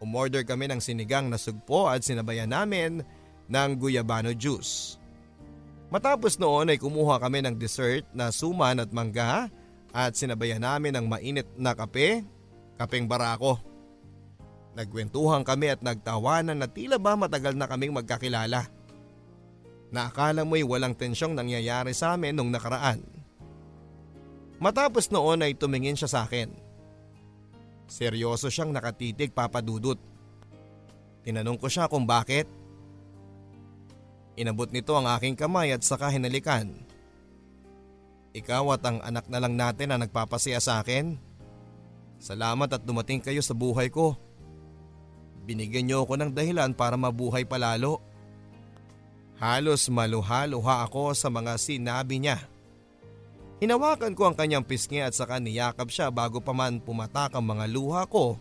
Umorder 0.03 0.43
kami 0.43 0.67
ng 0.67 0.83
sinigang 0.83 1.31
na 1.31 1.39
sugpo 1.39 1.87
at 1.87 2.03
sinabayan 2.03 2.51
namin 2.51 3.01
ng 3.47 3.69
guyabano 3.79 4.35
juice. 4.35 4.99
Matapos 5.87 6.35
noon 6.35 6.75
ay 6.75 6.77
kumuha 6.77 7.15
kami 7.23 7.39
ng 7.47 7.55
dessert 7.55 8.03
na 8.11 8.27
suman 8.27 8.83
at 8.83 8.91
mangga 8.91 9.47
at 9.95 10.11
sinabayan 10.19 10.59
namin 10.59 10.99
ng 10.99 11.05
mainit 11.07 11.47
na 11.55 11.71
kape, 11.71 12.27
kapeng 12.75 13.07
barako. 13.07 13.55
Nagkwentuhan 14.77 15.41
kami 15.41 15.73
at 15.73 15.81
nagtawanan 15.81 16.61
na 16.61 16.69
tila 16.69 17.01
ba 17.01 17.17
matagal 17.17 17.57
na 17.57 17.65
kaming 17.65 17.97
magkakilala. 17.97 18.69
na 19.87 20.11
akala 20.11 20.43
mo'y 20.43 20.67
walang 20.67 20.91
tensyong 20.91 21.31
nangyayari 21.31 21.95
sa 21.95 22.15
amin 22.15 22.35
nung 22.35 22.51
nakaraan. 22.51 22.99
Matapos 24.59 25.07
noon 25.13 25.45
ay 25.45 25.55
tumingin 25.55 25.95
siya 25.95 26.09
sa 26.11 26.19
akin. 26.27 26.51
Seryoso 27.87 28.51
siyang 28.51 28.75
nakatitig 28.75 29.31
papadudot. 29.31 29.95
Tinanong 31.23 31.55
ko 31.55 31.71
siya 31.71 31.87
kung 31.87 32.03
bakit. 32.03 32.49
Inabot 34.35 34.67
nito 34.69 34.91
ang 34.91 35.07
aking 35.07 35.39
kamay 35.39 35.71
at 35.71 35.87
saka 35.87 36.11
hinalikan. 36.11 36.83
Ikaw 38.35 38.75
at 38.75 38.83
ang 38.83 38.99
anak 39.01 39.25
na 39.31 39.39
lang 39.39 39.55
natin 39.55 39.95
na 39.95 40.03
nagpapasaya 40.03 40.59
sa 40.59 40.83
akin. 40.83 41.15
Salamat 42.19 42.69
at 42.75 42.83
dumating 42.83 43.23
kayo 43.23 43.39
sa 43.39 43.55
buhay 43.55 43.87
ko. 43.87 44.19
Binigyan 45.47 45.87
niyo 45.87 46.03
ako 46.03 46.19
ng 46.19 46.31
dahilan 46.35 46.75
para 46.75 46.99
mabuhay 46.99 47.47
palalo. 47.47 48.03
Halos 49.39 49.87
maluha-luha 49.87 50.83
ako 50.83 51.15
sa 51.15 51.31
mga 51.31 51.55
sinabi 51.55 52.19
niya. 52.19 52.43
Hinawakan 53.63 54.11
ko 54.11 54.27
ang 54.27 54.35
kanyang 54.35 54.67
pisngi 54.67 54.99
at 54.99 55.15
saka 55.15 55.39
niyakap 55.39 55.87
siya 55.87 56.11
bago 56.11 56.43
pa 56.43 56.51
man 56.51 56.83
pumatak 56.83 57.31
ang 57.31 57.47
mga 57.47 57.65
luha 57.71 58.03
ko 58.05 58.35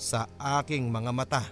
sa 0.00 0.26
aking 0.58 0.88
mga 0.88 1.12
mata. 1.12 1.44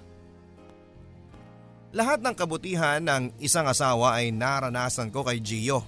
Lahat 1.93 2.22
ng 2.22 2.34
kabutihan 2.34 3.03
ng 3.03 3.34
isang 3.43 3.66
asawa 3.66 4.18
ay 4.18 4.32
naranasan 4.32 5.12
ko 5.12 5.20
kay 5.26 5.43
Gio. 5.43 5.84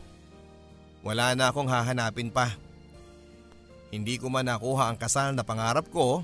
Wala 1.02 1.34
na 1.34 1.50
akong 1.50 1.70
hahanapin 1.70 2.30
pa. 2.30 2.52
Hindi 3.90 4.18
ko 4.18 4.30
man 4.30 4.46
nakuha 4.46 4.90
ang 4.90 4.98
kasal 4.98 5.34
na 5.34 5.46
pangarap 5.46 5.86
ko. 5.90 6.22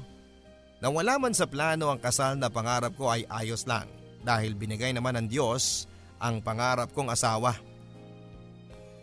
Nang 0.79 0.95
wala 0.95 1.19
man 1.19 1.35
sa 1.35 1.51
plano 1.51 1.91
ang 1.91 1.99
kasal 1.99 2.39
na 2.39 2.47
pangarap 2.47 2.95
ko 2.95 3.11
ay 3.11 3.27
ayos 3.27 3.67
lang 3.67 3.91
dahil 4.23 4.55
binigay 4.55 4.95
naman 4.95 5.19
ng 5.19 5.27
Diyos 5.27 5.91
ang 6.23 6.39
pangarap 6.39 6.95
kong 6.95 7.11
asawa. 7.11 7.59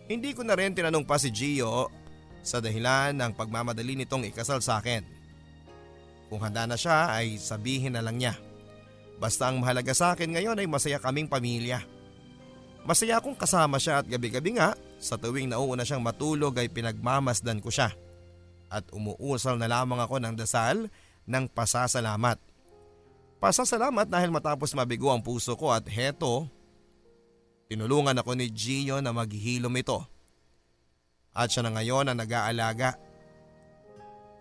Hindi 0.07 0.31
ko 0.31 0.47
na 0.47 0.55
rin 0.55 0.71
tinanong 0.71 1.03
pa 1.03 1.19
si 1.19 1.33
Gio 1.33 1.91
sa 2.45 2.61
dahilan 2.61 3.11
ng 3.17 3.31
pagmamadali 3.33 3.99
nitong 3.99 4.29
ikasal 4.29 4.61
sa 4.61 4.79
akin. 4.79 5.03
Kung 6.29 6.39
handa 6.39 6.63
na 6.63 6.77
siya 6.79 7.11
ay 7.11 7.41
sabihin 7.41 7.97
na 7.97 8.05
lang 8.05 8.21
niya. 8.21 8.37
Basta 9.19 9.49
ang 9.49 9.59
mahalaga 9.63 9.95
sa 9.95 10.13
akin 10.13 10.35
ngayon 10.35 10.59
ay 10.59 10.67
masaya 10.67 10.99
kaming 10.99 11.27
pamilya. 11.27 11.81
Masaya 12.85 13.17
akong 13.17 13.35
kasama 13.35 13.81
siya 13.81 14.03
at 14.03 14.07
gabi-gabi 14.07 14.61
nga 14.61 14.77
sa 15.01 15.17
tuwing 15.17 15.49
nauuna 15.49 15.81
siyang 15.81 16.05
matulog 16.05 16.53
ay 16.61 16.69
pinagmamasdan 16.69 17.59
ko 17.59 17.73
siya. 17.73 17.89
At 18.69 18.85
umuusal 18.93 19.57
na 19.57 19.65
lamang 19.65 19.99
ako 20.03 20.21
ng 20.21 20.35
dasal 20.37 20.91
ng 21.25 21.45
pasasalamat. 21.51 22.37
Pasasalamat 23.41 24.07
dahil 24.09 24.33
matapos 24.33 24.73
mabigo 24.73 25.11
ang 25.11 25.21
puso 25.21 25.53
ko 25.53 25.69
at 25.69 25.85
heto 25.85 26.49
Tinulungan 27.65 28.21
ako 28.21 28.37
ni 28.37 28.53
Gio 28.53 29.01
na 29.01 29.09
maghihilom 29.09 29.73
ito. 29.73 29.97
At 31.33 31.49
siya 31.49 31.65
na 31.65 31.73
ngayon 31.73 32.13
ang 32.13 32.17
nag-aalaga. 32.21 32.93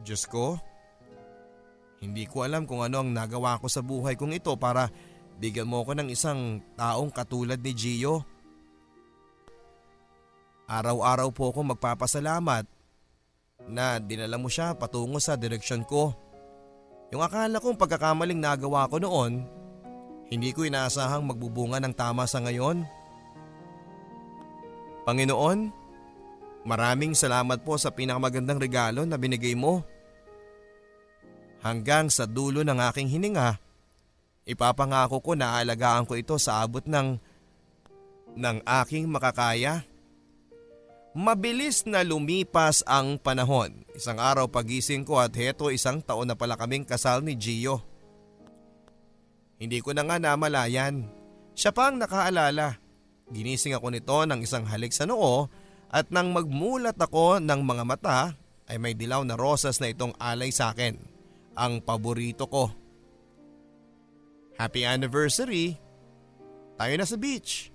Diyos 0.04 0.28
ko, 0.28 0.60
hindi 2.04 2.28
ko 2.28 2.44
alam 2.44 2.68
kung 2.68 2.84
ano 2.84 3.00
ang 3.00 3.10
nagawa 3.16 3.56
ko 3.56 3.66
sa 3.72 3.80
buhay 3.80 4.20
kong 4.20 4.36
ito 4.36 4.52
para 4.60 4.92
bigyan 5.40 5.64
mo 5.64 5.80
ko 5.88 5.96
ng 5.96 6.12
isang 6.12 6.60
taong 6.76 7.08
katulad 7.08 7.56
ni 7.56 7.72
Gio. 7.72 8.20
Araw-araw 10.68 11.28
po 11.32 11.48
ako 11.48 11.74
magpapasalamat 11.76 12.68
na 13.72 13.96
dinala 13.96 14.36
mo 14.36 14.52
siya 14.52 14.76
patungo 14.76 15.16
sa 15.16 15.40
direksyon 15.40 15.88
ko. 15.88 16.12
Yung 17.14 17.22
akala 17.22 17.62
kong 17.62 17.78
pagkakamaling 17.78 18.42
nagawa 18.42 18.90
ko 18.90 18.98
noon, 18.98 19.46
hindi 20.34 20.50
ko 20.50 20.66
inaasahang 20.66 21.22
magbubunga 21.22 21.78
ng 21.78 21.94
tama 21.94 22.26
sa 22.26 22.42
ngayon. 22.42 22.82
Panginoon, 25.06 25.70
maraming 26.66 27.14
salamat 27.14 27.62
po 27.62 27.78
sa 27.78 27.94
pinakamagandang 27.94 28.58
regalo 28.58 29.06
na 29.06 29.14
binigay 29.14 29.54
mo. 29.54 29.86
Hanggang 31.62 32.10
sa 32.10 32.26
dulo 32.26 32.66
ng 32.66 32.82
aking 32.90 33.06
hininga, 33.06 33.62
ipapangako 34.42 35.22
ko 35.22 35.38
na 35.38 35.54
alagaan 35.62 36.10
ko 36.10 36.18
ito 36.18 36.34
sa 36.34 36.66
abot 36.66 36.82
ng 36.82 37.14
ng 38.34 38.58
aking 38.82 39.06
makakaya. 39.06 39.86
Mabilis 41.14 41.86
na 41.86 42.02
lumipas 42.02 42.82
ang 42.90 43.22
panahon. 43.22 43.86
Isang 43.94 44.18
araw 44.18 44.50
pagising 44.50 45.06
ko 45.06 45.22
at 45.22 45.30
heto 45.38 45.70
isang 45.70 46.02
taon 46.02 46.26
na 46.26 46.34
pala 46.34 46.58
kaming 46.58 46.82
kasal 46.82 47.22
ni 47.22 47.38
Gio. 47.38 47.86
Hindi 49.62 49.78
ko 49.78 49.94
na 49.94 50.02
nga 50.02 50.18
namalayan. 50.18 51.06
Siya 51.54 51.70
pa 51.70 51.94
ang 51.94 52.02
nakaalala. 52.02 52.82
Ginising 53.30 53.78
ako 53.78 53.94
nito 53.94 54.18
ng 54.26 54.42
isang 54.42 54.66
halik 54.66 54.90
sa 54.90 55.06
noo 55.06 55.46
at 55.86 56.10
nang 56.10 56.34
magmulat 56.34 56.98
ako 56.98 57.38
ng 57.38 57.60
mga 57.62 57.84
mata 57.86 58.34
ay 58.66 58.82
may 58.82 58.98
dilaw 58.98 59.22
na 59.22 59.38
rosas 59.38 59.78
na 59.78 59.94
itong 59.94 60.18
alay 60.18 60.50
sa 60.50 60.74
akin. 60.74 60.98
Ang 61.54 61.78
paborito 61.78 62.50
ko. 62.50 62.74
Happy 64.58 64.82
anniversary! 64.82 65.78
Tayo 66.74 66.94
na 66.98 67.06
sa 67.06 67.14
beach. 67.14 67.70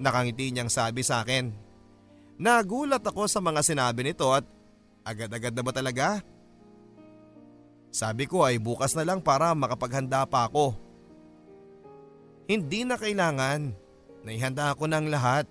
Nakangiti 0.00 0.48
niyang 0.48 0.72
sabi 0.72 1.04
sa 1.04 1.20
akin. 1.20 1.61
Nagulat 2.42 3.06
ako 3.06 3.30
sa 3.30 3.38
mga 3.38 3.62
sinabi 3.62 4.02
nito 4.02 4.26
at 4.34 4.42
agad-agad 5.06 5.54
na 5.54 5.62
ba 5.62 5.70
talaga? 5.70 6.18
Sabi 7.94 8.26
ko 8.26 8.42
ay 8.42 8.58
bukas 8.58 8.98
na 8.98 9.06
lang 9.06 9.22
para 9.22 9.54
makapaghanda 9.54 10.26
pa 10.26 10.50
ako. 10.50 10.74
Hindi 12.50 12.82
na 12.82 12.98
kailangan. 12.98 13.70
Naihanda 14.26 14.74
ako 14.74 14.90
ng 14.90 15.06
lahat. 15.06 15.46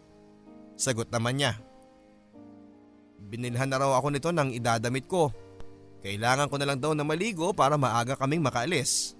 Sagot 0.76 1.08
naman 1.08 1.40
niya. 1.40 1.56
Binilhan 3.24 3.72
na 3.72 3.80
raw 3.80 3.96
ako 3.96 4.12
nito 4.12 4.28
ng 4.36 4.52
idadamit 4.52 5.08
ko. 5.08 5.32
Kailangan 6.04 6.52
ko 6.52 6.60
na 6.60 6.68
lang 6.68 6.84
daw 6.84 6.92
na 6.92 7.08
maligo 7.08 7.56
para 7.56 7.80
maaga 7.80 8.20
kaming 8.20 8.44
makaalis. 8.44 9.16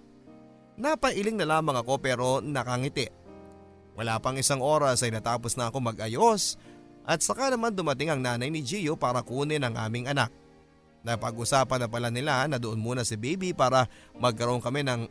Napailing 0.76 1.40
na 1.40 1.48
lamang 1.48 1.80
ako 1.80 2.04
pero 2.04 2.44
nakangiti. 2.44 3.08
Wala 3.96 4.20
pang 4.20 4.36
isang 4.36 4.60
oras 4.60 5.08
ay 5.08 5.16
natapos 5.16 5.56
na 5.56 5.72
ako 5.72 5.80
mag-ayos 5.80 6.60
at 7.06 7.20
saka 7.26 7.50
naman 7.50 7.74
dumating 7.74 8.14
ang 8.14 8.22
nanay 8.22 8.54
ni 8.54 8.62
Gio 8.62 8.94
para 8.94 9.26
kunin 9.26 9.66
ang 9.66 9.74
aming 9.78 10.10
anak. 10.10 10.30
Napag-usapan 11.02 11.82
na 11.82 11.88
pala 11.90 12.14
nila 12.14 12.46
na 12.46 12.62
doon 12.62 12.78
muna 12.78 13.02
si 13.02 13.18
baby 13.18 13.58
para 13.58 13.90
magkaroon 14.14 14.62
kami 14.62 14.86
ng 14.86 15.10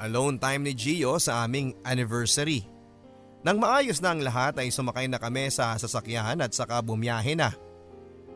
alone 0.00 0.36
time 0.36 0.68
ni 0.68 0.72
Gio 0.76 1.16
sa 1.16 1.44
aming 1.44 1.72
anniversary. 1.84 2.68
Nang 3.40 3.56
maayos 3.56 4.04
na 4.04 4.12
ang 4.12 4.20
lahat 4.20 4.60
ay 4.60 4.68
sumakay 4.68 5.08
na 5.08 5.16
kami 5.16 5.48
sa 5.48 5.72
sasakyan 5.80 6.44
at 6.44 6.52
saka 6.52 6.84
bumiyahe 6.84 7.32
na. 7.32 7.56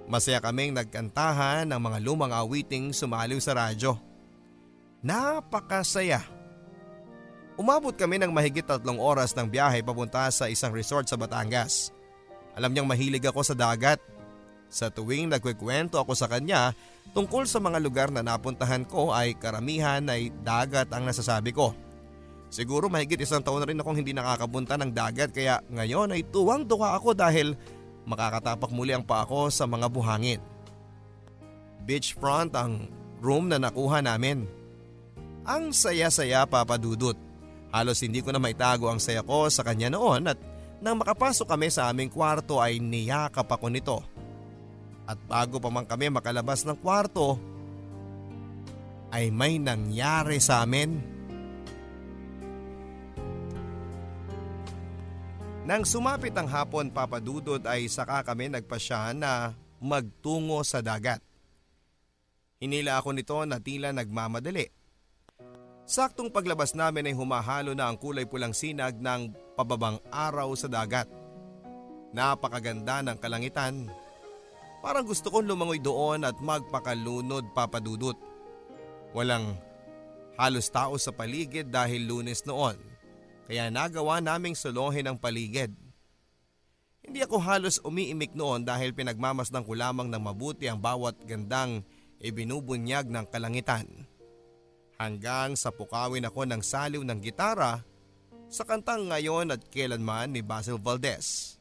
Masaya 0.09 0.41
kaming 0.41 0.73
nagkantahan 0.73 1.69
ng 1.69 1.81
mga 1.81 1.99
lumang 2.05 2.33
awiting 2.33 2.93
sumaliw 2.93 3.37
sa 3.41 3.53
radyo. 3.53 4.01
Napakasaya. 5.05 6.25
Umabot 7.61 7.93
kami 7.93 8.17
ng 8.17 8.33
mahigit 8.33 8.65
tatlong 8.65 8.97
oras 8.97 9.37
ng 9.37 9.45
biyahe 9.45 9.85
papunta 9.85 10.25
sa 10.33 10.49
isang 10.49 10.73
resort 10.73 11.05
sa 11.05 11.21
Batangas. 11.21 11.93
Alam 12.55 12.71
niyang 12.71 12.89
mahilig 12.89 13.27
ako 13.27 13.43
sa 13.43 13.55
dagat. 13.55 13.99
Sa 14.71 14.91
tuwing 14.91 15.31
nagkikwento 15.31 16.03
ako 16.03 16.19
sa 16.19 16.27
kanya 16.27 16.75
tungkol 17.15 17.47
sa 17.47 17.63
mga 17.63 17.79
lugar 17.79 18.09
na 18.11 18.27
napuntahan 18.27 18.83
ko 18.83 19.15
ay 19.15 19.39
karamihan 19.39 20.03
ay 20.11 20.35
dagat 20.43 20.91
ang 20.91 21.07
nasasabi 21.07 21.55
ko. 21.55 21.71
Siguro 22.51 22.87
mahigit 22.91 23.19
isang 23.19 23.43
taon 23.43 23.63
na 23.63 23.67
rin 23.67 23.79
akong 23.79 23.99
hindi 23.99 24.15
nakakapunta 24.15 24.79
ng 24.79 24.91
dagat 24.95 25.31
kaya 25.35 25.63
ngayon 25.71 26.15
ay 26.15 26.23
tuwang-tuwa 26.27 26.99
ako 26.99 27.15
dahil 27.15 27.59
makakatapak 28.07 28.71
muli 28.71 28.95
ang 28.95 29.03
pa 29.03 29.27
ako 29.27 29.51
sa 29.51 29.67
mga 29.67 29.87
buhangin. 29.91 30.43
Beachfront 31.83 32.55
ang 32.55 32.87
room 33.19 33.51
na 33.51 33.59
nakuha 33.59 34.03
namin. 34.03 34.47
Ang 35.45 35.75
saya-saya 35.75 36.47
papadudot. 36.47 37.19
Halos 37.75 38.01
hindi 38.07 38.23
ko 38.23 38.31
na 38.31 38.39
maitago 38.39 38.87
ang 38.87 39.03
saya 39.03 39.27
ko 39.27 39.51
sa 39.51 39.67
kanya 39.67 39.91
noon 39.91 40.31
at 40.31 40.39
nang 40.85 41.01
makapasok 41.01 41.49
kami 41.49 41.73
sa 41.73 41.89
aming 41.89 42.13
kwarto 42.13 42.61
ay 42.61 42.77
niyakap 42.77 43.49
ako 43.49 43.73
nito. 43.73 44.05
At 45.09 45.17
bago 45.25 45.57
pa 45.57 45.73
man 45.73 45.89
kami 45.89 46.13
makalabas 46.13 46.61
ng 46.69 46.77
kwarto 46.77 47.41
ay 49.09 49.33
may 49.33 49.57
nangyari 49.57 50.37
sa 50.45 50.61
amin. 50.61 51.01
Nang 55.65 55.89
sumapit 55.89 56.37
ang 56.37 56.53
hapon 56.53 56.93
papadudod 56.93 57.65
ay 57.65 57.89
saka 57.89 58.21
kami 58.21 58.53
nagpasya 58.53 59.17
na 59.17 59.57
magtungo 59.81 60.61
sa 60.69 60.85
dagat. 60.85 61.25
Hinila 62.61 63.01
ako 63.01 63.17
nito 63.17 63.41
na 63.49 63.57
tila 63.57 63.89
nagmamadali. 63.97 64.84
Saktong 65.85 66.33
paglabas 66.33 66.73
namin 66.73 67.13
ay 67.13 67.15
humahalo 67.17 67.77
na 67.77 67.93
ang 67.93 68.01
kulay 68.01 68.25
pulang 68.25 68.57
sinag 68.57 68.97
ng 68.97 69.37
pababang 69.53 70.01
araw 70.09 70.57
sa 70.57 70.65
dagat. 70.65 71.05
Napakaganda 72.17 73.05
ng 73.05 73.21
kalangitan. 73.21 73.93
Parang 74.81 75.05
gusto 75.05 75.29
kong 75.29 75.45
lumangoy 75.45 75.81
doon 75.81 76.25
at 76.25 76.41
magpakalunod 76.41 77.53
papadudot. 77.53 78.17
Walang 79.13 79.61
halos 80.41 80.73
tao 80.73 80.97
sa 80.97 81.13
paligid 81.13 81.69
dahil 81.69 82.09
lunes 82.09 82.43
noon 82.49 82.95
kaya 83.45 83.69
nagawa 83.69 84.25
naming 84.25 84.57
solohin 84.57 85.05
ang 85.05 85.21
paligid. 85.21 85.73
Hindi 87.05 87.21
ako 87.21 87.37
halos 87.45 87.77
umiimik 87.85 88.33
noon 88.33 88.65
dahil 88.65 88.97
pinagmamasdan 88.97 89.69
ko 89.69 89.77
lamang 89.77 90.09
ng 90.09 90.23
mabuti 90.25 90.65
ang 90.65 90.81
bawat 90.81 91.21
gandang 91.29 91.85
ibinubunyag 92.25 93.13
ng 93.13 93.29
kalangitan. 93.29 93.85
Hanggang 94.95 95.59
sa 95.59 95.75
pukawin 95.75 96.27
ako 96.27 96.47
ng 96.47 96.63
saliw 96.63 97.03
ng 97.03 97.19
gitara 97.19 97.83
sa 98.47 98.63
kantang 98.63 99.11
ngayon 99.11 99.51
at 99.51 99.67
kailanman 99.67 100.31
ni 100.31 100.41
Basil 100.41 100.79
Valdez. 100.79 101.59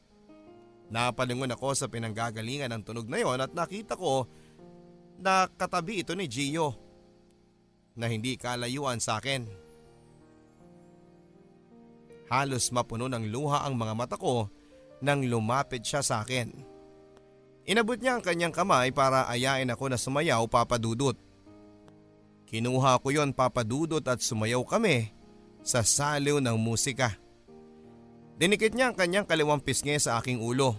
Napalingon 0.92 1.50
ako 1.50 1.74
sa 1.74 1.90
pinanggagalingan 1.90 2.70
ng 2.70 2.82
tunog 2.86 3.10
na 3.10 3.18
yon 3.18 3.42
at 3.42 3.50
nakita 3.50 3.98
ko 3.98 4.30
na 5.18 5.50
katabi 5.50 6.06
ito 6.06 6.14
ni 6.14 6.30
Gio 6.30 6.76
na 7.98 8.06
hindi 8.06 8.38
kalayuan 8.38 9.02
sa 9.02 9.18
akin. 9.18 9.46
Halos 12.30 12.70
mapuno 12.70 13.06
ng 13.10 13.30
luha 13.30 13.66
ang 13.66 13.74
mga 13.74 13.94
mata 13.94 14.16
ko 14.18 14.46
nang 15.02 15.26
lumapit 15.26 15.82
siya 15.82 16.00
sa 16.00 16.22
akin. 16.22 16.50
Inabot 17.64 17.96
niya 17.96 18.20
ang 18.20 18.22
kanyang 18.24 18.52
kamay 18.52 18.92
para 18.92 19.24
ayain 19.28 19.72
ako 19.72 19.88
na 19.88 19.98
sumayaw 19.98 20.44
papadudot. 20.48 21.16
Kinuha 22.54 23.02
ko 23.02 23.10
yon 23.10 23.34
papadudot 23.34 24.06
at 24.06 24.22
sumayaw 24.22 24.62
kami 24.62 25.10
sa 25.66 25.82
saliw 25.82 26.38
ng 26.38 26.54
musika. 26.54 27.10
Dinikit 28.38 28.78
niya 28.78 28.94
ang 28.94 28.94
kanyang 28.94 29.26
kaliwang 29.26 29.58
pisngi 29.58 29.98
sa 29.98 30.22
aking 30.22 30.38
ulo. 30.38 30.78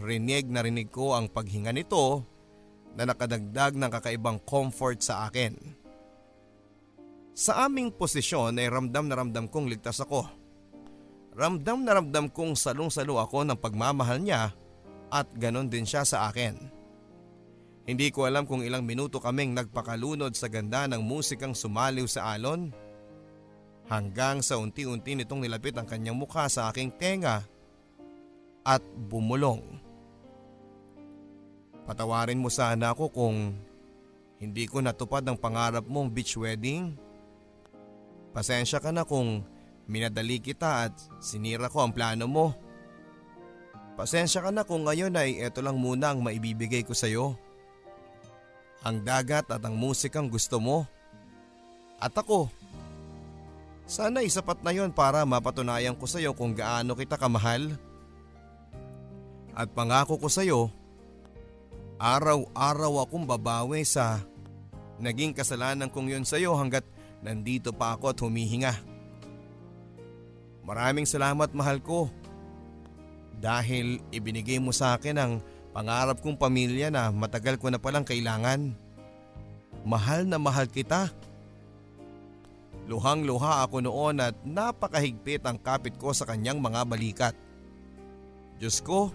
Rinig 0.00 0.48
na 0.48 0.64
rinig 0.64 0.88
ko 0.88 1.12
ang 1.12 1.28
paghinga 1.28 1.76
nito 1.76 2.24
na 2.96 3.04
nakadagdag 3.04 3.76
ng 3.76 3.92
kakaibang 3.92 4.40
comfort 4.40 5.04
sa 5.04 5.28
akin. 5.28 5.52
Sa 7.36 7.68
aming 7.68 7.92
posisyon 7.92 8.56
ay 8.56 8.72
ramdam 8.72 9.04
na 9.04 9.20
ramdam 9.20 9.52
kong 9.52 9.68
ligtas 9.68 10.00
ako. 10.00 10.32
Ramdam 11.36 11.84
na 11.84 12.00
ramdam 12.00 12.32
kong 12.32 12.56
salong-salo 12.56 13.20
ako 13.20 13.44
ng 13.44 13.60
pagmamahal 13.60 14.16
niya 14.16 14.56
at 15.12 15.28
ganon 15.36 15.68
din 15.68 15.84
siya 15.84 16.08
sa 16.08 16.32
akin. 16.32 16.79
Hindi 17.90 18.14
ko 18.14 18.22
alam 18.22 18.46
kung 18.46 18.62
ilang 18.62 18.86
minuto 18.86 19.18
kaming 19.18 19.50
nagpakalunod 19.50 20.30
sa 20.38 20.46
ganda 20.46 20.86
ng 20.86 21.02
musikang 21.02 21.58
sumaliw 21.58 22.06
sa 22.06 22.38
alon 22.38 22.70
hanggang 23.90 24.38
sa 24.46 24.62
unti-unti 24.62 25.18
nitong 25.18 25.42
nilapit 25.42 25.74
ang 25.74 25.90
kanyang 25.90 26.14
mukha 26.14 26.46
sa 26.46 26.70
aking 26.70 26.94
tenga 26.94 27.42
at 28.62 28.78
bumulong. 28.94 29.82
Patawarin 31.82 32.38
mo 32.38 32.46
sana 32.46 32.94
ako 32.94 33.10
kung 33.10 33.58
hindi 34.38 34.70
ko 34.70 34.78
natupad 34.78 35.26
ang 35.26 35.34
pangarap 35.34 35.82
mong 35.90 36.14
beach 36.14 36.38
wedding. 36.38 36.94
Pasensya 38.30 38.78
ka 38.78 38.94
na 38.94 39.02
kung 39.02 39.42
minadali 39.90 40.38
kita 40.38 40.86
at 40.86 40.94
sinira 41.18 41.66
ko 41.66 41.82
ang 41.82 41.90
plano 41.90 42.30
mo. 42.30 42.54
Pasensya 43.98 44.46
ka 44.46 44.54
na 44.54 44.62
kung 44.62 44.86
ngayon 44.86 45.18
ay 45.18 45.42
eto 45.42 45.58
lang 45.58 45.74
muna 45.74 46.14
ang 46.14 46.22
maibibigay 46.22 46.86
ko 46.86 46.94
sa 46.94 47.10
iyo. 47.10 47.49
Ang 48.80 49.04
dagat 49.04 49.44
at 49.52 49.60
ang 49.60 49.76
musikang 49.76 50.32
gusto 50.32 50.56
mo. 50.56 50.88
At 52.00 52.16
ako, 52.16 52.48
sana 53.84 54.24
isapat 54.24 54.64
na 54.64 54.72
yon 54.72 54.88
para 54.94 55.26
mapatunayan 55.28 55.92
ko 55.98 56.08
sa 56.08 56.16
iyo 56.16 56.32
kung 56.32 56.56
gaano 56.56 56.96
kita 56.96 57.20
kamahal. 57.20 57.76
At 59.52 59.68
pangako 59.76 60.16
ko 60.16 60.32
sa 60.32 60.40
iyo, 60.40 60.72
araw-araw 62.00 63.04
akong 63.04 63.28
babawi 63.28 63.84
sa 63.84 64.24
naging 64.96 65.36
kasalanan 65.36 65.92
kong 65.92 66.16
yon 66.16 66.24
sa 66.24 66.40
iyo 66.40 66.56
hanggat 66.56 66.88
nandito 67.20 67.76
pa 67.76 67.92
ako 67.98 68.16
at 68.16 68.18
humihinga. 68.24 68.72
Maraming 70.64 71.04
salamat 71.04 71.52
mahal 71.52 71.84
ko. 71.84 72.08
Dahil 73.40 74.00
ibinigay 74.12 74.60
mo 74.60 74.72
sa 74.72 74.96
akin 74.96 75.16
ang 75.16 75.32
pangarap 75.70 76.18
kong 76.18 76.38
pamilya 76.38 76.90
na 76.90 77.10
matagal 77.14 77.58
ko 77.58 77.70
na 77.70 77.78
palang 77.78 78.06
kailangan. 78.06 78.74
Mahal 79.86 80.28
na 80.28 80.36
mahal 80.36 80.68
kita. 80.68 81.08
Luhang-luha 82.90 83.62
ako 83.62 83.86
noon 83.86 84.18
at 84.18 84.34
napakahigpit 84.42 85.46
ang 85.46 85.56
kapit 85.62 85.94
ko 85.94 86.10
sa 86.10 86.26
kanyang 86.26 86.58
mga 86.58 86.80
balikat. 86.84 87.34
Diyos 88.58 88.82
ko, 88.82 89.14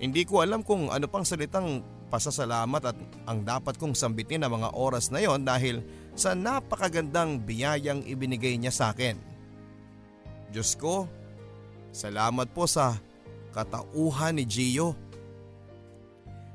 hindi 0.00 0.24
ko 0.24 0.40
alam 0.40 0.64
kung 0.64 0.88
ano 0.88 1.04
pang 1.06 1.28
salitang 1.28 1.84
pasasalamat 2.10 2.82
at 2.90 2.98
ang 3.28 3.46
dapat 3.46 3.78
kong 3.78 3.94
sambitin 3.94 4.42
ang 4.42 4.58
mga 4.58 4.74
oras 4.74 5.14
na 5.14 5.22
yon 5.22 5.46
dahil 5.46 5.84
sa 6.18 6.34
napakagandang 6.34 7.38
biyayang 7.46 8.02
ibinigay 8.02 8.58
niya 8.58 8.74
sa 8.74 8.90
akin. 8.90 9.14
Diyos 10.50 10.74
ko, 10.74 11.06
salamat 11.94 12.50
po 12.50 12.66
sa 12.66 12.98
katauhan 13.54 14.34
ni 14.34 14.44
Gio. 14.48 14.98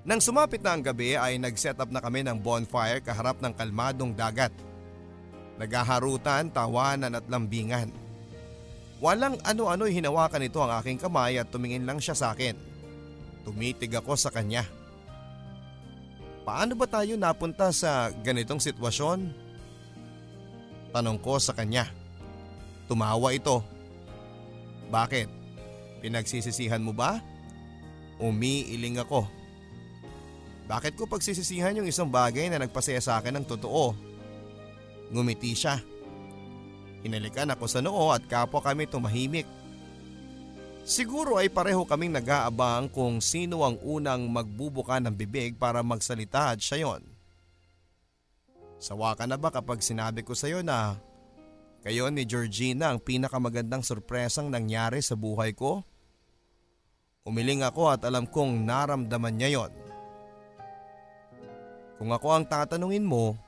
Nang 0.05 0.21
sumapit 0.21 0.61
na 0.61 0.77
ang 0.77 0.85
gabi 0.85 1.17
ay 1.17 1.41
nag-set 1.41 1.81
up 1.81 1.89
na 1.89 1.97
kami 1.97 2.21
ng 2.21 2.37
bonfire 2.37 3.01
kaharap 3.01 3.41
ng 3.41 3.49
kalmadong 3.57 4.13
dagat. 4.13 4.53
Nagaharutan, 5.57 6.53
tawanan 6.53 7.17
at 7.17 7.25
lambingan. 7.25 7.89
Walang 9.01 9.41
ano-ano'y 9.41 9.97
hinawakan 9.97 10.45
nito 10.45 10.61
ang 10.61 10.77
aking 10.77 11.01
kamay 11.01 11.41
at 11.41 11.49
tumingin 11.49 11.89
lang 11.89 11.97
siya 11.97 12.13
sa 12.13 12.37
akin. 12.37 12.53
Tumitig 13.41 13.97
ako 13.97 14.13
sa 14.13 14.29
kanya. 14.29 14.69
Paano 16.45 16.77
ba 16.77 16.85
tayo 16.85 17.17
napunta 17.17 17.73
sa 17.73 18.13
ganitong 18.21 18.61
sitwasyon? 18.61 19.33
Tanong 20.93 21.17
ko 21.17 21.41
sa 21.41 21.57
kanya. 21.57 21.89
Tumawa 22.85 23.33
ito. 23.33 23.65
Bakit? 24.93 25.27
Pinagsisisihan 26.05 26.85
mo 26.85 26.93
ba? 26.93 27.17
Umiiling 28.21 29.01
ako. 29.01 29.44
Bakit 30.65 30.97
ko 30.97 31.05
pagsisisihan 31.05 31.77
yung 31.77 31.85
isang 31.85 32.09
bagay 32.09 32.49
na 32.49 32.57
nagpasaya 32.57 32.97
sa 32.97 33.21
akin 33.21 33.37
ng 33.41 33.45
totoo? 33.45 33.93
Ngumiti 35.13 35.53
siya. 35.53 35.77
Hinalikan 37.05 37.53
ako 37.53 37.65
sa 37.69 37.85
noo 37.85 38.09
at 38.09 38.25
kapwa 38.25 38.65
kami 38.65 38.89
tumahimik. 38.89 39.45
Siguro 40.85 41.37
ay 41.37 41.53
pareho 41.53 41.85
kaming 41.85 42.17
nag-aabang 42.17 42.89
kung 42.89 43.21
sino 43.21 43.61
ang 43.61 43.77
unang 43.85 44.25
magbubuka 44.25 44.97
ng 45.01 45.13
bibig 45.13 45.53
para 45.57 45.85
magsalita 45.85 46.53
at 46.53 46.61
siya 46.61 46.89
yon. 46.89 47.01
Sawa 48.81 49.13
ka 49.13 49.29
na 49.29 49.37
ba 49.37 49.53
kapag 49.53 49.85
sinabi 49.85 50.25
ko 50.25 50.33
sa 50.33 50.49
iyo 50.49 50.65
na 50.65 50.97
kayo 51.85 52.09
ni 52.09 52.25
Georgina 52.25 52.89
ang 52.89 52.97
pinakamagandang 52.97 53.85
sorpresang 53.85 54.49
nangyari 54.49 55.01
sa 55.05 55.13
buhay 55.13 55.53
ko? 55.53 55.85
Umiling 57.25 57.61
ako 57.61 57.93
at 57.93 58.01
alam 58.05 58.25
kong 58.25 58.65
naramdaman 58.65 59.37
niya 59.37 59.61
yon. 59.61 59.84
Kung 61.95 62.11
ako 62.11 62.27
ang 62.35 62.45
tatanungin 62.47 63.07
mo, 63.07 63.39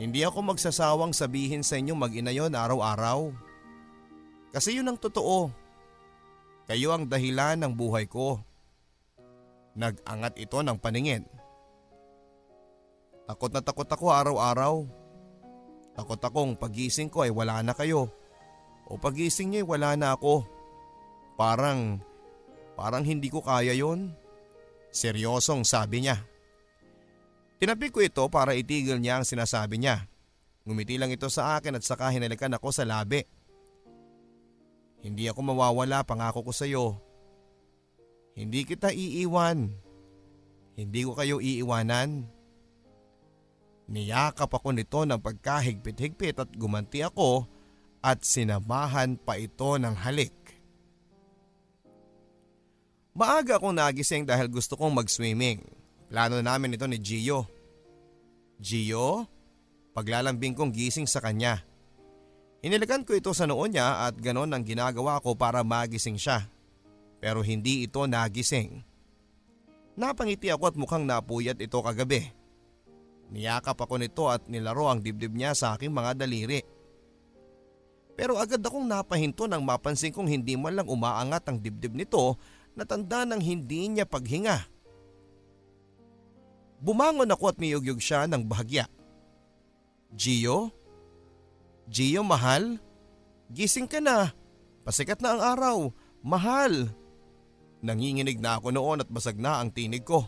hindi 0.00 0.24
ako 0.24 0.56
magsasawang 0.56 1.12
sabihin 1.12 1.60
sa 1.60 1.76
inyo 1.76 1.92
mag-ina 1.92 2.32
yon 2.32 2.56
araw-araw. 2.56 3.30
Kasi 4.48 4.80
yun 4.80 4.88
ang 4.88 4.96
totoo. 4.96 5.52
Kayo 6.64 6.96
ang 6.96 7.04
dahilan 7.04 7.60
ng 7.60 7.72
buhay 7.76 8.08
ko. 8.08 8.40
Nag-angat 9.76 10.40
ito 10.40 10.58
ng 10.64 10.80
paningin. 10.80 11.28
Takot 13.28 13.52
na 13.52 13.60
takot 13.60 13.86
ako 13.86 14.06
araw-araw. 14.08 14.74
Takot 15.94 16.18
akong 16.18 16.56
pagising 16.56 17.12
ko 17.12 17.22
ay 17.22 17.30
wala 17.30 17.60
na 17.60 17.76
kayo. 17.76 18.08
O 18.88 18.96
pagising 18.98 19.52
niyo 19.52 19.62
ay 19.62 19.68
wala 19.68 19.90
na 20.00 20.16
ako. 20.16 20.48
Parang, 21.36 22.00
parang 22.74 23.04
hindi 23.04 23.28
ko 23.28 23.44
kaya 23.44 23.76
yon. 23.76 24.16
Seryosong 24.90 25.62
sabi 25.62 26.08
niya. 26.08 26.29
Tinabi 27.60 27.92
ko 27.92 28.00
ito 28.00 28.24
para 28.32 28.56
itigil 28.56 28.96
niya 28.96 29.20
ang 29.20 29.28
sinasabi 29.28 29.76
niya. 29.76 30.08
Ngumiti 30.64 30.96
lang 30.96 31.12
ito 31.12 31.28
sa 31.28 31.60
akin 31.60 31.76
at 31.76 31.84
saka 31.84 32.08
hinalikan 32.08 32.56
ako 32.56 32.72
sa 32.72 32.88
labi. 32.88 33.20
Hindi 35.04 35.28
ako 35.28 35.52
mawawala, 35.52 36.00
pangako 36.08 36.48
ko 36.48 36.52
sa 36.56 36.64
iyo. 36.64 36.96
Hindi 38.32 38.64
kita 38.64 38.96
iiwan. 38.96 39.68
Hindi 40.80 41.00
ko 41.04 41.12
kayo 41.12 41.36
iiwanan. 41.44 42.24
Niyakap 43.92 44.48
ako 44.48 44.72
nito 44.72 45.04
ng 45.04 45.20
pagkahigpit-higpit 45.20 46.40
at 46.40 46.48
gumanti 46.56 47.04
ako 47.04 47.44
at 48.00 48.24
sinamahan 48.24 49.20
pa 49.20 49.36
ito 49.36 49.76
ng 49.76 49.92
halik. 50.00 50.32
Maaga 53.12 53.60
akong 53.60 53.76
nagising 53.76 54.24
dahil 54.24 54.48
gusto 54.48 54.80
kong 54.80 54.96
mag-swimming. 54.96 55.79
Plano 56.10 56.42
namin 56.42 56.74
ito 56.74 56.90
ni 56.90 56.98
Gio. 56.98 57.46
Gio? 58.58 59.30
Paglalambing 59.94 60.58
kong 60.58 60.74
gising 60.74 61.06
sa 61.06 61.22
kanya. 61.22 61.62
Hinilikan 62.66 63.06
ko 63.06 63.14
ito 63.14 63.30
sa 63.30 63.46
noon 63.46 63.78
niya 63.78 64.10
at 64.10 64.18
ganon 64.18 64.50
ang 64.50 64.66
ginagawa 64.66 65.22
ko 65.22 65.38
para 65.38 65.62
magising 65.62 66.18
siya. 66.18 66.50
Pero 67.22 67.46
hindi 67.46 67.86
ito 67.86 68.02
nagising. 68.10 68.82
Napangiti 69.94 70.50
ako 70.50 70.74
at 70.74 70.76
mukhang 70.76 71.06
napuyat 71.06 71.62
ito 71.62 71.78
kagabi. 71.78 72.26
Niyakap 73.30 73.78
ako 73.78 74.02
nito 74.02 74.26
at 74.26 74.50
nilaro 74.50 74.90
ang 74.90 74.98
dibdib 74.98 75.30
niya 75.30 75.54
sa 75.54 75.78
aking 75.78 75.94
mga 75.94 76.18
daliri. 76.18 76.66
Pero 78.18 78.34
agad 78.34 78.58
akong 78.58 78.84
napahinto 78.84 79.46
nang 79.46 79.62
mapansin 79.62 80.10
kong 80.10 80.26
hindi 80.26 80.58
man 80.58 80.74
lang 80.74 80.90
umaangat 80.90 81.46
ang 81.46 81.62
dibdib 81.62 81.94
nito 81.94 82.34
na 82.74 82.82
tanda 82.82 83.22
ng 83.22 83.38
hindi 83.38 83.86
niya 83.94 84.10
paghinga. 84.10 84.79
Bumangon 86.80 87.28
ako 87.28 87.52
at 87.52 87.60
niyugyug 87.60 88.00
siya 88.00 88.24
ng 88.24 88.48
bahagya. 88.48 88.88
Gio? 90.16 90.72
Gio, 91.86 92.24
mahal? 92.24 92.80
Gising 93.52 93.86
ka 93.86 94.00
na. 94.00 94.32
Pasikat 94.82 95.20
na 95.20 95.36
ang 95.36 95.42
araw. 95.44 95.76
Mahal. 96.24 96.88
Nanginginig 97.84 98.40
na 98.40 98.56
ako 98.56 98.72
noon 98.72 99.04
at 99.04 99.08
basag 99.12 99.36
na 99.36 99.60
ang 99.60 99.68
tinig 99.72 100.04
ko. 100.04 100.24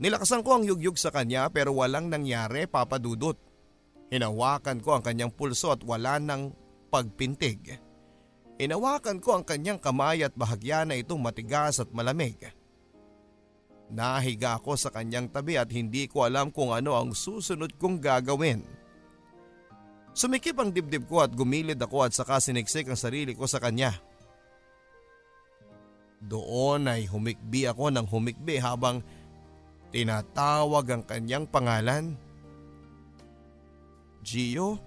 Nilakasan 0.00 0.42
ko 0.42 0.58
ang 0.58 0.64
yugyug 0.66 0.98
sa 0.98 1.14
kanya 1.14 1.48
pero 1.48 1.72
walang 1.72 2.12
nangyari 2.12 2.68
papadudot. 2.68 3.38
Hinawakan 4.12 4.84
ko 4.84 4.98
ang 4.98 5.02
kanyang 5.02 5.32
pulso 5.32 5.72
at 5.72 5.80
wala 5.86 6.20
nang 6.20 6.52
pagpintig. 6.92 7.80
Hinawakan 8.58 9.18
ko 9.18 9.38
ang 9.38 9.44
kanyang 9.46 9.82
kamay 9.82 10.22
at 10.22 10.34
bahagya 10.34 10.86
na 10.86 10.94
itong 10.94 11.18
matigas 11.18 11.82
at 11.82 11.90
malamig. 11.90 12.38
Nahiga 13.92 14.56
ako 14.56 14.80
sa 14.80 14.88
kanyang 14.88 15.28
tabi 15.28 15.60
at 15.60 15.68
hindi 15.68 16.08
ko 16.08 16.24
alam 16.24 16.48
kung 16.48 16.72
ano 16.72 16.96
ang 16.96 17.12
susunod 17.12 17.76
kong 17.76 18.00
gagawin. 18.00 18.64
Sumikip 20.14 20.56
ang 20.62 20.70
dibdib 20.70 21.10
ko 21.10 21.26
at 21.26 21.34
gumilid 21.34 21.76
ako 21.82 22.06
at 22.06 22.14
saka 22.14 22.38
siniksik 22.38 22.86
ang 22.86 22.96
sarili 22.96 23.34
ko 23.34 23.50
sa 23.50 23.58
kanya. 23.58 23.92
Doon 26.24 26.88
ay 26.88 27.04
humikbi 27.04 27.68
ako 27.68 27.92
ng 27.92 28.06
humikbi 28.08 28.56
habang 28.56 29.04
tinatawag 29.92 30.86
ang 30.88 31.02
kanyang 31.04 31.44
pangalan. 31.44 32.16
Gio? 34.24 34.80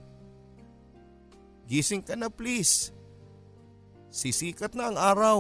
Gising 1.70 2.02
ka 2.02 2.16
na 2.18 2.32
please. 2.32 2.96
Sisikat 4.08 4.74
na 4.74 4.90
ang 4.90 4.98
araw. 4.98 5.40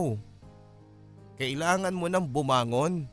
Kailangan 1.39 1.95
mo 1.95 2.05
nang 2.11 2.27
bumangon. 2.27 3.07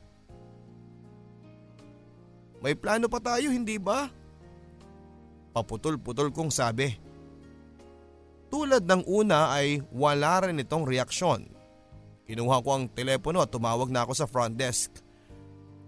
May 2.65 2.73
plano 2.73 3.13
pa 3.13 3.21
tayo 3.21 3.53
hindi 3.53 3.77
ba? 3.77 4.09
Paputol-putol 5.53 6.33
kong 6.33 6.49
sabi. 6.49 6.97
Tulad 8.49 8.89
ng 8.89 9.05
una 9.05 9.53
ay 9.53 9.85
wala 9.93 10.49
rin 10.49 10.65
itong 10.65 10.89
reaksyon. 10.89 11.45
Kinuha 12.25 12.65
ko 12.65 12.71
ang 12.73 12.89
telepono 12.89 13.45
at 13.45 13.53
tumawag 13.53 13.93
na 13.93 14.09
ako 14.09 14.17
sa 14.17 14.25
front 14.25 14.57
desk. 14.57 14.97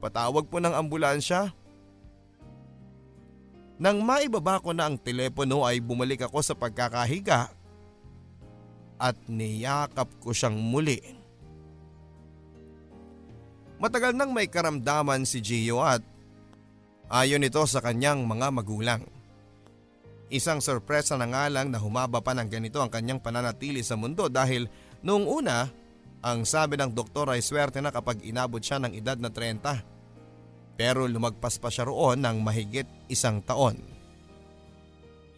Patawag 0.05 0.53
po 0.53 0.61
ng 0.61 0.77
ambulansya. 0.77 1.49
Nang 3.81 4.05
maibaba 4.05 4.61
ko 4.61 4.77
na 4.77 4.85
ang 4.85 5.01
telepono 5.01 5.65
ay 5.65 5.81
bumalik 5.81 6.29
ako 6.29 6.45
sa 6.45 6.53
pagkakahiga 6.53 7.49
at 9.01 9.17
niyakap 9.33 10.13
ko 10.21 10.37
siyang 10.37 10.61
muli. 10.61 11.01
Matagal 13.81 14.13
nang 14.13 14.37
may 14.37 14.49
karamdaman 14.49 15.25
si 15.25 15.41
Gio 15.41 15.81
at 15.81 16.05
Ayon 17.07 17.47
ito 17.47 17.63
sa 17.71 17.79
kanyang 17.79 18.27
mga 18.27 18.51
magulang. 18.51 19.03
Isang 20.27 20.59
sorpresa 20.59 21.15
na 21.15 21.31
nga 21.31 21.47
lang 21.47 21.71
na 21.71 21.79
humaba 21.79 22.19
pa 22.19 22.35
ng 22.35 22.51
ganito 22.51 22.83
ang 22.83 22.91
kanyang 22.91 23.23
pananatili 23.23 23.87
sa 23.87 23.95
mundo 23.95 24.27
dahil 24.27 24.67
noong 25.07 25.27
una, 25.31 25.71
ang 26.27 26.43
sabi 26.43 26.75
ng 26.75 26.91
doktor 26.91 27.31
ay 27.31 27.47
swerte 27.47 27.79
na 27.79 27.95
kapag 27.95 28.27
inabot 28.27 28.59
siya 28.59 28.83
ng 28.83 28.91
edad 28.99 29.15
na 29.23 29.31
30. 29.31 30.75
Pero 30.75 31.07
lumagpas 31.07 31.63
pa 31.63 31.71
siya 31.71 31.87
roon 31.87 32.27
ng 32.27 32.43
mahigit 32.43 32.91
isang 33.07 33.39
taon. 33.39 33.79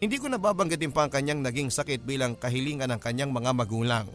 Hindi 0.01 0.17
ko 0.17 0.25
nababanggitin 0.25 0.89
pa 0.89 1.05
ang 1.05 1.13
kanyang 1.13 1.45
naging 1.45 1.69
sakit 1.69 2.01
bilang 2.01 2.33
kahilingan 2.33 2.89
ng 2.89 3.01
kanyang 3.03 3.29
mga 3.29 3.51
magulang. 3.53 4.09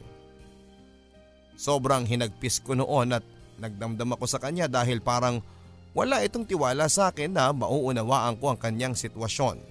Sobrang 1.55 2.03
hinagpis 2.03 2.59
ko 2.67 2.75
noon 2.75 3.15
at 3.15 3.23
nagdamdam 3.63 4.19
ako 4.19 4.27
sa 4.27 4.43
kanya 4.43 4.67
dahil 4.67 4.99
parang 4.99 5.39
wala 5.95 6.21
itong 6.27 6.45
tiwala 6.45 6.91
sa 6.91 7.15
akin 7.15 7.31
na 7.33 7.55
mauunawaan 7.55 8.35
ko 8.43 8.53
ang 8.53 8.59
kanyang 8.59 8.99
sitwasyon. 8.99 9.63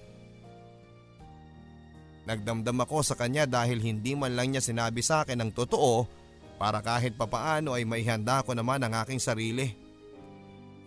Nagdamdam 2.24 2.80
ako 2.80 3.04
sa 3.04 3.14
kanya 3.20 3.44
dahil 3.44 3.84
hindi 3.84 4.16
man 4.16 4.32
lang 4.32 4.56
niya 4.56 4.64
sinabi 4.64 5.04
sa 5.04 5.22
akin 5.22 5.44
ang 5.44 5.52
totoo 5.52 6.08
para 6.56 6.80
kahit 6.80 7.20
papaano 7.20 7.76
ay 7.76 7.84
maihanda 7.84 8.40
ko 8.40 8.56
naman 8.56 8.80
ang 8.80 8.96
aking 9.04 9.20
sarili. 9.20 9.68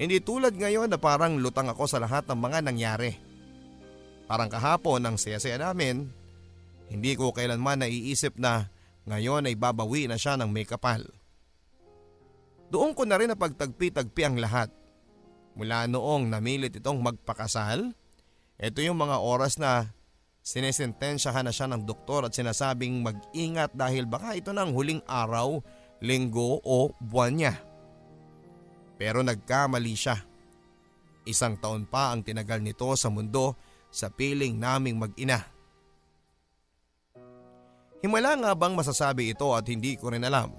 Hindi 0.01 0.17
tulad 0.21 0.57
ngayon 0.57 0.89
na 0.89 0.97
parang 0.97 1.38
lutang 1.38 1.69
ako 1.69 1.85
sa 1.85 2.01
lahat 2.01 2.25
ng 2.25 2.39
mga 2.41 2.59
nangyari. 2.65 3.11
Parang 4.25 4.49
kahapon 4.49 5.05
ang 5.05 5.15
saya-saya 5.21 5.61
namin, 5.61 6.09
hindi 6.89 7.13
ko 7.13 7.29
kailanman 7.29 7.85
naiisip 7.85 8.41
na 8.41 8.73
ngayon 9.05 9.47
ay 9.47 9.55
babawi 9.55 10.09
na 10.09 10.17
siya 10.17 10.35
ng 10.41 10.49
may 10.49 10.65
kapal. 10.65 11.05
Doon 12.67 12.91
ko 12.91 13.07
na 13.07 13.15
rin 13.15 13.31
napagtagpi-tagpi 13.31 14.21
ang 14.27 14.35
lahat. 14.41 14.67
Mula 15.58 15.89
noong 15.89 16.30
namilit 16.30 16.78
itong 16.78 17.01
magpakasal, 17.01 17.89
ito 18.62 18.80
yung 18.86 19.01
mga 19.01 19.18
oras 19.18 19.58
na 19.58 19.89
sinesentensyahan 20.45 21.41
na 21.41 21.51
siya 21.51 21.66
ng 21.74 21.82
doktor 21.82 22.30
at 22.30 22.38
sinasabing 22.38 23.01
mag-ingat 23.01 23.74
dahil 23.74 24.05
baka 24.05 24.38
ito 24.38 24.53
na 24.53 24.64
ang 24.64 24.78
huling 24.78 25.01
araw, 25.10 25.58
linggo 26.05 26.62
o 26.62 26.93
buwan 27.01 27.34
niya. 27.34 27.53
Pero 29.01 29.26
nagkamali 29.26 29.93
siya. 29.97 30.22
Isang 31.26 31.58
taon 31.58 31.89
pa 31.89 32.14
ang 32.14 32.22
tinagal 32.22 32.62
nito 32.62 32.88
sa 32.93 33.10
mundo 33.10 33.58
sa 33.89 34.14
piling 34.14 34.62
naming 34.62 35.01
mag-ina. 35.01 35.41
Himala 38.05 38.38
nga 38.38 38.51
bang 38.53 38.78
masasabi 38.78 39.34
ito 39.34 39.58
at 39.58 39.66
hindi 39.66 39.97
ko 39.97 40.14
rin 40.14 40.22
alam. 40.22 40.53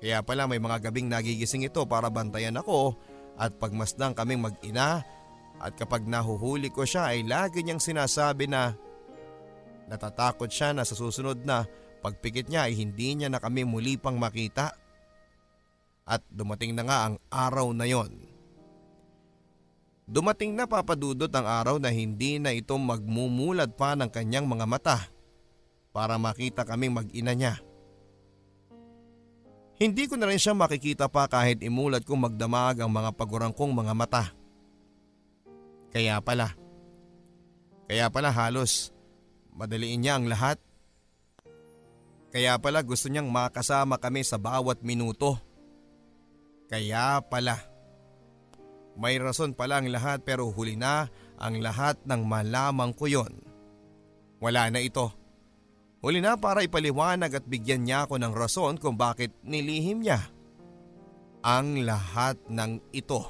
Kaya 0.00 0.20
pala 0.20 0.44
may 0.44 0.60
mga 0.60 0.88
gabing 0.88 1.08
nagigising 1.08 1.64
ito 1.64 1.84
para 1.88 2.12
bantayan 2.12 2.56
ako 2.56 2.96
at 3.36 3.54
pagmasdang 3.58 4.16
kaming 4.16 4.42
mag-ina 4.42 5.04
at 5.60 5.76
kapag 5.76 6.08
nahuhuli 6.08 6.72
ko 6.72 6.88
siya 6.88 7.12
ay 7.12 7.28
lagi 7.28 7.60
niyang 7.60 7.84
sinasabi 7.84 8.48
na 8.48 8.72
natatakot 9.92 10.48
siya 10.48 10.72
na 10.72 10.88
sa 10.88 10.96
susunod 10.96 11.44
na 11.44 11.68
pagpikit 12.00 12.48
niya 12.48 12.64
ay 12.64 12.80
hindi 12.80 13.12
niya 13.12 13.28
na 13.28 13.36
kami 13.36 13.68
muli 13.68 14.00
pang 14.00 14.16
makita. 14.16 14.72
At 16.08 16.24
dumating 16.32 16.74
na 16.74 16.82
nga 16.88 16.98
ang 17.06 17.14
araw 17.28 17.70
na 17.76 17.86
yon. 17.86 18.10
Dumating 20.10 20.58
na 20.58 20.66
papadudot 20.66 21.30
ang 21.30 21.46
araw 21.46 21.76
na 21.78 21.92
hindi 21.92 22.42
na 22.42 22.50
ito 22.50 22.74
magmumulad 22.74 23.78
pa 23.78 23.94
ng 23.94 24.10
kanyang 24.10 24.48
mga 24.48 24.66
mata 24.66 24.98
para 25.94 26.18
makita 26.18 26.66
kaming 26.66 26.98
mag-ina 26.98 27.30
niya. 27.30 27.62
Hindi 29.80 30.04
ko 30.04 30.20
na 30.20 30.28
rin 30.28 30.36
siya 30.36 30.52
makikita 30.52 31.08
pa 31.08 31.24
kahit 31.24 31.64
imulat 31.64 32.04
kong 32.04 32.28
magdamag 32.28 32.84
ang 32.84 32.92
mga 32.92 33.16
pagurang 33.16 33.56
kong 33.56 33.72
mga 33.72 33.96
mata. 33.96 34.24
Kaya 35.88 36.20
pala. 36.20 36.52
Kaya 37.88 38.12
pala 38.12 38.28
halos 38.28 38.92
madaliin 39.56 40.04
niya 40.04 40.20
ang 40.20 40.28
lahat. 40.28 40.60
Kaya 42.30 42.60
pala 42.60 42.84
gusto 42.84 43.08
niyang 43.08 43.32
makasama 43.32 43.96
kami 43.96 44.20
sa 44.20 44.36
bawat 44.36 44.84
minuto. 44.84 45.40
Kaya 46.68 47.18
pala. 47.24 47.58
May 49.00 49.16
rason 49.16 49.56
pala 49.56 49.80
ang 49.80 49.88
lahat 49.88 50.22
pero 50.28 50.52
huli 50.52 50.76
na 50.76 51.08
ang 51.40 51.56
lahat 51.58 51.96
ng 52.04 52.22
malamang 52.22 52.92
ko 52.92 53.08
yon. 53.08 53.32
Wala 54.44 54.68
na 54.68 54.84
ito. 54.84 55.19
Huli 56.00 56.24
na 56.24 56.32
para 56.40 56.64
ipaliwanag 56.64 57.44
at 57.44 57.44
bigyan 57.44 57.84
niya 57.84 58.08
ako 58.08 58.16
ng 58.16 58.32
rason 58.32 58.74
kung 58.80 58.96
bakit 58.96 59.36
nilihim 59.44 60.00
niya 60.00 60.32
ang 61.44 61.84
lahat 61.84 62.40
ng 62.48 62.80
ito. 62.96 63.20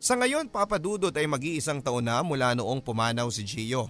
Sa 0.00 0.16
ngayon 0.16 0.52
papadudot 0.52 1.12
ay 1.12 1.28
mag-iisang 1.28 1.80
taon 1.80 2.08
na 2.08 2.20
mula 2.20 2.52
noong 2.56 2.80
pumanaw 2.80 3.28
si 3.32 3.44
Gio. 3.44 3.88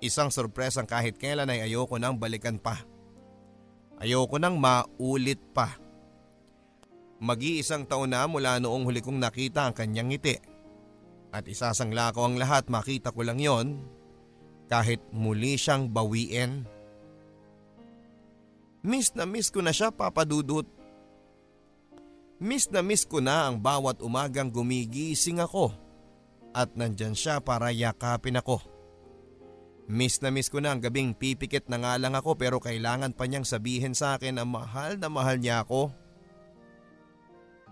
Isang 0.00 0.32
sorpresang 0.32 0.88
kahit 0.88 1.20
kailan 1.20 1.52
ay 1.52 1.68
ayoko 1.68 2.00
nang 2.00 2.16
balikan 2.16 2.56
pa. 2.56 2.80
Ayoko 4.00 4.40
nang 4.40 4.56
maulit 4.56 5.40
pa. 5.52 5.76
Mag-iisang 7.20 7.84
taon 7.84 8.16
na 8.16 8.24
mula 8.24 8.56
noong 8.56 8.88
huli 8.88 9.04
kong 9.04 9.20
nakita 9.20 9.68
ang 9.68 9.76
kanyang 9.76 10.08
ngiti. 10.08 10.40
At 11.32 11.44
isasangla 11.44 12.16
ko 12.16 12.24
ang 12.24 12.40
lahat 12.40 12.72
makita 12.72 13.12
ko 13.12 13.20
lang 13.20 13.36
yon 13.36 13.99
kahit 14.70 15.02
muli 15.10 15.58
siyang 15.58 15.90
bawiin. 15.90 16.62
Miss 18.86 19.12
na 19.12 19.26
miss 19.26 19.50
ko 19.50 19.60
na 19.60 19.74
siya 19.74 19.90
papadudot. 19.90 20.64
Miss 22.40 22.70
na 22.72 22.80
miss 22.80 23.04
ko 23.04 23.20
na 23.20 23.50
ang 23.50 23.60
bawat 23.60 24.00
umagang 24.00 24.48
gumigising 24.48 25.42
ako 25.42 25.74
at 26.56 26.72
nandyan 26.78 27.12
siya 27.12 27.42
para 27.42 27.68
yakapin 27.74 28.40
ako. 28.40 28.62
Miss 29.90 30.22
na 30.22 30.30
miss 30.30 30.48
ko 30.48 30.62
na 30.62 30.72
ang 30.72 30.80
gabing 30.80 31.12
pipikit 31.18 31.66
na 31.66 31.82
nga 31.82 31.98
lang 31.98 32.14
ako 32.14 32.38
pero 32.38 32.62
kailangan 32.62 33.10
pa 33.10 33.26
niyang 33.26 33.44
sabihin 33.44 33.92
sa 33.92 34.16
akin 34.16 34.38
na 34.38 34.46
mahal 34.46 34.96
na 34.96 35.10
mahal 35.10 35.36
niya 35.36 35.66
ako. 35.66 35.90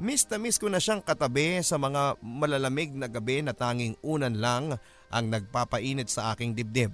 Miss 0.02 0.26
na 0.28 0.36
miss 0.36 0.60
ko 0.60 0.66
na 0.66 0.82
siyang 0.82 1.00
katabi 1.00 1.62
sa 1.62 1.78
mga 1.78 2.18
malalamig 2.20 2.90
na 2.92 3.06
gabi 3.06 3.40
na 3.40 3.54
tanging 3.54 3.96
unan 4.02 4.34
lang 4.34 4.76
ang 5.08 5.32
nagpapainit 5.32 6.08
sa 6.08 6.32
aking 6.32 6.52
dibdib. 6.52 6.92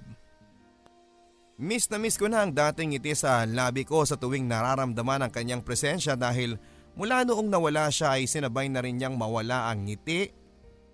Miss 1.55 1.87
na 1.87 1.95
miss 1.95 2.19
ko 2.19 2.27
na 2.27 2.43
ang 2.43 2.51
dating 2.51 2.95
ngiti 2.95 3.15
sa 3.15 3.47
labi 3.47 3.87
ko 3.87 4.03
sa 4.03 4.19
tuwing 4.19 4.43
nararamdaman 4.43 5.23
ang 5.23 5.31
kanyang 5.31 5.63
presensya 5.63 6.19
dahil 6.19 6.59
mula 6.99 7.23
noong 7.23 7.47
nawala 7.47 7.87
siya 7.87 8.19
ay 8.19 8.27
sinabay 8.27 8.67
na 8.67 8.83
rin 8.83 8.99
niyang 8.99 9.15
mawala 9.15 9.71
ang 9.71 9.87
ngiti, 9.87 10.27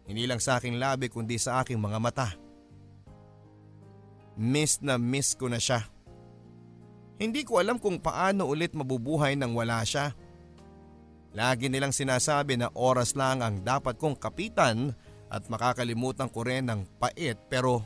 hindi 0.05 0.23
lang 0.29 0.37
sa 0.37 0.61
aking 0.61 0.77
labi 0.77 1.09
kundi 1.09 1.41
sa 1.41 1.65
aking 1.65 1.81
mga 1.81 1.97
mata. 1.97 2.29
Miss 4.37 4.77
na 4.85 5.01
miss 5.01 5.33
ko 5.33 5.49
na 5.49 5.57
siya. 5.57 5.81
Hindi 7.21 7.45
ko 7.45 7.61
alam 7.61 7.77
kung 7.77 8.01
paano 8.01 8.49
ulit 8.49 8.73
mabubuhay 8.73 9.37
nang 9.37 9.53
wala 9.53 9.85
siya. 9.85 10.13
Lagi 11.37 11.69
nilang 11.69 11.93
sinasabi 11.93 12.57
na 12.57 12.73
oras 12.73 13.13
lang 13.13 13.45
ang 13.45 13.61
dapat 13.61 13.97
kong 14.01 14.17
kapitan 14.17 14.93
at 15.31 15.47
makakalimutan 15.47 16.27
ko 16.27 16.43
rin 16.43 16.67
ng 16.67 16.83
pait 16.99 17.39
pero 17.47 17.79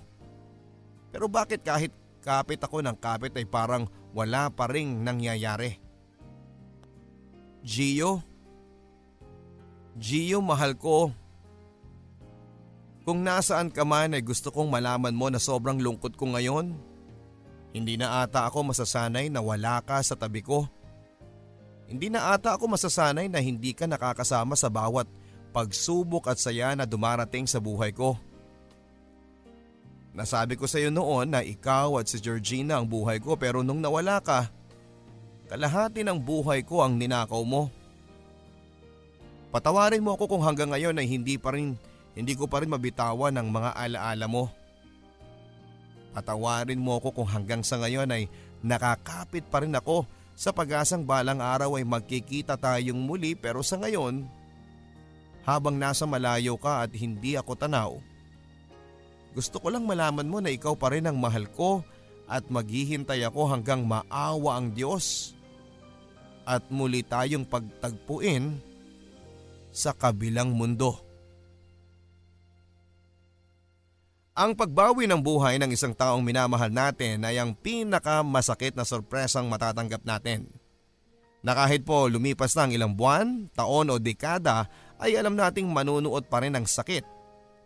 pero 1.14 1.30
bakit 1.30 1.62
kahit 1.62 1.94
kapit 2.26 2.58
ako 2.58 2.82
ng 2.82 2.98
kapit 2.98 3.38
ay 3.38 3.46
parang 3.46 3.86
wala 4.12 4.50
pa 4.50 4.66
ring 4.66 5.06
nangyayari. 5.06 5.78
Gio? 7.62 8.20
Gio, 9.96 10.42
mahal 10.42 10.74
ko. 10.76 11.14
Kung 13.06 13.22
nasaan 13.22 13.70
ka 13.70 13.86
man 13.86 14.18
ay 14.18 14.26
gusto 14.26 14.50
kong 14.50 14.68
malaman 14.68 15.14
mo 15.14 15.30
na 15.30 15.38
sobrang 15.38 15.78
lungkot 15.78 16.18
ko 16.18 16.34
ngayon. 16.34 16.74
Hindi 17.76 17.96
na 17.96 18.26
ata 18.26 18.50
ako 18.50 18.74
masasanay 18.74 19.30
na 19.30 19.44
wala 19.46 19.80
ka 19.86 20.02
sa 20.02 20.18
tabi 20.18 20.42
ko. 20.42 20.66
Hindi 21.86 22.10
na 22.10 22.34
ata 22.34 22.58
ako 22.58 22.76
masasanay 22.76 23.30
na 23.30 23.38
hindi 23.38 23.78
ka 23.78 23.86
nakakasama 23.86 24.58
sa 24.58 24.74
bawat 24.74 25.06
pagsubok 25.56 26.28
at 26.28 26.36
saya 26.36 26.76
na 26.76 26.84
dumarating 26.84 27.48
sa 27.48 27.64
buhay 27.64 27.96
ko. 27.96 28.20
Nasabi 30.12 30.60
ko 30.60 30.68
sa 30.68 30.84
iyo 30.84 30.92
noon 30.92 31.32
na 31.32 31.40
ikaw 31.40 31.96
at 31.96 32.12
si 32.12 32.20
Georgina 32.20 32.76
ang 32.76 32.88
buhay 32.88 33.24
ko 33.24 33.40
pero 33.40 33.64
nung 33.64 33.80
nawala 33.80 34.20
ka, 34.20 34.52
kalahati 35.48 36.04
ng 36.04 36.20
buhay 36.20 36.60
ko 36.68 36.84
ang 36.84 37.00
ninakaw 37.00 37.40
mo. 37.48 37.72
Patawarin 39.56 40.04
mo 40.04 40.20
ako 40.20 40.36
kung 40.36 40.44
hanggang 40.44 40.76
ngayon 40.76 41.00
ay 41.00 41.08
hindi 41.08 41.40
pa 41.40 41.56
rin, 41.56 41.80
hindi 42.12 42.36
ko 42.36 42.52
pa 42.52 42.60
rin 42.60 42.72
mabitawan 42.72 43.40
ang 43.40 43.48
mga 43.48 43.72
alaala 43.80 44.28
mo. 44.28 44.52
Patawarin 46.12 46.80
mo 46.80 47.00
ako 47.00 47.24
kung 47.24 47.30
hanggang 47.32 47.64
sa 47.64 47.80
ngayon 47.80 48.12
ay 48.12 48.28
nakakapit 48.60 49.48
pa 49.48 49.64
rin 49.64 49.76
ako 49.76 50.04
sa 50.36 50.52
pag-asang 50.52 51.08
balang 51.08 51.40
araw 51.40 51.80
ay 51.80 51.88
magkikita 51.88 52.60
tayong 52.60 53.00
muli 53.00 53.36
pero 53.36 53.64
sa 53.64 53.80
ngayon, 53.80 54.28
habang 55.46 55.78
nasa 55.78 56.10
malayo 56.10 56.58
ka 56.58 56.84
at 56.84 56.92
hindi 56.98 57.38
ako 57.38 57.54
tanaw, 57.54 57.92
gusto 59.38 59.62
ko 59.62 59.68
lang 59.70 59.86
malaman 59.86 60.26
mo 60.26 60.40
na 60.42 60.50
ikaw 60.50 60.74
pa 60.74 60.90
rin 60.90 61.06
ang 61.06 61.20
mahal 61.20 61.46
ko 61.54 61.84
at 62.26 62.48
maghihintay 62.50 63.22
ako 63.28 63.52
hanggang 63.52 63.86
maawa 63.86 64.58
ang 64.58 64.74
Diyos 64.74 65.38
at 66.48 66.66
muli 66.72 67.06
tayong 67.06 67.46
pagtagpuin 67.46 68.58
sa 69.76 69.92
kabilang 69.92 70.56
mundo. 70.56 71.06
Ang 74.36 74.52
pagbawi 74.56 75.08
ng 75.08 75.20
buhay 75.20 75.60
ng 75.60 75.72
isang 75.72 75.96
taong 75.96 76.20
minamahal 76.20 76.68
natin 76.68 77.24
ay 77.24 77.40
ang 77.40 77.56
pinakamasakit 77.56 78.76
na 78.76 78.84
sorpresang 78.84 79.48
matatanggap 79.48 80.04
natin. 80.04 80.52
Na 81.40 81.56
kahit 81.56 81.88
po 81.88 82.12
lumipas 82.12 82.52
ang 82.60 82.72
ilang 82.72 82.92
buwan, 82.96 83.48
taon 83.56 83.92
o 83.92 83.96
dekada 83.96 84.68
ay 85.02 85.20
alam 85.20 85.36
nating 85.36 85.68
manunuot 85.68 86.28
pa 86.28 86.44
rin 86.44 86.56
ang 86.56 86.68
sakit 86.68 87.16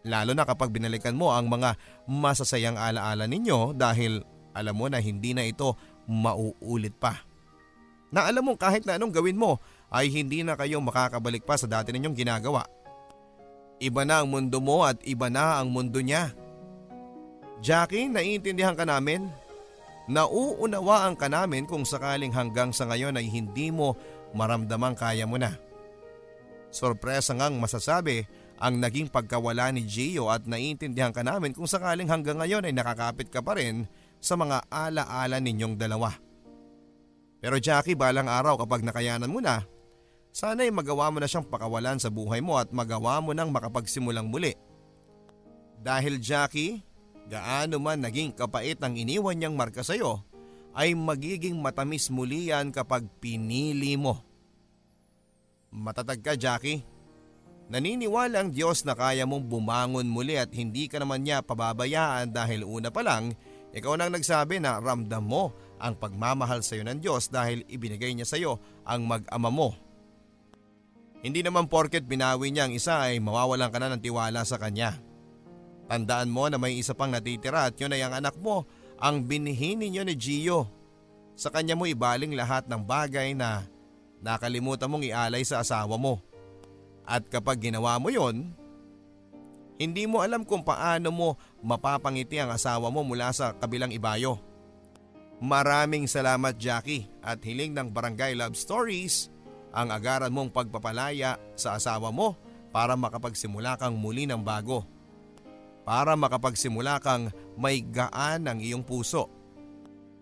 Lalo 0.07 0.31
na 0.31 0.47
kapag 0.47 0.71
binalikan 0.71 1.15
mo 1.15 1.35
ang 1.35 1.51
mga 1.51 1.75
masasayang 2.07 2.79
alaala 2.79 3.27
ninyo 3.27 3.75
dahil 3.75 4.23
alam 4.55 4.75
mo 4.75 4.87
na 4.87 5.03
hindi 5.03 5.35
na 5.35 5.43
ito 5.43 5.75
mauulit 6.07 6.95
pa. 6.95 7.19
Na 8.09 8.25
alam 8.25 8.47
mo 8.47 8.55
kahit 8.55 8.87
na 8.87 8.95
anong 8.95 9.13
gawin 9.13 9.37
mo 9.37 9.59
ay 9.91 10.07
hindi 10.09 10.41
na 10.41 10.55
kayo 10.55 10.79
makakabalik 10.79 11.43
pa 11.43 11.59
sa 11.59 11.67
dati 11.67 11.91
ninyong 11.91 12.15
ginagawa. 12.15 12.63
Iba 13.79 14.03
na 14.07 14.23
ang 14.23 14.31
mundo 14.31 14.59
mo 14.63 14.87
at 14.87 14.99
iba 15.03 15.27
na 15.27 15.59
ang 15.59 15.71
mundo 15.71 15.99
niya. 15.99 16.31
Jackie, 17.59 18.07
naiintindihan 18.07 18.75
ka 18.75 18.87
namin? 18.87 19.27
Nauunawaan 20.09 21.19
ka 21.19 21.27
namin 21.27 21.67
kung 21.67 21.83
sakaling 21.83 22.31
hanggang 22.31 22.71
sa 22.71 22.87
ngayon 22.87 23.19
ay 23.19 23.27
hindi 23.27 23.69
mo 23.69 23.99
maramdamang 24.31 24.95
kaya 24.95 25.27
mo 25.27 25.35
na. 25.37 25.53
Sorpresa 26.69 27.33
ngang 27.33 27.57
masasabi 27.57 28.25
ang 28.59 28.77
naging 28.77 29.09
pagkawala 29.09 29.71
ni 29.73 29.87
Gio 29.87 30.29
at 30.29 30.45
naiintindihan 30.45 31.15
ka 31.15 31.25
namin 31.25 31.55
kung 31.55 31.65
sakaling 31.65 32.11
hanggang 32.11 32.37
ngayon 32.37 32.67
ay 32.67 32.73
nakakapit 32.75 33.31
ka 33.31 33.39
pa 33.39 33.57
rin 33.57 33.87
sa 34.19 34.35
mga 34.35 34.67
ala-ala 34.67 35.39
ninyong 35.39 35.79
dalawa. 35.79 36.11
Pero 37.39 37.55
Jackie 37.57 37.95
balang 37.95 38.27
araw 38.27 38.59
kapag 38.59 38.83
nakayanan 38.83 39.31
mo 39.31 39.39
na, 39.39 39.63
sana 40.29 40.67
ay 40.67 40.71
magawa 40.75 41.07
mo 41.09 41.23
na 41.23 41.27
siyang 41.27 41.47
pakawalan 41.47 41.97
sa 41.97 42.11
buhay 42.11 42.43
mo 42.43 42.59
at 42.59 42.69
magawa 42.75 43.23
mo 43.23 43.31
nang 43.31 43.49
makapagsimulang 43.49 44.27
muli. 44.27 44.53
Dahil 45.79 46.19
Jackie, 46.19 46.83
gaano 47.31 47.79
man 47.79 48.03
naging 48.03 48.35
kapait 48.35 48.75
ang 48.83 48.99
iniwan 48.99 49.39
niyang 49.39 49.55
marka 49.55 49.81
sa 49.87 49.95
iyo, 49.95 50.19
ay 50.75 50.93
magiging 50.93 51.57
matamis 51.57 52.11
muli 52.11 52.51
yan 52.51 52.75
kapag 52.75 53.07
pinili 53.23 53.95
mo. 53.95 54.28
Matatag 55.69 56.25
ka 56.25 56.33
Jackie. 56.33 56.81
Naniniwala 57.69 58.41
ang 58.41 58.49
Diyos 58.49 58.81
na 58.81 58.97
kaya 58.97 59.29
mong 59.29 59.45
bumangon 59.45 60.09
muli 60.09 60.33
at 60.33 60.49
hindi 60.49 60.89
ka 60.89 60.97
naman 60.97 61.21
niya 61.21 61.45
pababayaan 61.45 62.33
dahil 62.33 62.65
una 62.65 62.89
pa 62.89 63.05
lang, 63.05 63.37
ikaw 63.69 63.93
nang 63.93 64.09
nagsabi 64.09 64.57
na 64.57 64.81
ramdam 64.81 65.21
mo 65.21 65.53
ang 65.77 65.93
pagmamahal 65.93 66.65
sa 66.65 66.73
iyo 66.73 66.89
ng 66.89 66.97
Diyos 66.97 67.29
dahil 67.29 67.61
ibinigay 67.69 68.17
niya 68.17 68.25
sa 68.25 68.41
iyo 68.41 68.57
ang 68.81 69.05
mag-ama 69.05 69.53
mo. 69.53 69.77
Hindi 71.21 71.45
naman 71.45 71.69
porket 71.69 72.09
binawi 72.09 72.49
niya 72.49 72.65
ang 72.65 72.73
isa 72.73 73.05
ay 73.05 73.21
mawawalan 73.21 73.69
ka 73.69 73.77
na 73.77 73.93
ng 73.93 74.01
tiwala 74.01 74.41
sa 74.41 74.57
Kanya. 74.57 74.97
Tandaan 75.85 76.33
mo 76.33 76.49
na 76.49 76.57
may 76.57 76.77
isa 76.81 76.97
pang 76.97 77.13
natitira 77.13 77.69
at 77.69 77.77
yun 77.77 77.93
ay 77.93 78.01
ang 78.01 78.17
anak 78.17 78.33
mo, 78.41 78.65
ang 78.97 79.25
binhi 79.25 79.77
ninyo 79.77 80.01
ni 80.05 80.17
Gio. 80.17 80.69
Sa 81.37 81.53
kanya 81.53 81.73
mo 81.73 81.87
ibaling 81.87 82.35
lahat 82.35 82.67
ng 82.67 82.81
bagay 82.83 83.31
na 83.33 83.63
nakalimutan 84.19 84.91
mong 84.91 85.05
ialay 85.07 85.43
sa 85.43 85.63
asawa 85.63 85.95
mo. 85.95 86.19
At 87.07 87.25
kapag 87.27 87.59
ginawa 87.59 87.97
mo 87.97 88.13
yon, 88.13 88.53
hindi 89.79 90.03
mo 90.05 90.19
alam 90.19 90.43
kung 90.43 90.61
paano 90.61 91.09
mo 91.09 91.29
mapapangiti 91.63 92.35
ang 92.37 92.51
asawa 92.51 92.91
mo 92.91 93.01
mula 93.01 93.31
sa 93.31 93.55
kabilang 93.55 93.95
ibayo. 93.95 94.37
Maraming 95.39 96.03
salamat 96.03 96.59
Jackie 96.59 97.07
at 97.23 97.39
hiling 97.39 97.71
ng 97.71 97.87
Barangay 97.95 98.35
Love 98.35 98.59
Stories 98.59 99.31
ang 99.71 99.87
agaran 99.87 100.35
mong 100.35 100.51
pagpapalaya 100.51 101.39
sa 101.55 101.79
asawa 101.79 102.11
mo 102.11 102.35
para 102.75 102.99
makapagsimula 102.99 103.79
kang 103.79 103.95
muli 103.95 104.27
ng 104.27 104.43
bago. 104.43 104.83
Para 105.87 106.13
makapagsimula 106.19 106.99
kang 106.99 107.31
may 107.55 107.79
gaan 107.81 108.51
ang 108.51 108.59
iyong 108.59 108.83
puso. 108.83 109.31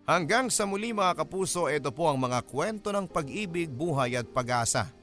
Hanggang 0.08 0.47
sa 0.47 0.64
muli 0.64 0.95
mga 0.95 1.20
kapuso, 1.20 1.68
ito 1.68 1.91
po 1.91 2.08
ang 2.08 2.16
mga 2.16 2.39
kwento 2.47 2.95
ng 2.95 3.12
pag-ibig, 3.12 3.68
buhay 3.68 4.16
at 4.16 4.26
pag-asa 4.32 4.97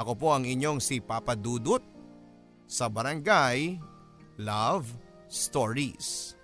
ako 0.00 0.12
po 0.16 0.28
ang 0.32 0.48
inyong 0.48 0.80
si 0.80 0.96
Papa 0.96 1.36
Dudut 1.36 1.84
sa 2.64 2.88
Barangay 2.88 3.76
Love 4.40 4.88
Stories. 5.28 6.39